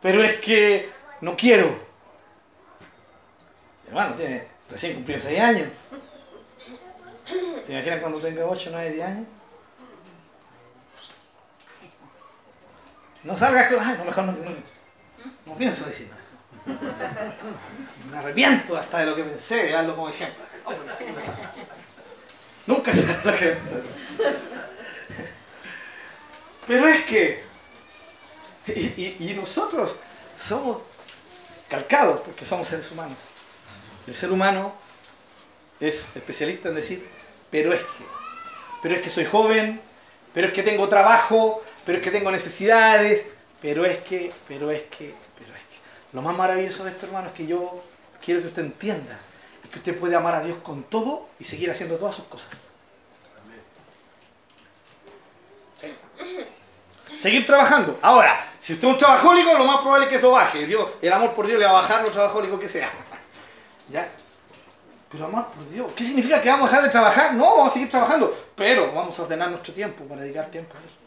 pero 0.00 0.22
es 0.22 0.34
que 0.38 0.88
no 1.20 1.34
quiero. 1.36 1.68
Mi 3.84 3.88
hermano 3.88 4.14
tiene 4.14 4.46
recién 4.70 4.94
cumplido 4.94 5.20
6 5.20 5.40
años. 5.40 5.68
¿Se 7.62 7.72
imaginan 7.72 8.00
cuando 8.00 8.18
tenga 8.20 8.44
8, 8.44 8.70
9, 8.72 8.90
10 8.90 9.06
años? 9.06 9.26
No 13.24 13.36
salgas 13.36 13.72
con... 13.72 13.82
Ay, 13.82 13.98
mejor 14.04 14.24
no, 14.24 14.32
no, 14.32 14.50
no 15.46 15.56
pienso 15.56 15.84
decir 15.86 16.08
nada. 16.10 17.34
Me 18.10 18.18
arrepiento 18.18 18.76
hasta 18.76 18.98
de 19.00 19.06
lo 19.06 19.16
que 19.16 19.24
pensé, 19.24 19.74
hazlo 19.74 19.94
como 19.96 20.08
ejemplo. 20.08 20.42
Nunca 22.66 22.92
se 22.92 23.06
lo 23.06 23.36
que 23.36 23.46
pensé. 23.46 23.82
Pero 26.66 26.86
es 26.88 27.04
que, 27.04 27.44
y, 28.68 28.72
y- 28.80 29.16
y 29.30 29.34
nosotros 29.34 29.98
somos 30.36 30.78
calcados 31.68 32.20
porque 32.20 32.46
somos 32.46 32.68
seres 32.68 32.90
humanos. 32.92 33.18
El 34.06 34.14
ser 34.14 34.30
humano 34.30 34.74
es 35.80 36.14
especialista 36.16 36.68
en 36.68 36.76
decir, 36.76 37.08
pero 37.50 37.72
es 37.72 37.80
que, 37.80 38.04
pero 38.82 38.94
es 38.94 39.02
que 39.02 39.10
soy 39.10 39.24
joven, 39.26 39.80
pero 40.32 40.46
es 40.46 40.52
que 40.52 40.62
tengo 40.62 40.88
trabajo, 40.88 41.62
pero 41.84 41.98
es 41.98 42.04
que 42.04 42.10
tengo 42.10 42.30
necesidades, 42.30 43.24
pero 43.60 43.84
es 43.84 43.98
que, 43.98 44.32
pero 44.48 44.70
es 44.70 44.82
que, 44.82 45.14
pero 45.38 45.54
es 45.54 45.60
que. 45.60 46.16
Lo 46.16 46.22
más 46.22 46.36
maravilloso 46.36 46.84
de 46.84 46.90
esto, 46.90 47.06
hermano, 47.06 47.28
es 47.28 47.32
que 47.32 47.46
yo 47.46 47.82
quiero 48.24 48.42
que 48.42 48.48
usted 48.48 48.62
entienda, 48.62 49.18
es 49.64 49.70
que 49.70 49.78
usted 49.78 49.98
puede 49.98 50.14
amar 50.14 50.34
a 50.34 50.42
Dios 50.42 50.58
con 50.62 50.84
todo 50.84 51.28
y 51.38 51.44
seguir 51.44 51.70
haciendo 51.70 51.96
todas 51.96 52.14
sus 52.14 52.24
cosas. 52.24 52.72
Seguir 57.16 57.46
trabajando. 57.46 57.98
Ahora, 58.02 58.52
si 58.58 58.72
usted 58.72 58.88
es 58.88 58.94
un 58.94 58.98
trabajólico, 58.98 59.56
lo 59.56 59.64
más 59.64 59.80
probable 59.80 60.06
es 60.06 60.10
que 60.10 60.16
eso 60.16 60.32
baje. 60.32 60.66
Dios, 60.66 60.88
el 61.00 61.12
amor 61.12 61.34
por 61.34 61.46
Dios 61.46 61.58
le 61.58 61.64
va 61.64 61.70
a 61.70 61.74
bajar 61.74 62.02
lo 62.02 62.10
trabajólico 62.10 62.58
que 62.58 62.68
sea. 62.68 62.90
¿Ya? 63.88 64.08
Pero 65.10 65.26
amor 65.26 65.46
por 65.48 65.68
Dios, 65.70 65.92
¿qué 65.94 66.04
significa 66.04 66.40
que 66.40 66.48
vamos 66.48 66.68
a 66.68 66.70
dejar 66.70 66.84
de 66.84 66.90
trabajar? 66.90 67.34
No, 67.34 67.58
vamos 67.58 67.70
a 67.70 67.74
seguir 67.74 67.90
trabajando, 67.90 68.36
pero 68.56 68.92
vamos 68.92 69.18
a 69.18 69.22
ordenar 69.22 69.50
nuestro 69.50 69.74
tiempo 69.74 70.04
para 70.04 70.22
dedicar 70.22 70.46
tiempo 70.46 70.74
a 70.74 70.78
Él. 70.78 71.01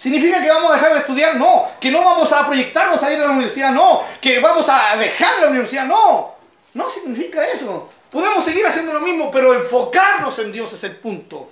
¿Significa 0.00 0.40
que 0.40 0.48
vamos 0.48 0.70
a 0.70 0.76
dejar 0.76 0.94
de 0.94 1.00
estudiar? 1.00 1.36
No. 1.36 1.68
¿Que 1.78 1.90
no 1.90 2.02
vamos 2.02 2.32
a 2.32 2.46
proyectarnos 2.46 3.02
a 3.02 3.12
ir 3.12 3.20
a 3.20 3.26
la 3.26 3.32
universidad? 3.32 3.70
No. 3.70 4.02
¿Que 4.18 4.40
vamos 4.40 4.66
a 4.66 4.96
dejar 4.96 5.42
la 5.42 5.48
universidad? 5.48 5.84
No. 5.84 6.36
No 6.72 6.88
significa 6.88 7.46
eso. 7.46 7.86
Podemos 8.10 8.42
seguir 8.42 8.66
haciendo 8.66 8.94
lo 8.94 9.00
mismo, 9.00 9.30
pero 9.30 9.52
enfocarnos 9.52 10.38
en 10.38 10.52
Dios 10.52 10.72
es 10.72 10.84
el 10.84 10.96
punto. 10.96 11.50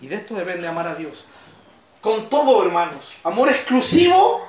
Y 0.00 0.08
de 0.08 0.16
esto 0.16 0.34
depende 0.34 0.66
amar 0.66 0.88
a 0.88 0.96
Dios. 0.96 1.26
Con 2.00 2.28
todo, 2.28 2.64
hermanos. 2.64 3.12
Amor 3.22 3.48
exclusivo 3.48 4.44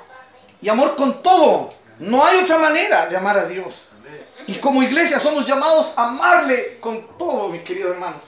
y 0.59 0.67
amor 0.67 0.95
con 0.95 1.21
todo. 1.21 1.69
No 1.99 2.25
hay 2.25 2.39
otra 2.39 2.57
manera 2.57 3.05
de 3.05 3.15
amar 3.15 3.37
a 3.37 3.45
Dios. 3.45 3.89
Y 4.47 4.55
como 4.55 4.81
iglesia 4.81 5.19
somos 5.19 5.45
llamados 5.45 5.93
a 5.95 6.07
amarle 6.07 6.79
con 6.79 7.15
todo, 7.15 7.49
mis 7.49 7.61
queridos 7.61 7.91
hermanos. 7.91 8.23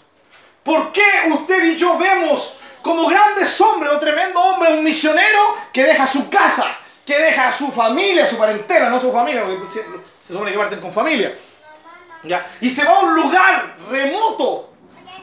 ¿Por 0.61 0.91
qué 0.91 1.01
usted 1.31 1.63
y 1.63 1.75
yo 1.75 1.97
vemos 1.97 2.60
como 2.81 3.07
grandes 3.07 3.59
hombres 3.61 3.93
o 3.93 3.99
tremendo 3.99 4.39
hombre 4.39 4.73
un 4.73 4.83
misionero 4.83 5.55
que 5.71 5.83
deja 5.83 6.07
su 6.07 6.29
casa, 6.29 6.77
que 7.05 7.17
deja 7.17 7.49
a 7.49 7.53
su 7.53 7.71
familia, 7.71 8.27
su 8.27 8.37
parentela, 8.37 8.89
no 8.89 8.99
su 8.99 9.11
familia, 9.11 9.43
porque 9.43 9.73
se, 9.73 9.81
se 10.23 10.33
supone 10.33 10.51
que 10.51 10.57
parten 10.57 10.81
con 10.81 10.93
familia, 10.93 11.37
¿ya? 12.23 12.47
y 12.61 12.69
se 12.69 12.83
va 12.83 12.97
a 12.97 12.99
un 12.99 13.15
lugar 13.15 13.75
remoto 13.89 14.71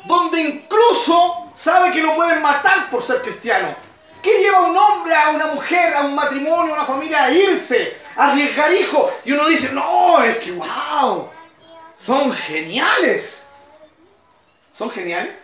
donde 0.08 0.40
incluso 0.40 1.50
sabe 1.54 1.92
que 1.92 2.02
lo 2.02 2.14
pueden 2.14 2.40
matar 2.40 2.90
por 2.90 3.02
ser 3.02 3.22
cristiano? 3.22 3.74
¿Qué 4.22 4.38
lleva 4.38 4.58
a 4.58 4.62
un 4.62 4.76
hombre, 4.76 5.14
a 5.14 5.30
una 5.30 5.46
mujer, 5.48 5.94
a 5.94 6.02
un 6.02 6.14
matrimonio, 6.14 6.72
a 6.72 6.78
una 6.78 6.84
familia 6.84 7.24
a 7.24 7.30
irse, 7.30 7.96
a 8.16 8.30
arriesgar 8.30 8.72
hijos? 8.72 9.12
Y 9.24 9.32
uno 9.32 9.46
dice, 9.46 9.72
no, 9.72 10.22
es 10.24 10.38
que 10.38 10.52
wow, 10.52 11.28
son 11.98 12.32
geniales. 12.32 13.46
¿Son 14.74 14.90
geniales? 14.90 15.34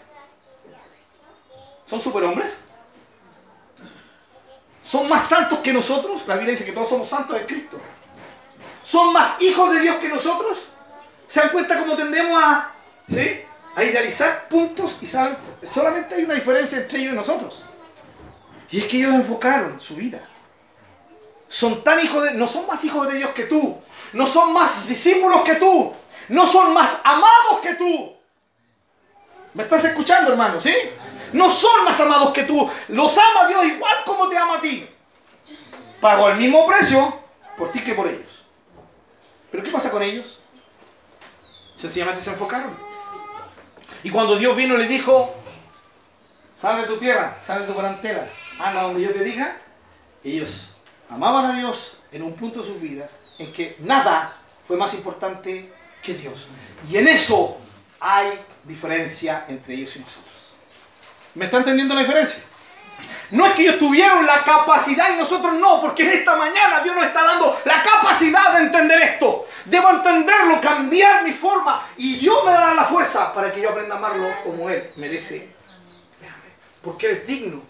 ¿Son 1.94 2.02
superhombres? 2.02 2.64
¿Son 4.82 5.08
más 5.08 5.28
santos 5.28 5.60
que 5.60 5.72
nosotros? 5.72 6.26
La 6.26 6.34
Biblia 6.34 6.50
dice 6.50 6.64
que 6.64 6.72
todos 6.72 6.88
somos 6.88 7.08
santos 7.08 7.36
en 7.36 7.46
Cristo. 7.46 7.80
¿Son 8.82 9.12
más 9.12 9.40
hijos 9.40 9.72
de 9.72 9.80
Dios 9.80 9.98
que 9.98 10.08
nosotros? 10.08 10.58
¿Se 11.28 11.38
dan 11.38 11.50
cuenta 11.50 11.78
cómo 11.78 11.94
tendemos 11.94 12.42
a, 12.42 12.72
¿sí? 13.08 13.42
a 13.76 13.84
idealizar 13.84 14.48
puntos 14.48 14.98
y 15.02 15.06
saben, 15.06 15.36
solamente 15.62 16.16
hay 16.16 16.24
una 16.24 16.34
diferencia 16.34 16.78
entre 16.78 16.98
ellos 16.98 17.12
y 17.12 17.16
nosotros? 17.16 17.64
Y 18.72 18.80
es 18.80 18.86
que 18.86 18.96
ellos 18.96 19.14
enfocaron 19.14 19.80
su 19.80 19.94
vida. 19.94 20.20
Son 21.46 21.84
tan 21.84 22.00
hijos 22.00 22.24
de, 22.24 22.34
no 22.34 22.48
son 22.48 22.66
más 22.66 22.84
hijos 22.84 23.06
de 23.06 23.18
Dios 23.18 23.30
que 23.30 23.44
tú, 23.44 23.78
no 24.14 24.26
son 24.26 24.52
más 24.52 24.88
discípulos 24.88 25.42
que 25.42 25.54
tú, 25.54 25.92
no 26.30 26.44
son 26.44 26.74
más 26.74 27.00
amados 27.04 27.60
que 27.62 27.74
tú. 27.74 28.16
¿Me 29.52 29.62
estás 29.62 29.84
escuchando, 29.84 30.32
hermano? 30.32 30.60
¿Sí? 30.60 30.74
No 31.34 31.50
son 31.50 31.84
más 31.84 31.98
amados 32.00 32.32
que 32.32 32.44
tú. 32.44 32.70
Los 32.88 33.18
ama 33.18 33.48
Dios 33.48 33.64
igual 33.64 34.04
como 34.06 34.28
te 34.28 34.38
ama 34.38 34.58
a 34.58 34.60
ti. 34.60 34.88
Pagó 36.00 36.28
el 36.28 36.38
mismo 36.38 36.64
precio 36.64 37.12
por 37.58 37.72
ti 37.72 37.80
que 37.82 37.92
por 37.94 38.06
ellos. 38.06 38.44
¿Pero 39.50 39.64
qué 39.64 39.70
pasa 39.70 39.90
con 39.90 40.00
ellos? 40.00 40.40
Sencillamente 41.76 42.22
se 42.22 42.30
enfocaron. 42.30 42.72
Y 44.04 44.10
cuando 44.10 44.36
Dios 44.36 44.56
vino 44.56 44.76
le 44.76 44.86
dijo, 44.86 45.34
sal 46.60 46.82
de 46.82 46.86
tu 46.86 46.98
tierra, 46.98 47.36
sal 47.42 47.62
de 47.62 47.66
tu 47.66 47.74
parentela, 47.74 48.28
anda 48.60 48.82
donde 48.82 49.02
yo 49.02 49.12
te 49.12 49.24
diga, 49.24 49.60
ellos 50.22 50.76
amaban 51.10 51.46
a 51.46 51.58
Dios 51.58 51.98
en 52.12 52.22
un 52.22 52.34
punto 52.34 52.60
de 52.60 52.66
sus 52.66 52.80
vidas 52.80 53.24
en 53.38 53.52
que 53.52 53.76
nada 53.80 54.36
fue 54.68 54.76
más 54.76 54.94
importante 54.94 55.72
que 56.00 56.14
Dios. 56.14 56.46
Y 56.88 56.96
en 56.96 57.08
eso 57.08 57.58
hay 57.98 58.38
diferencia 58.62 59.46
entre 59.48 59.74
ellos 59.74 59.96
y 59.96 59.98
nosotros. 59.98 60.23
¿Me 61.34 61.46
está 61.46 61.58
entendiendo 61.58 61.94
la 61.94 62.00
diferencia? 62.00 62.42
No 63.30 63.46
es 63.46 63.54
que 63.54 63.62
ellos 63.62 63.78
tuvieron 63.78 64.24
la 64.26 64.44
capacidad 64.44 65.12
y 65.14 65.18
nosotros 65.18 65.54
no, 65.54 65.80
porque 65.80 66.04
en 66.04 66.18
esta 66.18 66.36
mañana 66.36 66.80
Dios 66.82 66.94
nos 66.94 67.04
está 67.04 67.24
dando 67.24 67.58
la 67.64 67.82
capacidad 67.82 68.52
de 68.52 68.64
entender 68.64 69.00
esto. 69.02 69.46
Debo 69.64 69.90
entenderlo, 69.90 70.60
cambiar 70.60 71.24
mi 71.24 71.32
forma 71.32 71.84
y 71.96 72.16
Dios 72.16 72.44
me 72.44 72.52
dará 72.52 72.74
la 72.74 72.84
fuerza 72.84 73.32
para 73.32 73.52
que 73.52 73.60
yo 73.60 73.70
aprenda 73.70 73.96
a 73.96 73.98
amarlo 73.98 74.26
como 74.44 74.68
Él 74.70 74.92
merece. 74.96 75.52
Porque 76.82 77.06
Él 77.06 77.12
es 77.12 77.26
digno. 77.26 77.62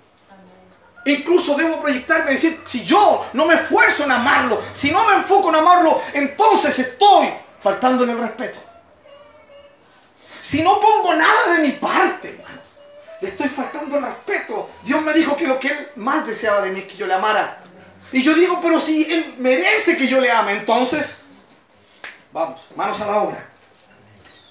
Incluso 1.06 1.54
debo 1.54 1.80
proyectarme 1.80 2.32
y 2.32 2.34
decir, 2.34 2.60
si 2.66 2.84
yo 2.84 3.26
no 3.34 3.46
me 3.46 3.54
esfuerzo 3.54 4.04
en 4.04 4.12
amarlo, 4.12 4.60
si 4.74 4.90
no 4.90 5.06
me 5.06 5.14
enfoco 5.14 5.50
en 5.50 5.56
amarlo, 5.56 6.02
entonces 6.12 6.78
estoy 6.78 7.28
faltándole 7.62 8.12
el 8.12 8.18
respeto. 8.18 8.58
Si 10.40 10.62
no 10.62 10.78
pongo 10.80 11.14
nada 11.14 11.54
de 11.56 11.62
mi 11.62 11.72
parte, 11.72 12.43
le 13.24 13.30
estoy 13.30 13.48
faltando 13.48 13.96
el 13.96 14.04
respeto. 14.04 14.70
Dios 14.82 15.00
me 15.00 15.14
dijo 15.14 15.34
que 15.34 15.46
lo 15.46 15.58
que 15.58 15.68
Él 15.68 15.88
más 15.96 16.26
deseaba 16.26 16.60
de 16.60 16.70
mí 16.70 16.80
es 16.80 16.86
que 16.86 16.96
yo 16.96 17.06
le 17.06 17.14
amara. 17.14 17.58
Y 18.12 18.22
yo 18.22 18.34
digo, 18.34 18.60
pero 18.60 18.78
si 18.82 19.10
Él 19.10 19.36
merece 19.38 19.96
que 19.96 20.06
yo 20.06 20.20
le 20.20 20.30
ame, 20.30 20.52
entonces, 20.52 21.24
vamos, 22.34 22.60
manos 22.76 23.00
a 23.00 23.06
la 23.06 23.16
obra. 23.22 23.48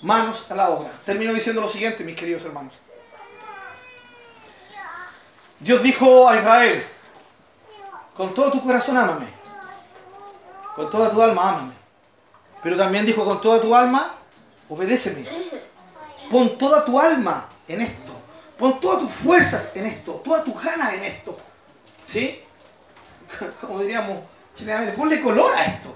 Manos 0.01 0.49
a 0.49 0.55
la 0.55 0.69
obra. 0.71 0.89
Termino 1.05 1.31
diciendo 1.35 1.61
lo 1.61 1.69
siguiente, 1.69 2.03
mis 2.03 2.15
queridos 2.15 2.45
hermanos. 2.45 2.73
Dios 5.59 5.83
dijo 5.83 6.27
a 6.27 6.37
Israel, 6.37 6.83
con 8.17 8.33
todo 8.33 8.53
tu 8.53 8.63
corazón 8.63 8.97
ámame, 8.97 9.27
con 10.75 10.89
toda 10.89 11.11
tu 11.11 11.21
alma 11.21 11.49
ámame. 11.49 11.73
Pero 12.63 12.75
también 12.75 13.05
dijo, 13.05 13.23
con 13.23 13.39
toda 13.39 13.61
tu 13.61 13.75
alma, 13.75 14.15
obedéceme. 14.67 15.27
Pon 16.31 16.57
toda 16.57 16.83
tu 16.83 16.99
alma 16.99 17.49
en 17.67 17.81
esto. 17.81 18.12
Pon 18.63 18.79
todas 18.79 19.01
tus 19.01 19.11
fuerzas 19.11 19.75
en 19.75 19.87
esto, 19.87 20.13
todas 20.23 20.45
tus 20.45 20.63
ganas 20.63 20.93
en 20.93 21.03
esto. 21.03 21.37
¿Sí? 22.05 22.41
Como 23.59 23.81
diríamos 23.81 24.23
chilenamente, 24.55 24.95
ponle 24.95 25.21
color 25.21 25.53
a 25.53 25.65
esto. 25.65 25.93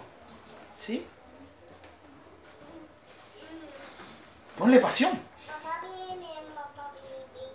¿Sí? 0.77 1.07
Ponle 4.57 4.81
pasión. 4.81 5.17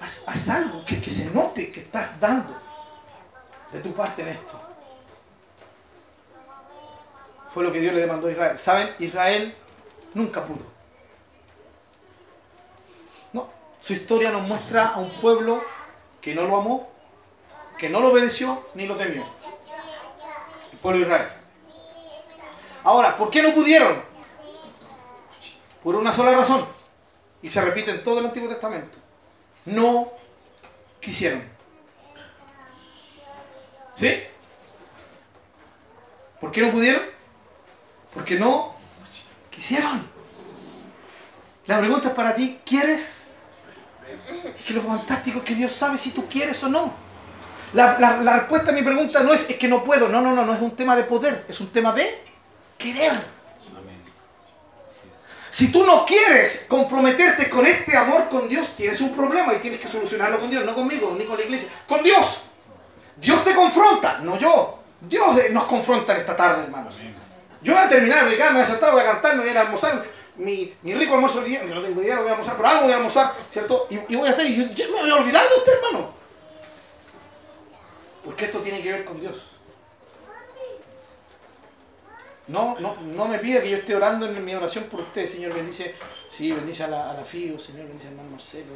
Haz, 0.00 0.48
algo 0.48 0.82
que 0.82 1.10
se 1.10 1.30
note 1.30 1.70
que 1.70 1.80
estás 1.80 2.18
dando 2.18 2.58
de 3.70 3.80
tu 3.80 3.92
parte 3.92 4.22
en 4.22 4.28
esto. 4.28 4.58
Fue 7.52 7.64
lo 7.64 7.70
que 7.70 7.80
Dios 7.80 7.92
le 7.92 8.00
demandó 8.00 8.28
a 8.28 8.30
Israel. 8.30 8.58
¿Saben? 8.58 8.94
Israel 8.98 9.54
nunca 10.14 10.42
pudo. 10.42 10.64
No. 13.34 13.50
Su 13.82 13.94
historia 13.94 14.30
nos 14.30 14.46
muestra 14.46 14.88
a 14.88 14.98
un 14.98 15.10
pueblo 15.10 15.60
que 16.20 16.36
no 16.36 16.42
lo 16.42 16.56
amó, 16.56 16.88
que 17.76 17.88
no 17.88 17.98
lo 17.98 18.12
obedeció 18.12 18.68
ni 18.74 18.86
lo 18.86 18.96
temió. 18.96 19.26
El 20.70 20.78
pueblo 20.78 21.00
de 21.00 21.06
Israel. 21.06 21.28
Ahora, 22.84 23.16
¿por 23.16 23.28
qué 23.28 23.42
no 23.42 23.52
pudieron? 23.52 24.00
Por 25.82 25.96
una 25.96 26.12
sola 26.12 26.30
razón. 26.30 26.64
Y 27.42 27.50
se 27.50 27.60
repite 27.60 27.90
en 27.90 28.04
todo 28.04 28.20
el 28.20 28.26
Antiguo 28.26 28.48
Testamento. 28.48 28.98
No 29.64 30.08
quisieron. 31.00 31.42
¿Sí? 33.96 34.22
¿Por 36.40 36.52
qué 36.52 36.60
no 36.60 36.70
pudieron? 36.70 37.02
Porque 38.14 38.38
no 38.38 38.76
quisieron. 39.50 40.08
La 41.66 41.80
pregunta 41.80 42.08
es 42.08 42.14
para 42.14 42.36
ti, 42.36 42.60
¿quieres? 42.64 43.21
Es 44.56 44.64
que 44.64 44.74
lo 44.74 44.82
fantástico 44.82 45.38
es 45.38 45.44
que 45.44 45.54
Dios 45.54 45.72
sabe 45.72 45.98
si 45.98 46.10
tú 46.10 46.26
quieres 46.28 46.62
o 46.64 46.68
no. 46.68 46.92
La, 47.72 47.98
la- 47.98 48.18
la 48.18 48.36
respuesta 48.40 48.70
a 48.70 48.74
mi 48.74 48.82
pregunta 48.82 49.22
no 49.22 49.32
es, 49.32 49.48
es 49.48 49.56
que 49.56 49.68
no 49.68 49.82
puedo. 49.84 50.08
No, 50.08 50.20
no, 50.20 50.34
no, 50.34 50.44
no 50.44 50.54
es 50.54 50.60
un 50.60 50.76
tema 50.76 50.94
de 50.96 51.04
poder, 51.04 51.44
es 51.48 51.60
un 51.60 51.68
tema 51.70 51.92
de 51.92 52.22
querer. 52.78 53.12
Si 55.50 55.70
tú 55.70 55.84
no 55.84 56.06
quieres 56.06 56.64
comprometerte 56.68 57.50
con 57.50 57.66
este 57.66 57.94
amor 57.96 58.28
con 58.30 58.48
Dios, 58.48 58.70
tienes 58.74 59.00
un 59.02 59.14
problema 59.14 59.52
y 59.52 59.58
tienes 59.58 59.80
que 59.80 59.88
solucionarlo 59.88 60.40
con 60.40 60.48
Dios, 60.48 60.64
no 60.64 60.74
conmigo, 60.74 61.14
ni 61.18 61.24
con 61.26 61.36
la 61.36 61.44
iglesia, 61.44 61.68
con 61.86 62.02
Dios. 62.02 62.44
Dios 63.16 63.44
te 63.44 63.54
confronta, 63.54 64.18
no 64.20 64.38
yo. 64.38 64.78
Dios 65.02 65.36
eh, 65.38 65.50
nos 65.52 65.64
confronta 65.64 66.14
en 66.14 66.20
esta 66.20 66.34
tarde, 66.36 66.62
hermanos. 66.64 66.96
Yo 67.60 67.74
voy 67.74 67.82
a 67.82 67.88
terminar 67.88 68.24
me 68.24 68.36
voy 68.36 68.60
a 68.62 68.64
sentar, 68.64 68.92
voy 68.92 69.02
a 69.02 69.12
cantar, 69.12 69.36
me 69.36 69.44
voy 69.44 69.54
a 69.56 69.60
almorzar. 69.60 70.02
Mi, 70.36 70.74
mi 70.82 70.94
rico 70.94 71.14
almuerzo 71.14 71.40
del 71.40 71.50
día, 71.50 71.60
que 71.60 71.74
no 71.74 71.82
tengo 71.82 72.02
idea, 72.02 72.16
lo 72.16 72.22
voy 72.22 72.30
a 72.30 72.32
almorzar, 72.32 72.56
pero 72.56 72.68
algo 72.68 72.84
voy 72.84 72.92
a 72.92 72.96
almorzar, 72.96 73.34
¿cierto? 73.50 73.86
Y, 73.90 73.98
y 74.12 74.16
voy 74.16 74.28
a 74.28 74.30
estar, 74.30 74.46
y 74.46 74.56
yo, 74.56 74.72
yo 74.72 74.90
me 74.90 75.00
voy 75.02 75.10
a 75.10 75.16
olvidar 75.16 75.46
de 75.48 75.54
usted, 75.56 75.72
hermano. 75.84 76.12
Porque 78.24 78.44
esto 78.46 78.60
tiene 78.60 78.80
que 78.80 78.92
ver 78.92 79.04
con 79.04 79.20
Dios. 79.20 79.52
No, 82.48 82.78
no, 82.80 82.96
no 83.00 83.26
me 83.26 83.38
pida 83.38 83.62
que 83.62 83.70
yo 83.70 83.76
esté 83.76 83.94
orando 83.94 84.26
en 84.26 84.44
mi 84.44 84.54
oración 84.54 84.84
por 84.84 85.00
usted, 85.00 85.26
Señor. 85.26 85.54
Bendice, 85.54 85.94
sí, 86.30 86.52
bendice 86.52 86.84
a 86.84 86.88
la, 86.88 87.10
a 87.10 87.14
la 87.14 87.24
FIO, 87.24 87.58
Señor, 87.58 87.86
bendice 87.86 88.08
al 88.08 88.14
hermano 88.14 88.30
Marcelo. 88.30 88.74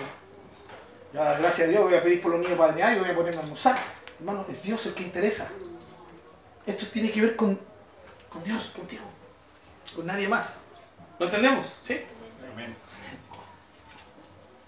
Yo, 1.13 1.21
gracias 1.21 1.69
a 1.69 1.71
Dios, 1.71 1.83
voy 1.83 1.95
a 1.95 2.03
pedir 2.03 2.23
por 2.23 2.33
los 2.33 2.41
niños 2.41 2.59
para 2.59 2.95
y 2.95 2.99
voy 3.01 3.11
a 3.11 3.15
ponerme 3.15 3.41
a 3.41 3.43
almorzar. 3.43 3.79
Hermano, 4.19 4.47
es 4.49 4.63
Dios 4.63 4.87
el 4.87 4.95
que 4.95 5.03
interesa. 5.03 5.51
Esto 6.67 6.87
tiene 6.93 7.11
que 7.11 7.21
ver 7.21 7.37
con, 7.37 7.59
con 8.29 8.43
Dios, 8.45 8.73
contigo, 8.75 9.05
con 9.95 10.07
nadie 10.07 10.29
más. 10.29 10.59
¿Lo 11.19 11.27
entendemos? 11.27 11.81
¿Sí? 11.85 12.01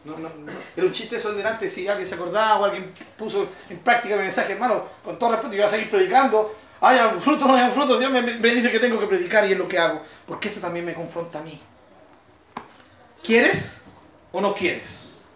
No, 0.05 0.16
no, 0.16 0.28
no. 0.28 0.53
Era 0.76 0.86
un 0.86 0.92
chiste 0.92 1.16
eso 1.16 1.34
delante, 1.34 1.68
si 1.68 1.86
alguien 1.86 2.09
se 2.09 2.14
acordaba 2.14 2.61
o 2.61 2.64
alguien 2.64 2.94
puso 3.16 3.51
en 3.68 3.78
práctica 3.78 4.16
mi 4.16 4.22
mensaje, 4.22 4.53
hermano, 4.53 4.84
con 5.05 5.18
todo 5.18 5.32
respeto, 5.32 5.53
yo 5.53 5.59
voy 5.59 5.66
a 5.66 5.68
seguir 5.68 5.90
predicando. 5.90 6.57
Haya 6.80 7.11
frutos 7.18 7.42
o 7.42 7.49
no 7.49 7.57
haya 7.57 7.70
frutos, 7.70 7.99
Dios 7.99 8.11
me, 8.12 8.22
me 8.22 8.55
dice 8.55 8.70
que 8.70 8.78
tengo 8.78 9.01
que 9.01 9.07
predicar 9.07 9.44
y 9.46 9.53
es 9.53 9.59
lo 9.59 9.68
que 9.68 9.78
hago. 9.78 10.03
Porque 10.26 10.49
esto 10.49 10.61
también 10.61 10.86
me 10.86 10.94
confronta 10.94 11.40
a 11.40 11.42
mí. 11.42 11.61
¿Quieres 13.22 13.84
o 14.32 14.40
no 14.40 14.55
quieres? 14.55 15.26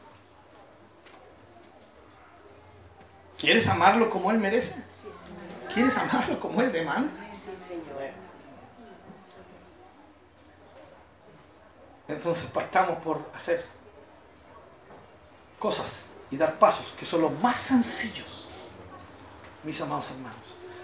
¿Quieres 3.36 3.68
amarlo 3.68 4.08
como 4.08 4.30
Él 4.30 4.38
merece? 4.38 4.76
Sí, 4.76 5.08
Señor. 5.12 5.74
¿Quieres 5.74 5.98
amarlo 5.98 6.38
como 6.38 6.62
Él 6.62 6.70
demanda? 6.70 7.10
Sí, 7.34 7.50
Señor. 7.56 8.21
Entonces 12.12 12.46
partamos 12.50 12.98
por 13.02 13.20
hacer 13.34 13.64
cosas 15.58 16.10
y 16.30 16.36
dar 16.36 16.58
pasos 16.58 16.94
que 16.98 17.06
son 17.06 17.22
los 17.22 17.38
más 17.40 17.56
sencillos, 17.56 18.70
mis 19.64 19.80
amados 19.80 20.10
hermanos. 20.10 20.38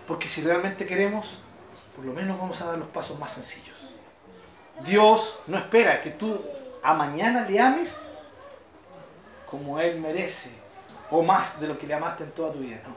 Porque 0.06 0.28
si 0.28 0.42
realmente 0.42 0.86
queremos, 0.86 1.38
por 1.94 2.04
lo 2.04 2.12
menos 2.12 2.38
vamos 2.38 2.60
a 2.60 2.66
dar 2.66 2.78
los 2.78 2.88
pasos 2.88 3.18
más 3.18 3.32
sencillos. 3.32 3.94
Dios 4.84 5.40
no 5.46 5.58
espera 5.58 6.00
que 6.02 6.10
tú 6.10 6.40
a 6.82 6.94
mañana 6.94 7.48
le 7.48 7.60
ames 7.60 8.02
como 9.50 9.80
Él 9.80 10.00
merece, 10.00 10.50
o 11.10 11.22
más 11.22 11.58
de 11.58 11.68
lo 11.68 11.78
que 11.78 11.86
le 11.86 11.94
amaste 11.94 12.24
en 12.24 12.32
toda 12.32 12.52
tu 12.52 12.58
vida, 12.58 12.80
no. 12.86 12.94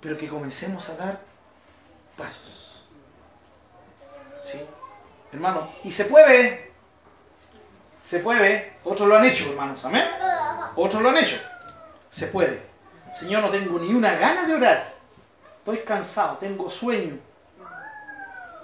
Pero 0.00 0.18
que 0.18 0.28
comencemos 0.28 0.88
a 0.88 0.96
dar 0.96 1.20
pasos. 2.16 2.84
¿Sí? 4.44 4.60
Hermano, 5.32 5.68
y 5.84 5.92
se 5.92 6.06
puede, 6.06 6.67
se 8.08 8.20
puede. 8.20 8.72
Otros 8.84 9.06
lo 9.06 9.16
han 9.16 9.24
hecho, 9.26 9.50
hermanos. 9.50 9.84
Amén. 9.84 10.04
Otros 10.76 11.02
lo 11.02 11.10
han 11.10 11.18
hecho. 11.18 11.36
Se 12.10 12.28
puede. 12.28 12.62
Señor, 13.18 13.42
no 13.42 13.50
tengo 13.50 13.78
ni 13.78 13.92
una 13.92 14.14
gana 14.16 14.46
de 14.46 14.54
orar. 14.54 14.94
Estoy 15.58 15.78
cansado, 15.80 16.38
tengo 16.38 16.70
sueño. 16.70 17.18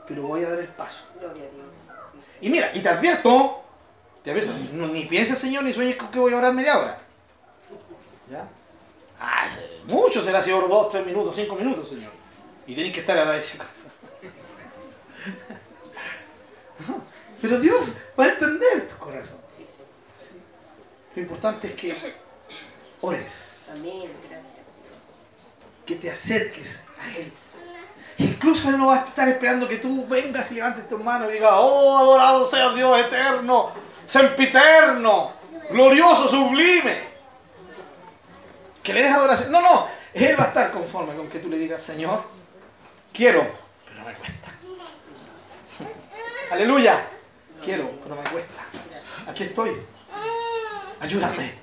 Pero 0.09 0.23
voy 0.23 0.45
a 0.45 0.51
dar 0.51 0.59
el 0.61 0.69
paso. 0.69 1.05
Gloria 1.21 1.45
a 1.45 1.55
Dios. 1.55 1.67
Sí. 2.13 2.47
Y 2.47 2.49
mira, 2.49 2.71
y 2.75 2.81
te 2.81 2.89
advierto, 2.89 3.63
te 4.23 4.31
advierto, 4.31 4.53
no- 4.73 4.87
ni 4.89 5.05
pienses, 5.05 5.39
Señor, 5.39 5.63
ni 5.65 5.73
sueñes 5.75 5.97
con 5.97 6.09
que 6.11 6.19
voy 6.19 6.33
a 6.33 6.39
orar 6.39 6.53
media 6.55 6.79
hora. 6.79 6.99
¿Ya? 8.31 8.49
Ah, 9.21 9.47
mucho 9.87 10.23
será 10.23 10.43
si 10.43 10.53
oro 10.53 10.69
dos, 10.69 10.91
tres 10.91 11.05
minutos, 11.05 11.37
cinco 11.37 11.55
minutos, 11.55 11.89
Señor. 11.91 12.13
Y 12.67 12.75
tenéis 12.75 12.95
que 12.95 13.01
estar 13.01 13.19
agradecido 13.19 13.63
con 13.65 13.75
eso. 13.75 13.89
Pero 17.45 17.61
Dios 17.61 17.99
va 18.19 18.25
a 18.25 18.29
entender 18.29 18.89
tu 18.89 18.97
corazón. 18.97 19.39
Sí, 19.55 19.67
Señor. 19.67 19.87
Sí. 20.19 20.41
Lo 21.15 21.21
importante 21.21 21.67
es 21.67 21.75
que 21.75 22.15
ores, 23.03 23.67
Amén. 23.71 24.11
Gracias 24.27 24.55
que 25.85 25.97
te 25.97 26.11
acerques 26.11 26.87
a 26.99 27.19
Él. 27.19 27.31
Incluso 28.17 28.71
Él 28.71 28.79
no 28.79 28.87
va 28.87 29.03
a 29.03 29.05
estar 29.09 29.29
esperando 29.29 29.69
que 29.69 29.77
tú 29.77 30.07
vengas 30.07 30.51
y 30.53 30.55
levantes 30.55 30.89
tu 30.89 30.97
mano 30.97 31.29
y 31.29 31.35
digas, 31.35 31.51
oh, 31.55 31.99
adorado 31.99 32.47
sea 32.47 32.73
Dios 32.73 32.99
eterno, 32.99 33.73
sempiterno, 34.07 35.35
glorioso, 35.69 36.27
sublime. 36.27 36.99
Que 38.83 38.95
le 38.95 39.03
des 39.03 39.13
adoración. 39.13 39.53
No, 39.53 39.61
no, 39.61 39.87
Él 40.15 40.35
va 40.41 40.45
a 40.45 40.49
estar 40.49 40.73
conforme 40.73 41.15
con 41.15 41.29
que 41.29 41.41
tú 41.41 41.51
le 41.51 41.59
digas, 41.59 41.83
Señor, 41.83 42.23
quiero, 43.13 43.47
pero 43.85 44.03
me 44.03 44.15
cuesta. 44.15 44.51
Aleluya, 46.51 47.11
quiero, 47.65 47.91
pero 48.03 48.15
me 48.15 48.31
cuesta. 48.31 48.63
Aquí 49.27 49.45
estoy. 49.45 49.71
Ayúdame, 51.01 51.55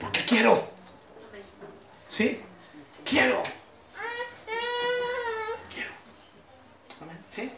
porque 0.00 0.20
quiero. 0.20 0.68
¿Sí? 2.10 2.40
Quiero. 3.04 3.42
Quiero. 5.72 5.90
¿Sí? 7.28 7.52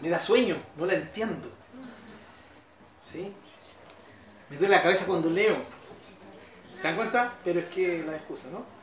Me 0.00 0.08
da 0.10 0.20
sueño, 0.20 0.56
no 0.76 0.86
la 0.86 0.94
entiendo. 0.94 1.50
¿Sí? 3.02 3.32
Me 4.50 4.56
duele 4.56 4.76
la 4.76 4.82
cabeza 4.82 5.06
cuando 5.06 5.30
leo. 5.30 5.56
¿Se 6.76 6.82
dan 6.82 6.96
cuenta? 6.96 7.34
Pero 7.44 7.60
es 7.60 7.66
que 7.66 8.04
la 8.06 8.16
excusa, 8.16 8.48
¿no? 8.52 8.77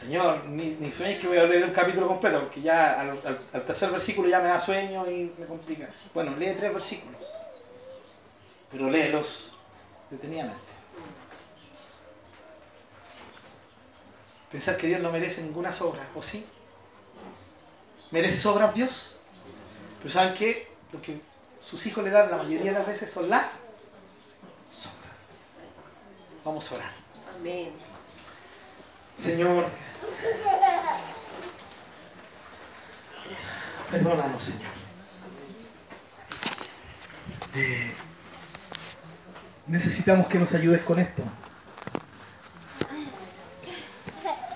Señor, 0.00 0.44
ni, 0.46 0.76
ni 0.80 0.90
sueñes 0.90 1.20
que 1.20 1.26
voy 1.28 1.36
a 1.36 1.44
leer 1.44 1.64
un 1.64 1.72
capítulo 1.72 2.08
completo, 2.08 2.40
porque 2.40 2.62
ya 2.62 2.98
al, 3.00 3.10
al- 3.10 3.40
al 3.52 3.66
tercer 3.66 3.90
versículo 3.90 4.28
ya 4.30 4.38
me 4.40 4.48
da 4.48 4.58
sueño 4.58 5.08
y 5.10 5.34
me 5.38 5.44
complica. 5.44 5.90
Bueno, 6.14 6.34
lee 6.36 6.54
tres 6.56 6.72
versículos, 6.72 7.20
pero 8.70 8.88
léelos 8.88 9.52
detenidamente. 10.10 10.72
Pensar 14.50 14.76
que 14.78 14.86
Dios 14.86 15.00
no 15.00 15.12
merece 15.12 15.42
ninguna 15.42 15.70
sobra, 15.70 16.02
¿o 16.14 16.22
sí? 16.22 16.46
¿Merece 18.10 18.38
sobras 18.38 18.74
Dios? 18.74 19.20
Pero 19.98 20.10
¿saben 20.10 20.34
qué? 20.34 20.68
Lo 20.92 21.00
que 21.02 21.20
sus 21.60 21.84
hijos 21.86 22.02
le 22.02 22.10
dan 22.10 22.30
la 22.30 22.38
mayoría 22.38 22.72
de 22.72 22.78
las 22.78 22.86
veces 22.86 23.12
son 23.12 23.28
las 23.28 23.60
sombras. 24.72 25.18
Vamos 26.44 26.72
a 26.72 26.76
orar. 26.76 26.90
Amén. 27.38 27.70
Señor, 29.14 29.66
perdónanos, 33.90 34.44
Señor. 34.44 34.70
Eh, 37.54 37.92
necesitamos 39.66 40.26
que 40.28 40.38
nos 40.38 40.54
ayudes 40.54 40.82
con 40.82 40.98
esto. 40.98 41.24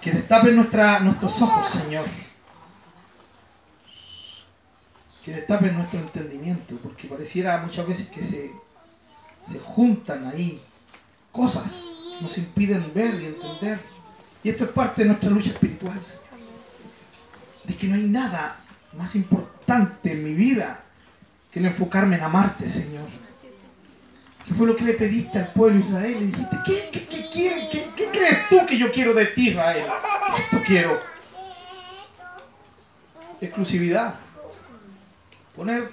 Que 0.01 0.13
destapen 0.13 0.57
nuestros 0.57 1.43
ojos, 1.43 1.67
Señor. 1.67 2.05
Que 5.25 5.33
destapen 5.33 5.75
nuestro 5.75 5.99
entendimiento, 6.01 6.77
porque 6.83 7.09
pareciera 7.09 7.59
muchas 7.59 7.87
veces 7.87 8.09
que 8.09 8.23
se, 8.23 8.53
se 9.51 9.59
juntan 9.59 10.27
ahí 10.27 10.63
cosas 11.33 11.85
nos 12.21 12.39
impiden 12.39 12.93
ver 12.95 13.15
y 13.21 13.27
entender. 13.27 13.81
Y 14.43 14.51
esto 14.51 14.65
es 14.65 14.71
parte 14.71 15.03
de 15.03 15.09
nuestra 15.09 15.31
lucha 15.31 15.51
espiritual, 15.51 16.01
Señor. 16.03 16.25
De 17.65 17.75
que 17.75 17.87
no 17.87 17.95
hay 17.95 18.03
nada 18.03 18.64
más 18.97 19.15
importante 19.17 20.13
en 20.13 20.25
mi 20.25 20.35
vida 20.35 20.85
que 21.51 21.61
el 21.61 21.67
enfocarme 21.67 22.17
en 22.17 22.23
amarte, 22.23 22.69
Señor. 22.69 23.09
¿Qué 24.47 24.53
fue 24.55 24.67
lo 24.67 24.77
que 24.77 24.85
le 24.85 24.95
pediste 24.95 25.39
al 25.39 25.53
pueblo 25.53 25.79
de 25.79 25.87
Israel? 25.87 26.13
Le 26.21 26.27
dijiste, 26.27 26.57
¿qué, 26.67 28.11
crees 28.13 28.49
tú 28.51 28.67
que 28.67 28.77
yo 28.77 28.93
quiero 28.93 29.15
de 29.15 29.27
ti, 29.27 29.51
Israel? 29.51 29.87
Esto 30.39 30.63
quiero. 30.67 31.01
Exclusividad. 33.41 34.17
Poner 35.57 35.93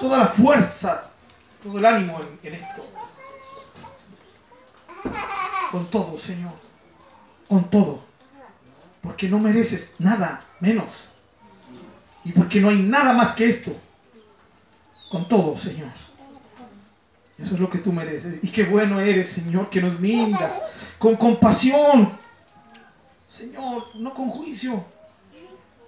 toda 0.00 0.18
la 0.18 0.26
fuerza, 0.26 1.10
todo 1.62 1.78
el 1.78 1.86
ánimo 1.86 2.20
en, 2.20 2.52
en 2.52 2.62
esto. 2.62 2.86
Con 5.72 5.90
todo, 5.90 6.18
Señor. 6.18 6.52
Con 7.48 7.70
todo. 7.70 8.04
Porque 9.00 9.28
no 9.28 9.38
mereces 9.38 9.96
nada 9.98 10.44
menos. 10.60 11.13
Y 12.24 12.32
porque 12.32 12.60
no 12.60 12.70
hay 12.70 12.78
nada 12.78 13.12
más 13.12 13.32
que 13.32 13.46
esto. 13.46 13.76
Con 15.10 15.28
todo, 15.28 15.56
Señor. 15.56 15.90
Eso 17.38 17.54
es 17.54 17.60
lo 17.60 17.68
que 17.68 17.78
tú 17.78 17.92
mereces. 17.92 18.42
Y 18.42 18.48
qué 18.48 18.64
bueno 18.64 19.00
eres, 19.00 19.28
Señor, 19.28 19.68
que 19.68 19.80
nos 19.80 19.98
mindas 20.00 20.62
con 20.98 21.16
compasión. 21.16 22.16
Señor, 23.28 23.94
no 23.96 24.14
con 24.14 24.30
juicio. 24.30 24.84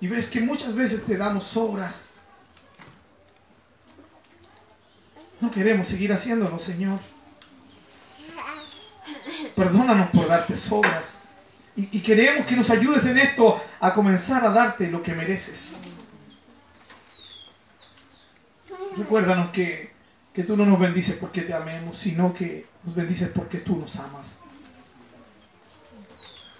Y 0.00 0.08
ves 0.08 0.28
que 0.28 0.40
muchas 0.40 0.74
veces 0.74 1.04
te 1.04 1.16
damos 1.16 1.56
obras. 1.56 2.10
No 5.40 5.50
queremos 5.50 5.88
seguir 5.88 6.12
haciéndolo, 6.12 6.58
Señor. 6.58 6.98
Perdónanos 9.54 10.10
por 10.10 10.26
darte 10.26 10.56
sobras. 10.56 11.24
Y, 11.76 11.96
y 11.98 12.00
queremos 12.02 12.46
que 12.46 12.56
nos 12.56 12.70
ayudes 12.70 13.06
en 13.06 13.18
esto 13.18 13.60
a 13.80 13.94
comenzar 13.94 14.44
a 14.44 14.50
darte 14.50 14.90
lo 14.90 15.02
que 15.02 15.14
mereces. 15.14 15.75
Recuérdanos 18.96 19.50
que, 19.50 19.90
que 20.32 20.42
tú 20.42 20.56
no 20.56 20.64
nos 20.64 20.78
bendices 20.78 21.16
porque 21.16 21.42
te 21.42 21.54
amemos, 21.54 21.98
sino 21.98 22.32
que 22.34 22.66
nos 22.84 22.94
bendices 22.94 23.30
porque 23.34 23.58
tú 23.58 23.76
nos 23.76 23.96
amas. 23.98 24.38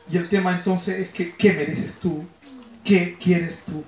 Y 0.08 0.16
el 0.16 0.28
tema 0.28 0.54
entonces 0.56 1.00
es 1.00 1.08
que, 1.10 1.34
¿qué 1.34 1.52
mereces 1.52 1.98
tú? 1.98 2.24
¿Qué 2.84 3.16
quieres 3.18 3.64
tú? 3.64 3.84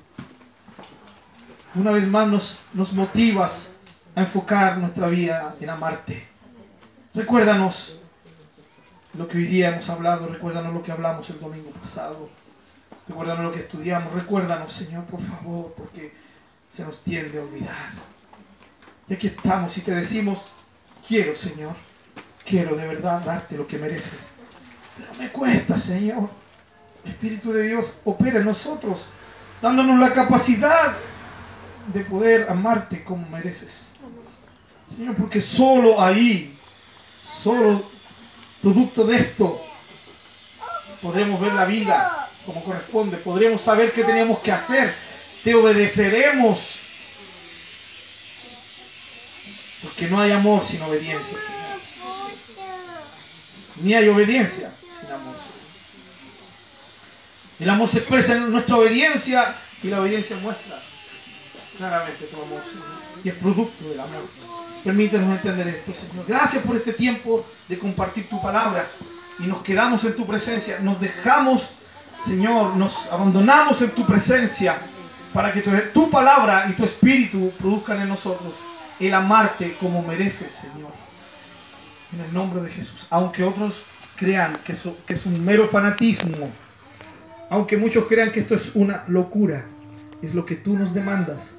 Una 1.74 1.92
vez 1.92 2.06
más 2.08 2.26
nos, 2.26 2.60
nos 2.72 2.92
motivas 2.92 3.76
a 4.14 4.22
enfocar 4.22 4.78
nuestra 4.78 5.06
vida 5.08 5.54
en 5.60 5.70
amarte. 5.70 6.26
Recuérdanos 7.14 8.00
lo 9.14 9.28
que 9.28 9.38
hoy 9.38 9.46
día 9.46 9.70
hemos 9.70 9.88
hablado, 9.88 10.26
recuérdanos 10.26 10.72
lo 10.72 10.82
que 10.82 10.92
hablamos 10.92 11.30
el 11.30 11.40
domingo 11.40 11.70
pasado, 11.70 12.28
recuérdanos 13.06 13.44
lo 13.44 13.52
que 13.52 13.60
estudiamos, 13.60 14.12
recuérdanos 14.12 14.72
Señor, 14.72 15.04
por 15.04 15.20
favor, 15.20 15.74
porque 15.76 16.12
se 16.68 16.84
nos 16.84 17.02
tiende 17.02 17.38
a 17.38 17.42
olvidar. 17.42 17.92
Y 19.08 19.14
aquí 19.14 19.28
estamos 19.28 19.76
y 19.78 19.80
te 19.80 19.92
decimos, 19.92 20.40
quiero 21.06 21.34
Señor, 21.34 21.74
quiero 22.44 22.76
de 22.76 22.86
verdad 22.86 23.22
darte 23.22 23.56
lo 23.56 23.66
que 23.66 23.78
mereces. 23.78 24.28
Pero 24.96 25.14
me 25.18 25.30
cuesta 25.30 25.78
Señor. 25.78 26.28
Espíritu 27.04 27.52
de 27.52 27.62
Dios 27.62 28.00
opera 28.04 28.40
en 28.40 28.44
nosotros, 28.44 29.06
dándonos 29.62 29.98
la 29.98 30.12
capacidad 30.12 30.94
de 31.92 32.00
poder 32.00 32.46
amarte 32.50 33.02
como 33.02 33.26
mereces. 33.28 33.94
Señor, 34.94 35.14
porque 35.14 35.40
solo 35.40 36.00
ahí, 36.00 36.58
solo 37.42 37.88
producto 38.60 39.04
de 39.04 39.16
esto, 39.16 39.62
podremos 41.00 41.40
ver 41.40 41.54
la 41.54 41.64
vida 41.64 42.28
como 42.44 42.64
corresponde, 42.64 43.16
podremos 43.18 43.60
saber 43.60 43.92
qué 43.92 44.02
tenemos 44.04 44.38
que 44.40 44.52
hacer, 44.52 44.94
te 45.44 45.54
obedeceremos. 45.54 46.80
Porque 49.98 50.14
no 50.14 50.20
hay 50.20 50.30
amor 50.30 50.64
sin 50.64 50.80
obediencia, 50.82 51.36
Señor. 51.36 51.80
Ni 53.82 53.94
hay 53.94 54.06
obediencia 54.06 54.70
sin 54.78 55.10
amor. 55.10 55.34
El 57.58 57.68
amor 57.68 57.88
se 57.88 57.98
expresa 57.98 58.36
en 58.36 58.52
nuestra 58.52 58.76
obediencia 58.76 59.56
y 59.82 59.88
la 59.88 60.00
obediencia 60.00 60.36
muestra 60.36 60.80
claramente 61.76 62.26
tu 62.26 62.40
amor, 62.40 62.62
Señor. 62.64 62.86
Y 63.24 63.28
es 63.30 63.34
producto 63.34 63.88
del 63.88 63.98
amor. 63.98 64.24
Permítanos 64.84 65.32
entender 65.32 65.66
esto, 65.66 65.92
Señor. 65.92 66.24
Gracias 66.28 66.62
por 66.62 66.76
este 66.76 66.92
tiempo 66.92 67.44
de 67.66 67.76
compartir 67.76 68.28
tu 68.28 68.40
palabra. 68.40 68.86
Y 69.40 69.48
nos 69.48 69.64
quedamos 69.64 70.04
en 70.04 70.14
tu 70.14 70.24
presencia. 70.28 70.78
Nos 70.78 71.00
dejamos, 71.00 71.70
Señor, 72.24 72.76
nos 72.76 72.94
abandonamos 73.10 73.82
en 73.82 73.90
tu 73.90 74.06
presencia 74.06 74.78
para 75.34 75.52
que 75.52 75.60
tu, 75.60 75.72
tu 75.92 76.08
palabra 76.08 76.68
y 76.70 76.74
tu 76.74 76.84
espíritu 76.84 77.50
produzcan 77.58 78.00
en 78.00 78.08
nosotros 78.10 78.54
el 79.00 79.14
amarte 79.14 79.76
como 79.80 80.02
mereces, 80.02 80.52
Señor. 80.52 80.90
En 82.12 82.20
el 82.20 82.32
nombre 82.32 82.62
de 82.62 82.70
Jesús. 82.70 83.06
Aunque 83.10 83.44
otros 83.44 83.84
crean 84.16 84.54
que, 84.64 84.74
que 85.06 85.12
es 85.14 85.26
un 85.26 85.44
mero 85.44 85.68
fanatismo, 85.68 86.50
aunque 87.50 87.76
muchos 87.76 88.06
crean 88.06 88.32
que 88.32 88.40
esto 88.40 88.54
es 88.54 88.72
una 88.74 89.04
locura, 89.08 89.64
es 90.22 90.34
lo 90.34 90.44
que 90.44 90.56
tú 90.56 90.76
nos 90.76 90.92
demandas. 90.94 91.54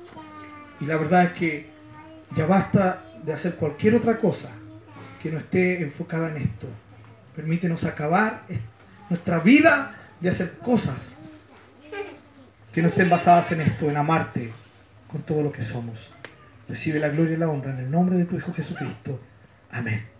Y 0.80 0.86
la 0.86 0.98
verdad 0.98 1.24
es 1.26 1.32
que 1.34 1.70
ya 2.36 2.46
basta 2.46 3.04
de 3.24 3.34
hacer 3.34 3.56
cualquier 3.56 3.96
otra 3.96 4.18
cosa 4.18 4.50
que 5.22 5.32
no 5.32 5.38
esté 5.38 5.82
enfocada 5.82 6.30
en 6.30 6.38
esto. 6.44 6.68
Permítenos 7.36 7.84
acabar 7.84 8.44
es- 8.50 8.60
nuestra 9.10 9.40
vida 9.40 9.92
de 10.20 10.30
hacer 10.30 10.58
cosas 10.60 11.18
que 12.72 12.82
no 12.82 12.90
estén 12.90 13.10
basadas 13.10 13.52
en 13.52 13.62
esto, 13.62 13.90
en 13.90 13.98
amarte 13.98 14.52
con 15.12 15.22
todo 15.24 15.42
lo 15.42 15.52
que 15.52 15.62
somos. 15.62 16.12
Recibe 16.70 16.99
la 16.99 17.09
gloria 17.09 17.34
y 17.34 17.38
la 17.38 17.49
honra 17.49 17.72
en 17.72 17.80
el 17.80 17.89
nombre 17.89 18.15
de 18.15 18.26
tu 18.26 18.38
Hijo 18.38 18.53
Jesucristo. 18.53 19.20
Amén. 19.72 20.18